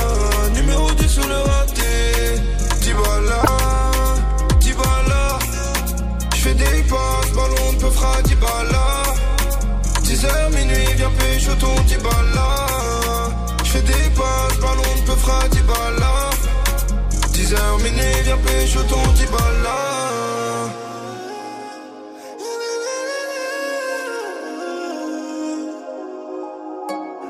Numéro 0.55 0.91
10 0.93 1.09
sur 1.09 1.27
le 1.29 1.35
raté. 1.35 1.83
10 2.83 2.93
balles 2.93 3.25
là. 3.29 3.43
10 4.61 4.73
balles 4.73 5.09
là. 5.09 5.39
J'fais 6.35 6.55
des 6.55 6.83
passes, 6.89 7.33
ballon 7.35 7.73
de 7.73 7.79
peu 7.81 7.91
fera 7.91 8.23
10 8.23 8.35
balles 8.37 8.71
là. 8.71 9.03
10h 10.03 10.55
minuit, 10.55 10.95
viens 10.97 11.11
pécho 11.19 11.53
ton 11.59 11.75
10 11.87 11.97
balles 11.97 12.13
là. 12.35 12.67
J'fais 13.65 13.83
des 13.83 14.11
passes, 14.15 14.59
ballon 14.61 14.95
de 15.01 15.07
peu 15.07 15.17
fera 15.17 15.49
10 15.49 15.61
balles 15.63 15.99
là. 15.99 16.36
10h 17.47 17.83
minuit, 17.85 18.23
viens 18.25 18.37
pécho 18.39 18.83
ton 18.89 19.01
10 19.13 19.27
balles 19.27 19.63
là. 19.63 19.71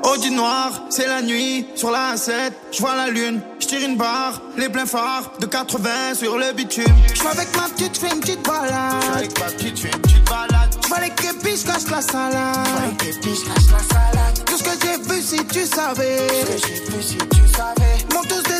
Audi 0.04 0.30
noir, 0.30 0.84
c'est 0.88 1.06
la 1.06 1.20
nuit, 1.20 1.66
sur 1.74 1.90
la 1.90 2.16
7, 2.16 2.54
je 2.72 2.80
vois 2.80 2.96
la 2.96 3.08
lune, 3.08 3.42
je 3.60 3.66
tire 3.66 3.82
une 3.86 3.96
barre, 3.96 4.40
les 4.56 4.70
pleins 4.70 4.86
phares 4.86 5.32
de 5.38 5.44
80 5.44 6.14
sur 6.14 6.38
le 6.38 6.52
bitume. 6.54 6.84
Je 7.12 7.18
suis 7.18 7.26
avec 7.26 7.54
ma 7.54 7.68
petite, 7.68 7.98
fais 7.98 8.08
une 8.14 8.20
petite 8.20 8.42
balade. 8.42 9.02
Je 9.02 9.18
avec 9.18 9.38
ma 9.38 9.46
petite, 9.46 9.78
fais 9.78 9.90
une 9.90 10.00
petite 10.00 10.24
balade. 10.24 10.74
Je 10.82 10.88
vois 10.88 11.00
les 11.00 11.10
képis, 11.10 11.58
je 11.60 11.66
cache 11.66 11.90
la 11.90 12.00
salade. 12.00 12.66
Je 12.66 12.88
les 12.88 13.12
képis, 13.12 13.34
je 13.34 13.52
cache 13.52 13.70
la 13.70 13.94
salade. 13.94 14.44
Tout 14.46 14.56
ce 14.56 14.62
que 14.62 14.70
j'ai 14.80 15.14
vu 15.14 15.20
si 15.20 15.46
tu 15.46 15.66
savais. 15.66 16.26
Tout 16.26 16.46
ce 16.46 16.66
que 16.66 16.68
j'ai 16.68 16.96
vu 16.96 17.02
si 17.02 17.16
tu 17.18 17.48
savais. 17.54 17.86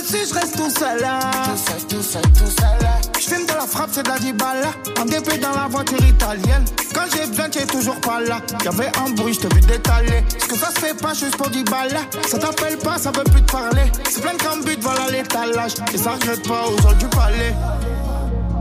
Dessus, 0.07 0.29
je 0.29 0.35
reste 0.35 0.57
tout 0.57 0.71
seul 0.71 1.01
là. 1.01 1.19
Tout 1.45 1.57
seul, 1.57 1.87
tout 1.89 2.03
seul, 2.03 2.23
tout 2.33 2.51
seul 2.51 2.79
là. 2.81 2.99
Je 3.19 3.29
fume 3.29 3.47
de 3.47 3.53
la 3.53 3.67
frappe, 3.67 3.91
c'est 3.93 4.03
de 4.03 4.09
la 4.09 4.19
dibala. 4.19 4.71
En 5.01 5.05
DP 5.05 5.41
dans 5.41 5.51
la 5.51 5.67
voiture 5.69 6.03
italienne. 6.05 6.65
Quand 6.95 7.03
j'ai 7.13 7.27
besoin, 7.27 7.49
tu 7.49 7.59
es 7.59 7.67
toujours 7.67 8.01
pas 8.01 8.21
là. 8.21 8.41
Y'avait 8.65 8.91
un 8.99 9.11
bruit, 9.11 9.35
je 9.35 9.41
t'ai 9.41 9.55
vu 9.55 9.61
détaler. 9.61 10.25
Ce 10.39 10.47
que 10.47 10.57
ça 10.57 10.69
se 10.71 10.81
fait 10.81 10.95
pas 10.95 11.15
juste 11.15 11.37
pour 11.37 11.51
10 11.51 11.65
balles 11.65 11.93
là. 11.93 12.01
Ça 12.29 12.39
t'appelle 12.39 12.79
pas, 12.79 12.99
ça 12.99 13.11
veut 13.11 13.25
plus 13.25 13.43
te 13.43 13.53
parler. 13.53 13.91
C'est 14.09 14.21
plein 14.21 14.35
de 14.35 14.43
cambutes, 14.43 14.83
voilà 14.83 15.09
l'étalage. 15.11 15.75
Et 15.93 15.99
ça 15.99 16.13
regrette 16.13 16.47
pas 16.47 16.67
aux 16.67 16.75
autres 16.75 16.99
du 16.99 17.09
palais. 17.09 17.55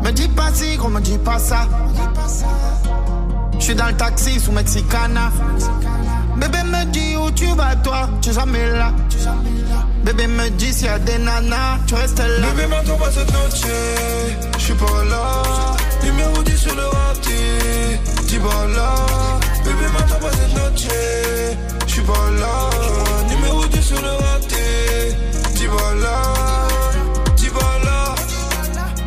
Me 0.04 0.12
dis 0.12 0.28
pas 0.28 0.52
si, 0.54 0.76
gros, 0.78 0.90
me 0.90 1.02
dis 1.02 1.18
pas 1.18 1.40
ça. 1.40 1.68
Je 3.58 3.64
suis 3.64 3.76
dans 3.76 3.88
le 3.88 3.98
taxi 3.98 4.40
sous 4.40 4.52
Mexicana. 4.52 5.32
Bébé 6.38 6.64
me 6.64 6.86
dit 6.92 7.16
où 7.18 7.32
tu 7.32 7.46
vas 7.56 7.76
toi, 7.78 8.10
tu 8.22 8.30
es 8.30 8.34
jamais 8.34 8.70
là. 8.72 8.92
Bébé 10.04 10.28
me 10.28 10.50
dit 10.50 10.74
s'il 10.74 10.86
y 10.86 10.90
a 10.90 11.00
des 11.00 11.18
nanas, 11.18 11.80
tu 11.88 11.96
restes 11.96 12.20
là. 12.20 12.50
Bébé, 12.56 12.68
m'attends 12.68 12.98
pas 12.98 13.12
cette 13.12 13.32
noche, 13.34 13.62
je 14.58 14.64
suis 14.64 14.74
pas 14.74 15.04
là. 15.10 15.44
Numéro 16.04 16.44
10 16.44 16.58
sur 16.58 16.76
le 16.76 16.86
raté, 16.86 17.32
dis 18.28 18.38
pas 18.40 18.68
là. 18.76 18.96
Bébé, 19.64 19.88
m'attends 19.94 20.20
pas 20.20 20.32
cette 20.32 20.56
noche, 20.56 20.88
je 21.88 21.92
suis 21.92 22.02
pas 22.02 22.30
là. 22.40 22.70
Numéro 23.30 23.66
10 23.66 23.82
sur 23.82 24.02
le 24.02 24.12
raté, 24.12 25.18
dis 25.56 25.68
pas 25.68 25.94
là. 26.04 26.22
Dis 27.38 27.50
pas 27.50 27.80
là. 27.86 28.16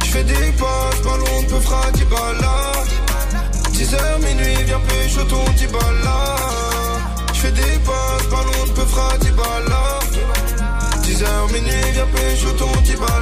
Je 0.04 0.10
fais 0.10 0.24
des 0.24 0.52
passes, 0.52 1.00
pas 1.04 1.16
loin 1.16 1.42
de 1.42 1.48
peu 1.48 1.60
fera, 1.60 1.90
dis 1.92 2.04
pas 2.04 2.32
là. 2.40 2.72
10h 3.72 4.18
minuit, 4.24 4.64
viens 4.64 4.80
pécho 4.80 5.22
ton 5.24 5.44
dis 5.56 5.66
pas 5.68 5.92
là. 6.04 6.34
Je 7.38 7.42
fais 7.44 7.52
des 7.52 7.78
passes, 7.86 8.26
pas 8.30 8.42
loin 8.42 8.66
de 8.66 8.72
peu 8.72 8.84
fera, 8.84 9.16
dis 9.18 9.30
pas 9.30 9.60
là. 9.68 10.00
10h 11.02 11.52
minuit, 11.52 11.92
viens 11.92 12.06
pécho 12.06 12.50
ton 12.58 12.80
dis 12.82 12.96
pas 12.96 13.20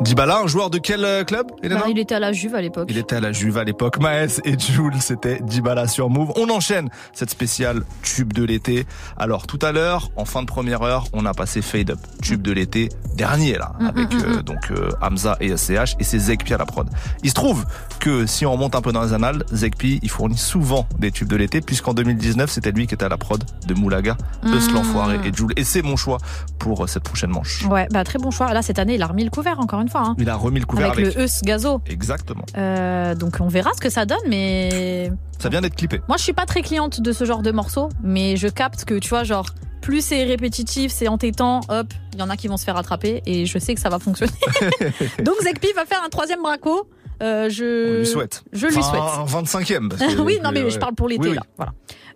Dybala, 0.00 0.38
un 0.40 0.46
joueur 0.46 0.70
de 0.70 0.78
quel 0.78 1.04
euh, 1.04 1.24
club 1.24 1.46
Bah, 1.62 1.84
il 1.88 1.98
était 1.98 2.14
à 2.14 2.20
la 2.20 2.32
Juve 2.32 2.54
à 2.54 2.62
l'époque. 2.62 2.88
Il 2.90 2.96
était 2.96 3.16
à 3.16 3.20
la 3.20 3.32
Juve 3.32 3.58
à 3.58 3.64
l'époque. 3.64 3.98
Maes 4.00 4.40
et 4.44 4.58
Jules, 4.58 5.00
c'était 5.00 5.40
Dybala 5.40 5.86
sur 5.86 6.08
Move. 6.08 6.32
On 6.36 6.48
enchaîne 6.48 6.88
cette 7.12 7.30
spéciale 7.30 7.82
tube 8.02 8.32
de 8.32 8.42
l'été. 8.44 8.86
Alors 9.18 9.46
tout 9.46 9.58
à 9.60 9.72
l'heure, 9.72 10.10
en 10.16 10.24
fin 10.24 10.40
de 10.40 10.46
première 10.46 10.82
heure, 10.82 11.04
on 11.12 11.26
a 11.26 11.34
passé 11.34 11.60
Fade 11.60 11.90
Up, 11.90 11.98
tube 12.22 12.40
de 12.42 12.52
l'été 12.52 12.88
dernier 13.16 13.58
là, 13.58 13.72
Mm, 13.78 13.86
avec 13.86 14.12
mm, 14.12 14.16
mm, 14.16 14.24
euh, 14.24 14.38
mm. 14.38 14.42
donc 14.42 14.70
euh, 14.70 14.90
Hamza 15.02 15.36
et 15.40 15.56
SCH 15.56 15.96
et 15.98 16.04
c'est 16.04 16.18
Zekpi 16.18 16.54
à 16.54 16.58
la 16.58 16.64
prod. 16.66 16.88
Il 17.22 17.28
se 17.28 17.34
trouve 17.34 17.64
que 17.98 18.26
si 18.26 18.46
on 18.46 18.52
remonte 18.52 18.74
un 18.74 18.80
peu 18.80 18.92
dans 18.92 19.02
les 19.02 19.12
annales, 19.12 19.44
Zekpi, 19.52 20.00
il 20.02 20.10
fournit 20.10 20.38
souvent 20.38 20.86
des 20.98 21.10
tubes 21.10 21.28
de 21.28 21.36
l'été 21.36 21.60
puisqu'en 21.60 21.92
2019, 21.92 22.50
c'était 22.50 22.72
lui 22.72 22.86
qui 22.86 22.94
était 22.94 23.04
à 23.04 23.08
la 23.08 23.18
prod 23.18 23.42
de 23.66 23.74
Moulaga, 23.74 24.16
Mm. 24.42 24.54
Eus 24.54 24.72
l'enfoiré 24.72 25.18
et 25.24 25.32
Jules. 25.34 25.52
Et 25.56 25.64
c'est 25.64 25.82
mon 25.82 25.96
choix 25.96 26.18
pour 26.58 26.84
euh, 26.84 26.86
cette 26.86 27.02
prochaine 27.02 27.30
manche. 27.30 27.64
Ouais, 27.66 27.86
bah 27.90 28.04
très 28.04 28.18
bon 28.18 28.30
choix. 28.30 28.52
Là, 28.54 28.62
cette 28.62 28.78
année, 28.78 28.94
il 28.94 29.02
a 29.02 29.06
remis 29.06 29.24
le 29.24 29.30
couvert 29.30 29.60
encore 29.60 29.80
une 29.80 29.88
fois. 29.88 29.89
Hein. 29.98 30.14
Il 30.18 30.28
a 30.30 30.36
remis 30.36 30.60
le 30.60 30.66
couvert 30.66 30.92
avec, 30.92 31.04
avec, 31.06 31.16
le 31.16 31.24
Eus 31.24 31.42
Gazo. 31.42 31.80
Exactement. 31.86 32.44
Euh, 32.56 33.14
donc 33.14 33.36
on 33.40 33.48
verra 33.48 33.70
ce 33.74 33.80
que 33.80 33.90
ça 33.90 34.04
donne, 34.06 34.18
mais 34.28 35.10
Ça 35.38 35.48
vient 35.48 35.60
d'être 35.60 35.76
clippé. 35.76 36.00
moi 36.08 36.16
je 36.16 36.22
suis 36.22 36.32
pas 36.32 36.46
très 36.46 36.62
cliente 36.62 37.00
de 37.00 37.12
ce 37.12 37.24
genre 37.24 37.42
de 37.42 37.50
morceaux, 37.52 37.88
mais 38.02 38.36
je 38.36 38.48
capte 38.48 38.84
que 38.84 38.98
tu 38.98 39.08
vois 39.10 39.24
genre 39.24 39.46
plus 39.80 40.04
c'est 40.04 40.24
répétitif, 40.24 40.92
c'est 40.92 41.08
entêtant, 41.08 41.60
hop, 41.68 41.86
il 42.12 42.18
y 42.18 42.22
en 42.22 42.28
a 42.30 42.36
qui 42.36 42.48
vont 42.48 42.56
se 42.58 42.64
faire 42.64 42.76
attraper 42.76 43.22
et 43.26 43.46
je 43.46 43.58
sais 43.58 43.74
que 43.74 43.80
ça 43.80 43.88
va 43.88 43.98
fonctionner. 43.98 44.32
donc 45.22 45.36
Zekpi 45.42 45.68
va 45.74 45.86
faire 45.86 46.02
un 46.04 46.08
troisième 46.10 46.42
braco. 46.42 46.86
Euh, 47.22 47.50
je 47.50 47.96
On 47.96 47.98
lui 47.98 48.06
souhaite. 48.06 48.44
Je 48.52 48.66
lui 48.66 48.78
Enfin, 48.78 49.26
souhaite. 49.26 49.36
Un 49.36 49.42
25e. 49.42 49.88
parce 49.90 50.14
que- 50.14 50.20
oui, 50.22 50.38
non 50.42 50.52
mais 50.52 50.62
ouais. 50.64 50.70
je 50.70 50.78
parle 50.78 50.94
pour 50.94 51.06
l'été 51.08 51.22
Oui, 51.22 51.28
oui. 51.30 51.34
là. 51.36 51.42
Voilà. 51.56 51.72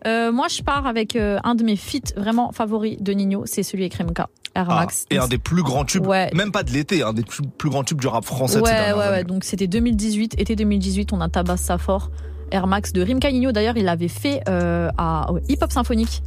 Euh, 0.06 0.30
moi 0.32 0.48
je 0.48 0.62
pars 0.62 0.86
avec 0.86 1.16
euh, 1.16 1.38
un 1.44 1.54
de 1.54 1.64
mes 1.64 1.76
feats 1.76 2.12
vraiment 2.16 2.52
favoris 2.52 2.96
de 3.00 3.12
Nino, 3.12 3.44
c'est 3.46 3.62
celui 3.62 3.84
avec 3.84 3.94
Remka, 3.94 4.28
Air 4.54 4.66
Ah, 4.68 4.74
Max. 4.80 5.06
et 5.10 5.18
un 5.18 5.28
des 5.28 5.38
plus 5.38 5.62
grands 5.62 5.84
tubes, 5.84 6.06
Ouais. 6.06 6.30
même 6.34 6.52
pas 6.52 6.62
de 6.62 6.70
l'été, 6.70 7.02
un 7.02 7.12
des 7.14 7.22
plus, 7.22 7.42
plus 7.56 7.70
grands 7.70 7.84
tubes 7.84 8.00
du 8.00 8.06
rap 8.06 8.24
français 8.24 8.60
Ouais, 8.60 8.92
ouais, 8.92 9.08
ouais. 9.08 9.24
Donc 9.24 9.44
c'était 9.44 9.66
2018, 9.66 10.38
été 10.38 10.56
2018, 10.56 11.12
on 11.12 11.20
a 11.20 11.28
tabassé 11.28 11.64
ça 11.64 11.78
fort. 11.78 12.10
Air 12.50 12.66
Max 12.66 12.92
de 12.92 13.02
Rimka 13.02 13.32
Nino, 13.32 13.50
d'ailleurs, 13.52 13.76
il 13.78 13.84
l'avait 13.84 14.08
fait 14.08 14.42
euh, 14.48 14.90
à 14.98 15.32
au 15.32 15.38
Hip 15.48 15.58
Hop 15.62 15.72
Symphonique. 15.72 16.22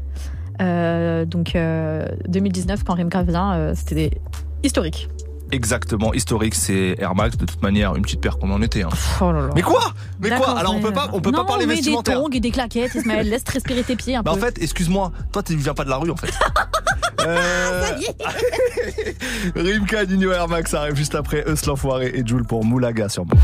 Euh, 0.59 1.25
donc 1.25 1.55
euh, 1.55 2.07
2019, 2.27 2.83
quand 2.83 2.95
Rimka 2.95 3.21
vient, 3.23 3.53
euh, 3.53 3.73
c'était 3.75 4.09
historique. 4.63 5.07
Exactement, 5.51 6.13
historique, 6.13 6.55
c'est 6.55 6.95
Air 6.99 7.15
Max. 7.15 7.37
De 7.37 7.45
toute 7.45 7.61
manière, 7.61 7.95
une 7.95 8.01
petite 8.03 8.21
paire 8.21 8.37
qu'on 8.37 8.51
en 8.51 8.61
était. 8.61 8.83
hein. 8.83 8.89
Oh 9.21 9.31
là 9.31 9.41
là. 9.41 9.49
Mais 9.55 9.61
quoi? 9.61 9.93
Mais 10.19 10.29
quoi? 10.29 10.57
Alors 10.59 10.73
on 10.73 10.77
ouais. 10.77 10.81
peut 10.83 10.93
pas, 10.93 11.09
on 11.13 11.21
peut 11.21 11.31
non, 11.31 11.39
pas 11.39 11.45
parler 11.45 11.65
mais 11.65 11.75
vestimentaire. 11.75 12.17
des 12.17 12.23
tongs 12.23 12.35
et 12.35 12.39
des 12.39 12.51
claquettes, 12.51 12.95
Ismaël, 12.95 13.29
laisse 13.29 13.43
respirer 13.51 13.83
tes 13.83 13.95
pieds 13.95 14.15
un 14.15 14.21
Bah 14.23 14.31
en 14.31 14.35
peu. 14.35 14.41
fait, 14.41 14.61
excuse-moi, 14.61 15.11
toi 15.31 15.43
tu 15.43 15.55
viens 15.55 15.73
pas 15.73 15.83
de 15.85 15.89
la 15.89 15.97
rue 15.97 16.11
en 16.11 16.15
fait. 16.15 16.31
Euh, 17.25 17.83
Rimka, 19.55 20.05
Nino, 20.05 20.31
Air 20.31 20.47
Max 20.47 20.73
arrive 20.73 20.95
juste 20.95 21.15
après 21.15 21.43
Eus 21.49 21.65
l'enfoiré 21.65 22.11
et 22.13 22.25
Jules 22.25 22.45
pour 22.45 22.63
Moulaga 22.63 23.09
sur 23.09 23.25
Move. 23.25 23.37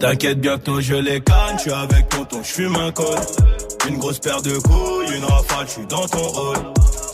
T'inquiète, 0.00 0.40
bientôt 0.40 0.80
je 0.80 0.94
les 0.94 1.20
canne, 1.20 1.56
je 1.56 1.62
suis 1.62 1.72
avec 1.72 2.08
tonton, 2.08 2.40
je 2.42 2.52
fume 2.52 2.76
un 2.76 2.92
col. 2.92 3.18
Une 3.88 3.98
grosse 3.98 4.20
paire 4.20 4.40
de 4.42 4.56
couilles, 4.58 5.16
une 5.16 5.24
rafale, 5.24 5.66
je 5.66 5.84
dans 5.86 6.06
ton 6.06 6.22
rôle. 6.22 6.56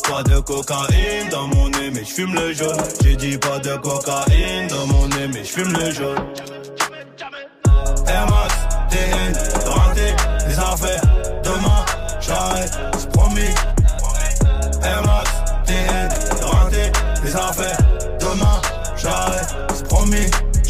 Pas 0.06 0.22
de 0.22 0.38
cocaïne 0.40 1.28
dans 1.30 1.46
mon 1.46 1.70
nez, 1.70 1.90
mais 1.92 2.04
je 2.04 2.12
fume 2.12 2.34
le 2.34 2.52
jaune. 2.52 2.76
J'ai 3.02 3.16
dit 3.16 3.38
pas 3.38 3.58
de 3.58 3.74
cocaïne 3.76 4.68
dans 4.68 4.86
mon 4.86 5.08
nez, 5.08 5.28
mais 5.32 5.44
je 5.44 5.50
fume 5.50 5.72
le 5.72 5.90
jaune. 5.92 6.18
Air 8.06 8.26
Max, 8.26 8.54
TN, 8.90 9.32
rentré, 9.66 10.14
les 10.46 10.58
affaires. 10.58 11.02
Demain, 11.42 11.84
j'arrête, 12.20 12.78
c'est 12.98 13.10
promis. 13.10 13.54
Air 14.82 15.02
Max, 15.06 15.30
TN, 15.66 16.08
rentré, 16.42 16.92
les 17.24 17.34
affaires. 17.34 17.78
Demain, 18.20 18.60
j'arrête, 18.96 19.48
c'est 19.74 19.88
promis. 19.88 20.53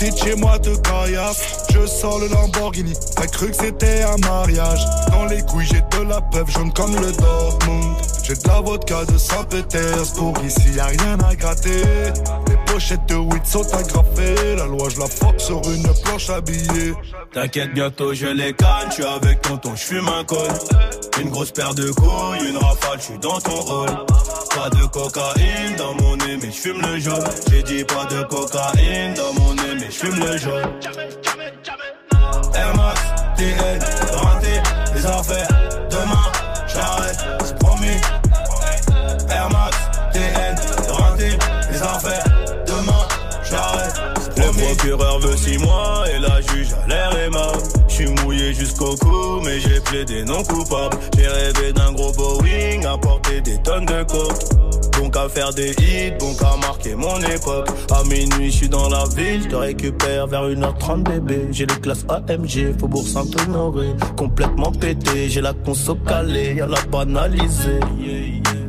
Les 0.00 0.06
petites 0.08 0.24
chez 0.24 0.34
moi 0.36 0.58
te 0.58 0.74
caillassent. 0.76 1.66
Je 1.74 1.86
sors 1.86 2.18
le 2.20 2.28
Lamborghini. 2.28 2.94
T'as 3.16 3.26
cru 3.26 3.48
que 3.48 3.56
c'était 3.56 4.02
un 4.02 4.16
mariage. 4.18 4.80
Dans 5.10 5.26
les 5.26 5.42
couilles, 5.42 5.66
j'ai 5.66 5.98
de 5.98 6.08
la 6.08 6.20
peuple 6.22 6.50
jaune 6.50 6.72
comme 6.72 6.94
le 6.94 7.12
Dortmund. 7.12 7.96
J'ai 8.22 8.34
de 8.34 8.48
la 8.48 8.60
vodka 8.60 9.04
de 9.04 9.18
Saint-Pétersbourg. 9.18 10.34
Ici, 10.44 10.72
y 10.74 10.80
a 10.80 10.86
rien 10.86 11.18
à 11.28 11.34
gratter. 11.34 11.82
Les 12.48 12.72
pochettes 12.72 13.04
de 13.08 13.16
weed 13.16 13.44
sont 13.44 13.66
agrafées. 13.74 14.56
La 14.56 14.66
loi, 14.66 14.88
je 14.88 15.00
la 15.00 15.06
fuck 15.06 15.38
sur 15.38 15.60
une 15.70 15.86
planche 16.02 16.30
habillée. 16.30 16.94
T'inquiète, 17.34 17.74
bientôt 17.74 18.14
je 18.14 18.26
les 18.26 18.54
canne, 18.54 18.88
je 18.88 18.94
suis 18.94 19.04
avec 19.04 19.42
tonton, 19.42 19.72
je 19.74 19.82
fume 19.82 20.08
un 20.08 20.24
col. 20.24 20.48
Une 21.20 21.28
grosse 21.28 21.50
paire 21.50 21.74
de 21.74 21.90
couilles, 21.90 22.48
une 22.48 22.56
rafale, 22.56 22.98
je 23.00 23.18
dans 23.18 23.38
ton 23.40 23.60
rôle. 23.60 23.90
Pas 24.60 24.68
de 24.68 24.84
cocaïne 24.88 25.74
dans 25.78 25.94
mon 25.94 26.16
nez, 26.16 26.36
mais 26.36 26.50
je 26.50 26.60
fume 26.60 26.82
le 26.82 27.00
jaune. 27.00 27.24
J'ai 27.50 27.62
dit 27.62 27.82
pas 27.82 28.04
de 28.14 28.22
cocaïne 28.24 29.14
dans 29.14 29.32
mon 29.40 29.54
nez, 29.54 29.74
mais 29.80 29.86
je 29.86 29.90
fume 29.90 30.20
le 30.20 30.36
jaune. 30.36 30.70
Air 32.54 32.76
Max, 32.76 33.00
TN, 33.38 33.80
rentré, 34.18 34.60
les 34.94 35.06
affaires. 35.06 35.48
Demain, 35.88 36.26
j'arrête, 36.74 37.18
c'est 37.42 37.58
promis. 37.58 38.00
Air 39.30 39.48
Max, 39.48 39.78
TN, 40.12 40.56
rentré, 40.92 41.38
les 41.72 41.82
affaires. 41.82 42.24
Demain, 42.66 43.08
j'arrête, 43.42 43.94
c'est 44.20 44.42
promis. 44.42 44.60
Le 44.60 44.66
procureur 44.76 45.20
veut 45.20 45.36
6 45.38 45.56
mois 45.56 46.04
et 46.14 46.18
la 46.18 46.42
juge 46.42 46.68
a 46.84 46.86
l'air 46.86 47.16
aimable. 47.16 47.59
Mais 49.44 49.60
j'ai 49.60 49.80
plaidé 49.80 50.24
non 50.24 50.42
coupable. 50.42 50.96
J'ai 51.16 51.26
rêvé 51.26 51.72
d'un 51.72 51.92
gros 51.92 52.12
Boeing, 52.12 52.82
à 52.90 52.96
porter 52.96 53.40
des 53.42 53.58
tonnes 53.58 53.84
de 53.84 54.02
coke. 54.04 54.32
Donc 54.98 55.16
à 55.16 55.28
faire 55.28 55.52
des 55.52 55.70
hits, 55.72 56.12
donc 56.18 56.40
à 56.42 56.56
marquer 56.56 56.94
mon 56.94 57.18
époque. 57.20 57.68
À 57.90 58.02
minuit, 58.04 58.50
je 58.50 58.56
suis 58.56 58.68
dans 58.68 58.88
la 58.88 59.04
ville, 59.16 59.42
je 59.42 59.48
te 59.48 59.56
récupère 59.56 60.26
vers 60.26 60.48
1h30 60.48 61.02
bébé. 61.02 61.48
J'ai 61.50 61.66
les 61.66 61.74
classes 61.76 62.06
AMG, 62.08 62.78
Faubourg 62.78 63.06
Saint-Honoré. 63.06 63.88
Complètement 64.16 64.72
pété, 64.72 65.28
j'ai 65.28 65.40
la 65.40 65.52
conso 65.52 65.94
calée, 65.94 66.54
y'a 66.54 66.66
la 66.66 66.80
banalisée. 66.90 67.80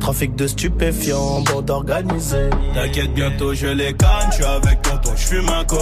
Trafic 0.00 0.34
de 0.36 0.46
stupéfiants, 0.46 1.42
bande 1.42 1.70
organisée. 1.70 2.50
T'inquiète, 2.74 3.14
bientôt 3.14 3.54
je 3.54 3.68
les 3.68 3.92
canne, 3.94 4.28
je 4.30 4.36
suis 4.36 4.44
avec 4.44 4.82
tonton, 4.82 5.12
je 5.16 5.26
fume 5.26 5.48
un 5.48 5.64
col. 5.64 5.78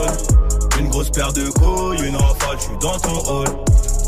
Une 0.79 0.89
grosse 0.89 1.11
paire 1.11 1.33
de 1.33 1.49
couilles, 1.51 2.07
une 2.07 2.17
rafale, 2.17 2.57
je 2.59 2.63
suis 2.63 2.79
dans 2.81 2.99
ton 2.99 3.31
hall. 3.31 3.49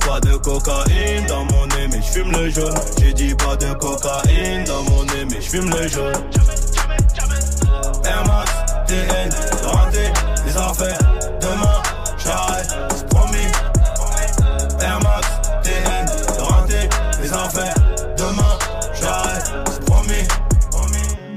Pas 0.07 0.21
de 0.21 0.37
cocaïne 0.37 1.27
dans 1.27 1.45
mon 1.45 1.67
nez, 1.67 1.89
mais 1.91 2.03
je 2.03 2.13
fume 2.13 2.33
le 2.33 2.51
jaune. 2.51 2.75
J'ai 2.99 3.13
dit 3.13 3.35
pas 3.35 3.57
de 3.57 3.73
cocaïne 3.75 4.65
dans 4.65 4.83
mon 4.83 5.05
nez, 5.05 5.25
mais 5.31 5.41
je 5.41 5.49
fume 5.49 5.71
le 5.71 5.89
jaune. 5.89 6.13
Air 8.05 8.25
Max, 8.27 8.51
TN, 8.87 9.31
rentré, 9.65 10.13
les 10.45 10.57
affaires. 10.57 11.12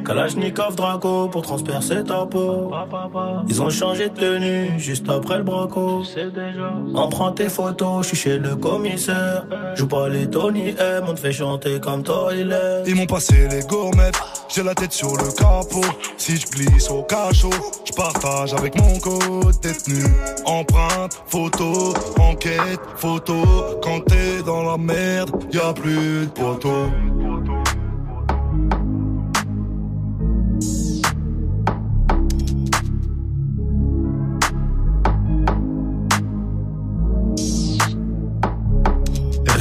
Kalachnikov 0.06 0.76
Draco 0.76 1.28
pour 1.30 1.42
transpercer 1.42 2.04
ta 2.04 2.26
peau. 2.26 2.72
Ils 3.48 3.62
ont 3.62 3.70
changé 3.70 4.10
de 4.10 4.16
tenue 4.16 4.80
juste 4.80 5.10
après 5.10 5.38
le 5.38 5.44
braco. 5.44 6.04
Prend 7.12 7.32
tes 7.32 7.50
photos, 7.50 8.04
je 8.04 8.08
suis 8.10 8.18
chez 8.18 8.38
le 8.38 8.56
commissaire. 8.56 9.46
Joue 9.76 9.88
pas 9.88 10.10
les 10.10 10.30
Tony 10.30 10.70
M, 10.78 11.06
on 11.08 11.14
te 11.14 11.20
fait 11.20 11.32
chanter 11.32 11.80
comme 11.80 12.04
Toilet. 12.04 12.84
Ils 12.88 12.96
m'ont 12.96 13.06
passé 13.06 13.48
les 13.50 13.62
gourmettes, 13.62 14.20
j'ai 14.54 14.64
la 14.64 14.76
tête 14.76 14.92
sur 14.92 15.12
le 15.12 15.32
capot. 15.32 15.86
Si 16.18 16.38
je 16.38 16.48
glisse 16.48 16.90
au 16.90 17.04
cachot, 17.04 17.50
je 17.86 17.94
partage 17.94 18.54
avec 18.54 18.76
mon 18.80 19.00
code 19.00 19.60
détenu. 19.62 20.04
Empreinte, 20.46 21.24
photo, 21.28 21.94
enquête, 22.20 22.80
photo. 22.98 23.44
Quand 23.82 24.02
t'es 24.06 24.44
dans 24.46 24.64
la 24.64 24.78
merde, 24.78 25.32
y 25.54 25.58
a 25.58 25.74
plus 25.74 26.26
de 26.26 26.32
poteau. 26.32 26.90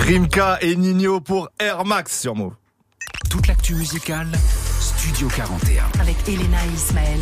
Rimka 0.07 0.59
et 0.61 0.77
Nino 0.77 1.19
pour 1.21 1.49
Air 1.59 1.87
Max 1.87 2.21
sur 2.21 2.35
Move. 2.35 2.53
Toute 3.31 3.47
l'actu 3.47 3.75
musicale, 3.75 4.29
Studio 4.79 5.29
41. 5.35 5.85
Avec 5.99 6.17
Elena 6.29 6.59
et 6.67 6.75
Ismaël. 6.75 7.21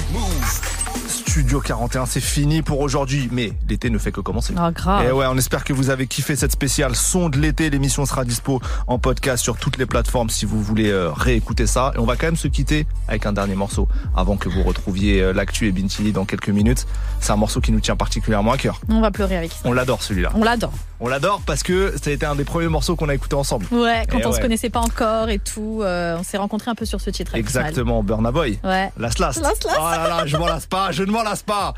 Studio 1.32 1.62
41, 1.62 2.04
c'est 2.04 2.20
fini 2.20 2.60
pour 2.60 2.80
aujourd'hui, 2.80 3.30
mais 3.32 3.54
l'été 3.66 3.88
ne 3.88 3.96
fait 3.96 4.12
que 4.12 4.20
commencer. 4.20 4.52
Ah, 4.54 4.70
grave. 4.70 5.06
Et 5.06 5.12
ouais, 5.12 5.24
on 5.26 5.38
espère 5.38 5.64
que 5.64 5.72
vous 5.72 5.88
avez 5.88 6.06
kiffé 6.06 6.36
cette 6.36 6.52
spéciale 6.52 6.94
son 6.94 7.30
de 7.30 7.38
l'été. 7.38 7.70
L'émission 7.70 8.04
sera 8.04 8.26
dispo 8.26 8.60
en 8.86 8.98
podcast 8.98 9.42
sur 9.42 9.56
toutes 9.56 9.78
les 9.78 9.86
plateformes 9.86 10.28
si 10.28 10.44
vous 10.44 10.62
voulez 10.62 10.90
euh, 10.90 11.10
réécouter 11.10 11.66
ça. 11.66 11.92
Et 11.94 11.98
on 11.98 12.04
va 12.04 12.16
quand 12.16 12.26
même 12.26 12.36
se 12.36 12.48
quitter 12.48 12.86
avec 13.08 13.24
un 13.24 13.32
dernier 13.32 13.54
morceau 13.54 13.88
avant 14.14 14.36
que 14.36 14.50
vous 14.50 14.62
retrouviez 14.62 15.22
euh, 15.22 15.32
l'actu 15.32 15.68
et 15.68 15.72
Bintili 15.72 16.12
dans 16.12 16.26
quelques 16.26 16.50
minutes. 16.50 16.86
C'est 17.18 17.32
un 17.32 17.36
morceau 17.36 17.62
qui 17.62 17.72
nous 17.72 17.80
tient 17.80 17.96
particulièrement 17.96 18.52
à 18.52 18.58
cœur. 18.58 18.78
On 18.90 19.00
va 19.00 19.10
pleurer 19.10 19.38
avec 19.38 19.52
ça. 19.52 19.60
On 19.64 19.72
l'adore 19.72 20.02
celui-là. 20.02 20.32
On 20.34 20.44
l'adore. 20.44 20.74
On 21.00 21.08
l'adore 21.08 21.40
parce 21.46 21.62
que 21.62 21.94
ça 22.00 22.10
a 22.10 22.12
été 22.12 22.26
un 22.26 22.36
des 22.36 22.44
premiers 22.44 22.68
morceaux 22.68 22.94
qu'on 22.94 23.08
a 23.08 23.14
écouté 23.14 23.34
ensemble. 23.36 23.66
Ouais, 23.72 24.04
quand 24.08 24.18
Et 24.18 24.26
on 24.26 24.30
se 24.30 24.36
ouais. 24.36 24.42
connaissait 24.42 24.70
pas 24.70 24.80
encore 24.80 25.30
et 25.30 25.38
tout, 25.38 25.80
euh, 25.82 26.18
on 26.20 26.22
s'est 26.22 26.36
rencontrés 26.36 26.70
un 26.70 26.76
peu 26.76 26.84
sur 26.84 27.00
ce 27.00 27.10
titre. 27.10 27.34
Exactement, 27.34 28.02
Burna 28.04 28.30
Boy. 28.30 28.60
Ouais. 28.62 28.92
Last 28.98 29.18
Last. 29.18 29.40
Last 29.40 29.64
Last. 29.64 29.78
Oh 29.80 29.90
là 29.90 30.08
là, 30.08 30.26
je 30.26 30.36
m'en 30.36 30.46
lasse 30.46 30.66
pas, 30.66 30.92
je 30.92 31.02
ne 31.02 31.10
m'en 31.10 31.21
lasse 31.22 31.42
pas. 31.42 31.74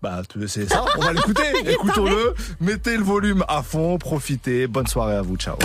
Bah, 0.00 0.22
tu- 0.28 0.46
c'est 0.46 0.68
ça, 0.68 0.84
on 0.96 1.00
va 1.00 1.12
l'écouter. 1.12 1.42
Écoutons-le. 1.66 2.34
Mettez 2.60 2.96
le 2.96 3.02
volume 3.02 3.44
à 3.48 3.62
fond, 3.62 3.98
profitez. 3.98 4.66
Bonne 4.68 4.86
soirée 4.86 5.16
à 5.16 5.22
vous, 5.22 5.36
ciao. 5.36 5.56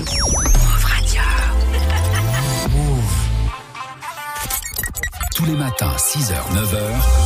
Tous 5.35 5.45
les 5.45 5.55
matins, 5.55 5.95
6h, 5.97 6.34
9h. 6.53 7.23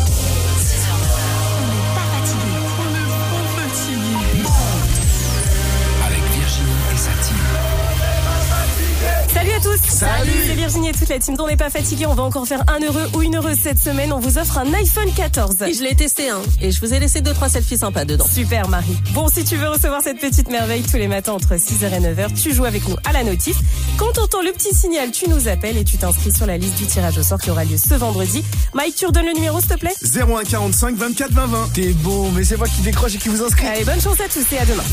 À 9.57 9.59
tous 9.59 9.79
Salut. 9.87 10.31
C'est 10.45 10.53
Virginie 10.53 10.89
et 10.89 10.91
toute 10.91 11.09
la 11.09 11.19
team 11.19 11.35
dont 11.35 11.45
on 11.45 11.47
n'est 11.47 11.57
pas 11.57 11.69
fatigué. 11.69 12.05
On 12.05 12.13
va 12.13 12.23
encore 12.23 12.47
faire 12.47 12.63
un 12.67 12.79
heureux 12.83 13.07
ou 13.15 13.23
une 13.23 13.35
heureuse 13.37 13.57
cette 13.61 13.79
semaine. 13.79 14.13
On 14.13 14.19
vous 14.19 14.37
offre 14.37 14.59
un 14.59 14.71
iPhone 14.73 15.11
14. 15.15 15.63
Et 15.63 15.73
je 15.73 15.83
l'ai 15.83 15.95
testé, 15.95 16.29
hein. 16.29 16.41
Et 16.61 16.71
je 16.71 16.79
vous 16.79 16.93
ai 16.93 16.99
laissé 16.99 17.21
deux, 17.21 17.33
trois 17.33 17.49
selfies 17.49 17.77
sympas 17.77 18.05
dedans. 18.05 18.25
Super 18.31 18.67
Marie. 18.69 18.97
Bon, 19.13 19.27
si 19.29 19.43
tu 19.43 19.55
veux 19.55 19.69
recevoir 19.69 20.01
cette 20.03 20.19
petite 20.19 20.49
merveille 20.49 20.83
tous 20.83 20.97
les 20.97 21.07
matins 21.07 21.33
entre 21.33 21.55
6h 21.55 21.85
et 21.85 21.99
9h, 21.99 22.33
tu 22.39 22.53
joues 22.53 22.65
avec 22.65 22.87
nous 22.87 22.97
à 23.07 23.13
la 23.13 23.23
notif. 23.23 23.57
Quand 23.97 24.11
t'entends 24.13 24.43
le 24.43 24.51
petit 24.51 24.75
signal, 24.75 25.11
tu 25.11 25.27
nous 25.29 25.47
appelles 25.47 25.77
et 25.77 25.83
tu 25.83 25.97
t'inscris 25.97 26.31
sur 26.31 26.45
la 26.45 26.57
liste 26.57 26.77
du 26.77 26.85
tirage 26.85 27.17
au 27.17 27.23
sort 27.23 27.39
qui 27.39 27.49
aura 27.49 27.63
lieu 27.63 27.77
ce 27.77 27.95
vendredi. 27.95 28.43
Mike, 28.73 28.95
tu 28.95 29.07
redonnes 29.07 29.25
le 29.25 29.33
numéro 29.33 29.59
s'il 29.59 29.69
te 29.69 29.79
plaît? 29.79 29.95
0145 30.03 30.95
24 30.95 31.31
20 31.31 31.45
20. 31.47 31.69
T'es 31.73 31.93
bon, 31.93 32.31
mais 32.31 32.43
c'est 32.43 32.57
moi 32.57 32.67
qui 32.67 32.81
décroche 32.81 33.15
et 33.15 33.17
qui 33.17 33.29
vous 33.29 33.41
inscrit. 33.41 33.65
Allez, 33.65 33.85
bonne 33.85 34.01
chance 34.01 34.19
à 34.19 34.27
tous 34.27 34.53
et 34.53 34.59
à 34.59 34.65
demain. 34.65 34.83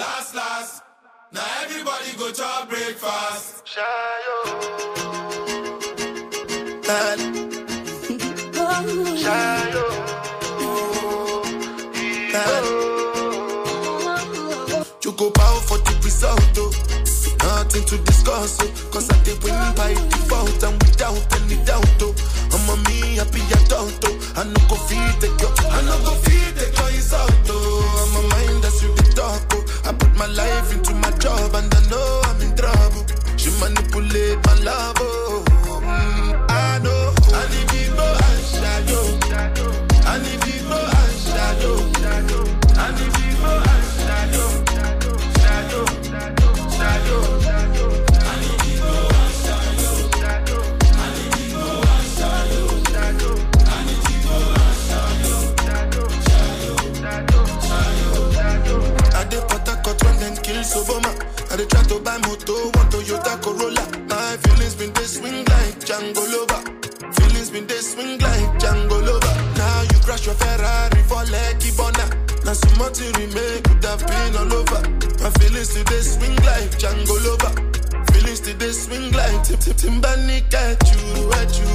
Last, 0.00 0.34
last. 0.34 0.82
Now 1.30 1.44
everybody 1.62 2.16
go 2.16 2.32
to 2.32 2.66
breakfast. 2.70 3.68
You 15.04 15.12
go 15.12 15.30
bow 15.32 15.60
for 15.68 15.76
the 15.76 16.00
result, 16.02 16.40
oh. 16.56 16.72
Nothing 17.44 17.84
to 17.84 17.98
to 17.98 18.02
discuss, 18.04 18.56
oh. 18.62 18.88
Cause 18.90 19.10
I 19.10 19.22
did 19.22 19.42
win 19.44 19.52
by 19.76 19.92
default 19.92 20.62
and 20.62 20.82
without 20.82 21.20
any 21.42 21.62
doubt, 21.66 21.84
oh. 22.00 22.14
I'm 22.54 22.68
a 22.72 22.76
me 22.88 23.16
happy 23.16 23.42
adult, 23.52 24.02
oh. 24.06 24.32
I 24.36 24.44
no 24.44 24.60
go 24.66 24.76
feed 24.76 25.20
the 25.20 25.28
girl, 25.38 25.52
I 25.68 25.82
no 25.82 25.98
go 26.06 26.14
feed 26.24 26.54
the 26.56 26.74
girl 26.74 26.88
is 26.88 27.12
out, 27.12 27.50
oh. 27.50 28.00
I'm 28.00 28.24
a 28.24 28.28
mind 28.30 28.64
that's 28.64 28.82
you 28.82 28.94
the 28.96 29.12
talk. 29.14 29.42
I 29.42 29.44
put 29.44 29.49
my 30.20 30.26
life 30.26 30.70
into 30.74 30.92
my 30.96 31.10
job 31.12 31.54
and 31.54 31.74
I 31.74 31.80
know 31.88 32.20
I'm 32.24 32.40
in 32.42 32.54
trouble. 32.54 33.06
She 33.38 33.48
manipulate 33.58 34.38
my 34.44 34.54
love, 34.62 34.96
oh. 35.00 35.49
I 61.50 61.56
dey 61.56 61.66
try 61.66 61.82
to 61.82 61.98
buy 62.00 62.18
moto, 62.18 62.54
one 62.78 62.88
Toyota 62.90 63.34
Corolla. 63.42 63.82
My 64.08 64.36
feelings 64.42 64.74
been 64.76 64.92
they 64.92 65.02
swing 65.04 65.44
like 65.44 65.74
Django 65.82 66.22
Lover. 66.30 66.62
Feelings 67.14 67.50
been 67.50 67.66
they 67.66 67.80
swing 67.80 68.18
like 68.20 68.48
Django 68.60 68.98
Lover. 69.04 69.34
Now 69.58 69.82
you 69.82 69.98
crash 70.04 70.26
your 70.26 70.34
Ferrari 70.36 71.02
for 71.10 71.24
Lucky 71.26 71.70
Bona. 71.76 72.06
Now 72.44 72.52
so 72.54 72.70
much 72.78 73.00
you 73.00 73.10
remake 73.18 73.64
could 73.64 73.84
have 73.84 74.06
been 74.06 74.36
all 74.36 74.52
over. 74.54 74.80
My 75.22 75.30
feelings 75.42 75.74
today 75.74 76.00
swing 76.00 76.36
like 76.46 76.70
Django 76.78 77.16
Lover. 77.26 77.52
Feelings 78.12 78.40
today 78.40 78.72
swing 78.72 79.10
like 79.12 79.42
Tim 79.42 79.58
Tim 79.58 79.74
Timbani 80.00 80.38
at 80.54 80.78
you, 80.86 81.32
at 81.34 81.50
you. 81.58 81.72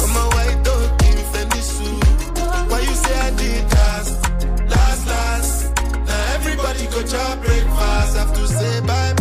I'm 0.00 0.16
a 0.16 0.24
white 0.34 0.60
dog 0.64 1.02
in 1.04 1.18
Fendi 1.32 1.60
suit. 1.60 2.70
Why 2.70 2.80
you 2.80 2.94
say 2.94 3.18
I 3.20 3.30
did 3.36 3.64
last? 3.72 4.25
Everybody 6.78 7.02
go 7.02 7.08
chop 7.10 7.42
breakfast. 7.42 8.16
Have 8.16 8.34
to 8.34 8.46
say 8.46 8.80
bye 8.80 9.15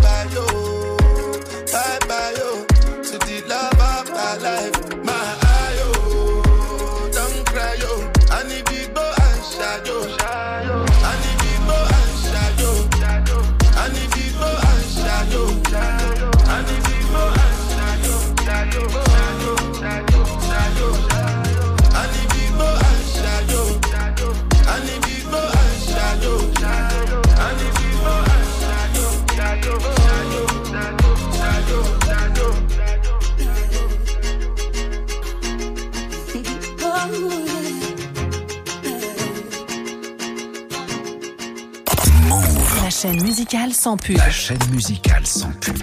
chaîne 43.06 43.22
musicale 43.22 43.72
sans 43.72 43.98
pub. 43.98 44.18
La 44.18 44.32
chaîne 44.32 44.58
musicale 44.72 45.28
sans 45.28 45.52
pub. 45.62 45.78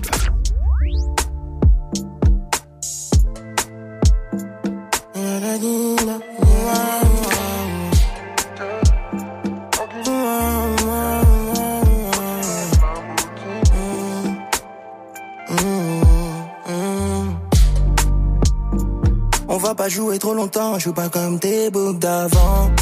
On 19.48 19.56
va 19.58 19.74
pas 19.76 19.88
jouer 19.88 20.18
trop 20.18 20.34
longtemps, 20.34 20.76
je 20.78 20.84
joue 20.86 20.92
pas 20.92 21.08
comme 21.08 21.38
tes 21.38 21.70
boucs 21.70 22.00
d'avant. 22.00 22.72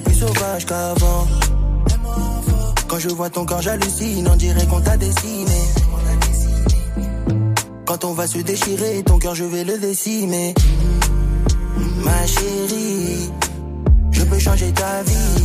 Plus 0.00 0.14
sauvage 0.14 0.66
qu'avant. 0.66 1.26
Quand 2.88 2.98
je 2.98 3.08
vois 3.08 3.30
ton 3.30 3.44
corps, 3.44 3.62
j'hallucine, 3.62 4.28
on 4.30 4.36
dirait 4.36 4.66
qu'on 4.66 4.80
t'a 4.80 4.96
dessiné. 4.96 5.60
Quand 7.84 8.04
on 8.04 8.12
va 8.12 8.26
se 8.26 8.38
déchirer, 8.38 9.02
ton 9.04 9.18
cœur, 9.18 9.34
je 9.34 9.44
vais 9.44 9.64
le 9.64 9.78
décimer. 9.78 10.54
Ma 12.04 12.26
chérie, 12.26 13.30
je 14.12 14.22
peux 14.22 14.38
changer 14.38 14.72
ta 14.72 15.02
vie. 15.02 15.44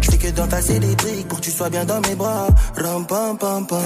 Je 0.00 0.10
fais 0.10 0.18
que 0.18 0.28
d'entasser 0.28 0.78
des 0.78 0.94
briques 0.96 1.28
pour 1.28 1.38
que 1.38 1.44
tu 1.44 1.50
sois 1.50 1.70
bien 1.70 1.84
dans 1.84 2.00
mes 2.00 2.14
bras. 2.14 2.48
Ram 2.76 3.06
pam 3.06 3.36
pam 3.38 3.66
pam. 3.66 3.80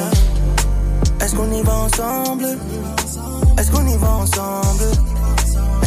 Est-ce 1.20 1.35
qu'on 1.35 1.52
y 1.52 1.62
va 1.62 1.74
ensemble? 1.74 2.59
Est-ce 3.59 3.70
qu'on 3.70 3.86
y 3.86 3.97
va 3.97 4.10
ensemble? 4.10 5.12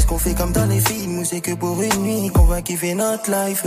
Est-ce 0.05 0.11
qu'on 0.11 0.19
fait 0.19 0.35
comme 0.35 0.51
dans 0.51 0.67
les 0.67 0.81
films 0.81 1.25
c'est 1.25 1.41
que 1.41 1.55
pour 1.55 1.81
une 1.81 2.03
nuit 2.03 2.29
qu'on 2.29 2.45
va 2.45 2.61
kiffer 2.61 2.93
notre 2.93 3.31
life 3.31 3.65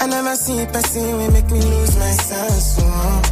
I 0.00 0.08
never 0.08 0.34
see 0.34 0.58
a 0.58 0.66
person 0.66 1.18
will 1.18 1.30
make 1.30 1.48
me 1.52 1.60
lose 1.60 1.96
my 1.96 2.10
sense. 2.10 2.80
Oh. 2.80 3.22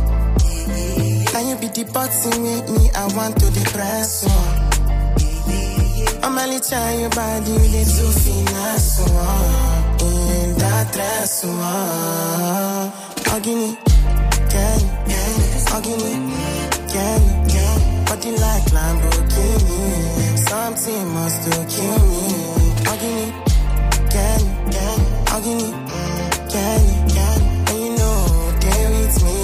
Now 1.34 1.40
you 1.40 1.56
be 1.56 1.82
boxing 1.92 2.40
with 2.40 2.70
me, 2.70 2.88
I 2.94 3.04
want 3.16 3.36
to 3.40 3.50
depress. 3.50 4.26
Oh. 4.28 4.32
I'm 6.22 6.38
only 6.38 6.60
trying 6.60 7.00
your 7.00 7.10
body, 7.10 7.50
you 7.50 7.58
need 7.58 7.88
to 7.88 8.06
finesse. 8.22 9.00
Oh. 9.08 9.96
In 10.02 10.56
that 10.58 10.92
dress. 10.92 11.42
Oh. 11.46 12.92
Ogini, 13.34 13.76
can 14.48 14.80
you? 15.10 15.18
Ogini, 15.74 16.14
can 16.92 17.22
you? 17.50 18.04
Body 18.06 18.30
like 18.38 18.70
Lamborghini. 18.70 20.05
Something 20.66 21.14
must 21.14 21.42
to 21.44 21.50
kill 21.70 21.98
me. 22.10 22.26
Ogini, 22.90 23.26
can 24.10 24.40
you? 24.74 24.90
Ogini, 25.34 25.70
can 26.50 26.82
you? 27.14 27.26
And 27.30 27.78
you 27.78 27.90
know, 27.96 28.18
with 28.90 29.16
me. 29.26 29.38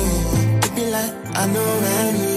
It 0.66 0.74
be 0.74 0.84
like, 0.90 1.14
I 1.36 1.46
know 1.46 1.70
when 1.84 2.31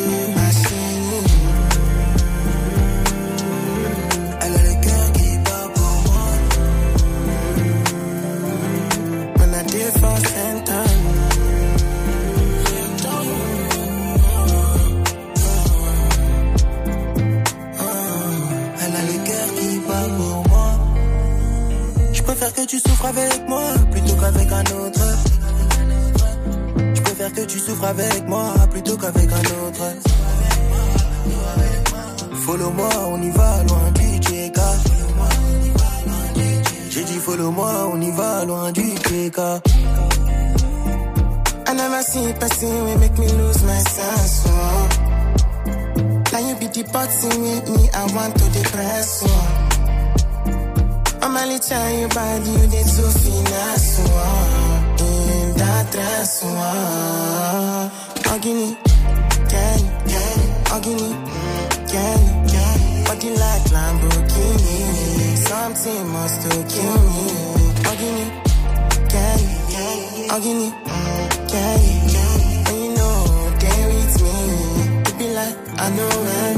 que 22.56 22.65
tu 22.65 22.80
souffres 22.80 23.06
avec 23.06 23.48
moi 23.48 23.64
plutôt 23.91 24.15
qu'avec 24.15 24.52
un 24.52 24.61
autre. 24.61 25.02
Je 26.94 27.02
préfère 27.02 27.34
que 27.34 27.41
tu 27.41 27.60
souffres 27.60 27.86
avec 27.86 28.27
moi 28.27 28.53
plutôt 28.72 28.98
qu'avec 28.98 29.30
un 29.32 29.68
autre. 29.68 29.84
Follow-moi, 32.45 32.90
on 33.10 33.22
y 33.22 33.30
va 33.32 33.64
loin 33.64 33.91
du 33.91 34.19
TK. 34.19 34.60
J'ai 36.90 37.03
dit 37.03 37.19
follow-moi, 37.19 37.90
on 37.94 38.02
y 38.02 38.11
va 38.11 38.45
loin 38.45 38.72
du 38.72 38.94
TK. 38.94 39.40
I 41.68 41.73
never 41.73 42.03
see 42.03 42.30
a 42.30 42.34
person 42.34 42.86
will 42.86 42.98
make 42.99 43.18
me 43.18 43.27
lose 43.34 43.64
my 43.64 43.80
sense. 43.80 44.45
Oh. 44.48 44.88
Now 46.32 46.40
you 46.40 46.56
be 46.56 46.68
the 46.68 46.84
boxing 46.94 47.41
with 47.41 47.69
me, 47.69 47.90
I 47.94 48.06
want 48.14 48.38
to 48.38 48.49
depress. 48.52 49.23
Oh. 49.26 49.55
I'm 51.26 51.36
only 51.38 51.58
trying 51.58 52.02
your 52.02 52.10
body, 52.10 52.52
you 52.52 52.68
need 52.68 52.86
to 52.86 53.06
finesse. 53.18 53.98
In 53.98 55.58
that 55.58 55.92
dress. 55.92 56.44
Ogini, 58.30 58.78
can 59.50 59.80
you? 60.06 60.26
Ogini, 60.76 61.10
can 61.90 62.22
you? 62.54 62.66
Body 63.06 63.30
like 63.42 63.66
Lamborghini. 63.74 64.78
Something 65.50 66.08
must 66.10 66.42
to 66.44 66.50
kill 66.70 66.98
me. 67.10 67.26
Ogini, 67.90 68.26
can 69.10 69.40
you? 69.74 70.30
Ogini, 70.30 70.70
can 71.50 71.82
you? 72.14 72.28
And 72.70 72.78
you 72.86 72.90
know 72.94 73.18
they 73.62 73.82
with 73.90 74.16
me. 74.22 74.36
It 75.10 75.16
be 75.18 75.28
like 75.34 75.58
I 75.80 75.90
know 75.90 76.10
when 76.22 76.55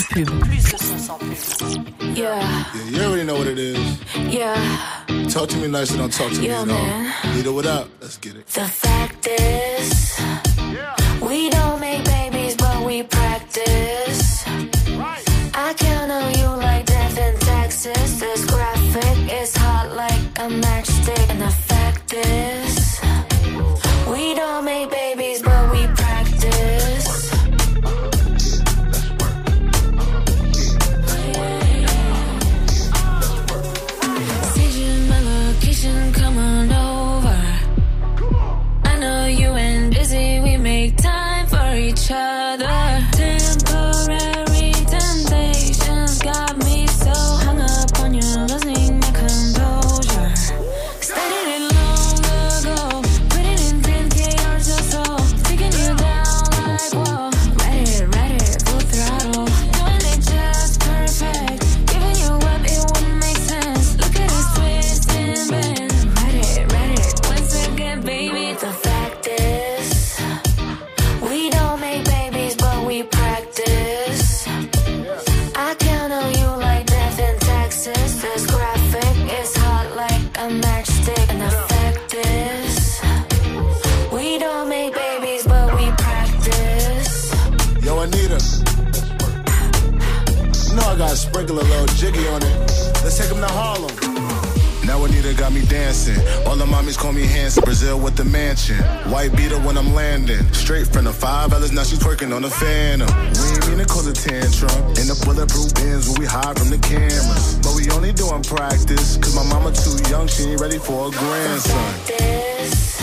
sans 0.00 0.06
pub. 0.08 0.40
Plus 0.40 0.72
de 0.72 0.78
son. 0.78 1.84
Yeah. 2.14 2.14
yeah. 2.14 2.90
You 2.90 3.02
already 3.02 3.24
know 3.24 3.36
what 3.36 3.46
it 3.46 3.58
is. 3.58 3.78
Yeah. 4.16 4.54
Talk 5.28 5.48
to 5.50 5.56
me 5.56 5.68
nice 5.68 5.90
and 5.90 6.00
don't 6.00 6.12
talk 6.12 6.32
to 6.32 6.40
me 6.40 6.50
at 6.50 6.68
all. 6.68 7.34
Leader, 7.34 7.52
what 7.52 7.66
up? 7.66 7.88
Let's 8.00 8.18
get 8.18 8.36
it. 8.36 8.46
The 8.46 8.64
fact 8.64 9.28
is. 9.28 10.20
dancing. 96.04 96.46
All 96.46 96.56
the 96.56 96.64
mommies 96.64 96.96
call 96.98 97.12
me 97.12 97.26
handsome. 97.26 97.64
Brazil 97.64 97.98
with 97.98 98.16
the 98.16 98.24
mansion. 98.24 98.76
White 99.10 99.34
beater 99.36 99.58
when 99.60 99.76
I'm 99.76 99.94
landing. 99.94 100.42
Straight 100.52 100.86
from 100.86 101.04
the 101.04 101.12
five 101.12 101.52
Ellis, 101.52 101.72
now 101.72 101.82
she's 101.82 101.98
twerking 101.98 102.34
on 102.34 102.42
the 102.42 102.50
phantom. 102.50 103.08
We 103.08 103.54
ain't 103.54 103.68
mean 103.68 103.78
to 103.78 103.86
cause 103.86 104.06
a 104.06 104.12
tantrum. 104.12 104.70
In 105.00 105.06
the 105.08 105.20
bulletproof 105.24 105.74
bins 105.74 106.08
when 106.08 106.20
we 106.20 106.26
hide 106.26 106.58
from 106.58 106.70
the 106.70 106.78
cameras. 106.78 107.58
But 107.62 107.74
we 107.76 107.90
only 107.90 108.12
doing 108.12 108.42
practice. 108.42 109.16
Cause 109.18 109.34
my 109.34 109.44
mama 109.44 109.72
too 109.72 109.96
young, 110.10 110.26
she 110.26 110.44
ain't 110.50 110.60
ready 110.60 110.78
for 110.78 111.08
a 111.08 111.10
grandson. 111.10 111.94
This. 112.06 113.02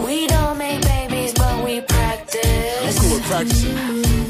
We 0.00 0.26
don't 0.26 0.58
make 0.58 0.82
babies, 0.82 1.34
but 1.34 1.64
we 1.64 1.80
practice. 1.80 2.40
That's 2.44 3.00
cool 3.00 3.14
with 3.14 3.24
practicing. 3.24 3.76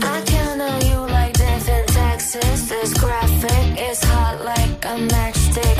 I 0.02 0.22
can't 0.26 0.58
know 0.58 0.78
you 0.88 0.98
like 1.12 1.34
death 1.34 1.68
in 1.68 1.86
Texas. 1.86 2.68
This 2.68 2.94
graphic 2.98 3.80
is 3.80 4.02
hot 4.04 4.44
like 4.44 4.84
a 4.84 4.96
matchstick. 5.08 5.79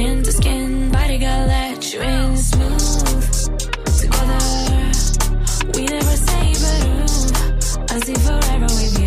skin 0.00 0.22
to 0.22 0.32
skin, 0.32 0.90
body 0.90 1.18
got 1.18 1.46
let 1.46 1.92
you 1.92 2.00
in 2.00 2.36
smooth. 2.36 3.20
Together, 4.00 4.40
we 5.74 5.84
never 5.84 6.16
say 6.26 6.46
but 6.62 6.80
ooh, 6.86 7.94
I 7.94 8.00
see 8.00 8.14
forever 8.14 8.68
with 8.78 8.98
you. 8.98 8.99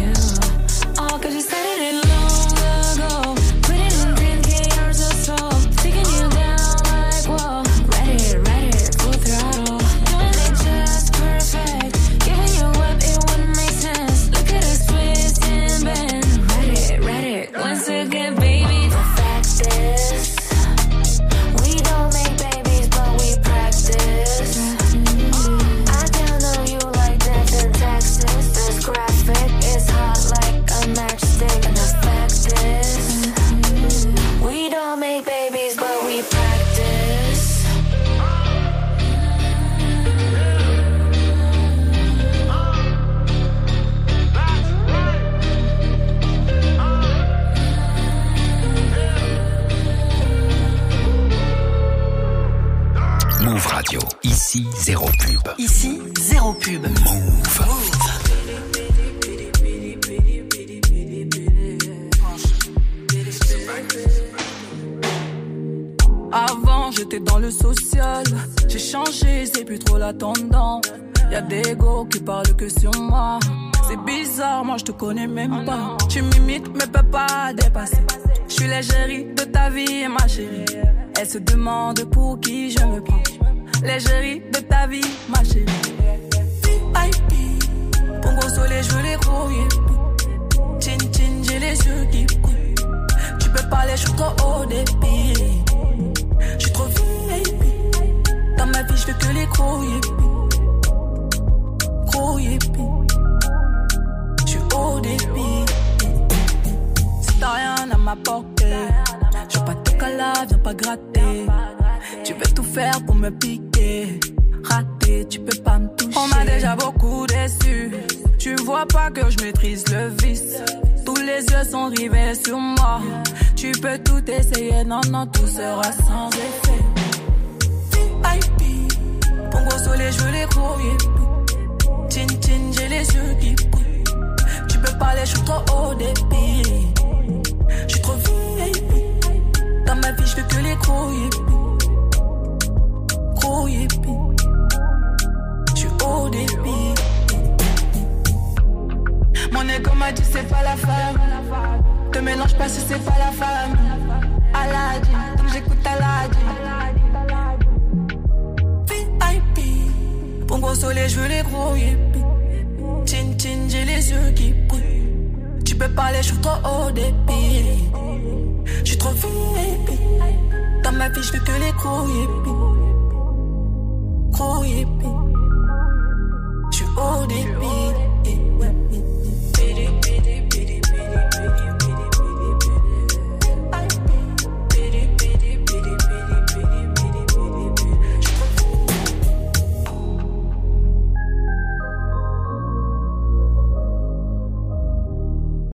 demande 81.64 82.04
pour 82.10 82.38
qui 82.42 82.63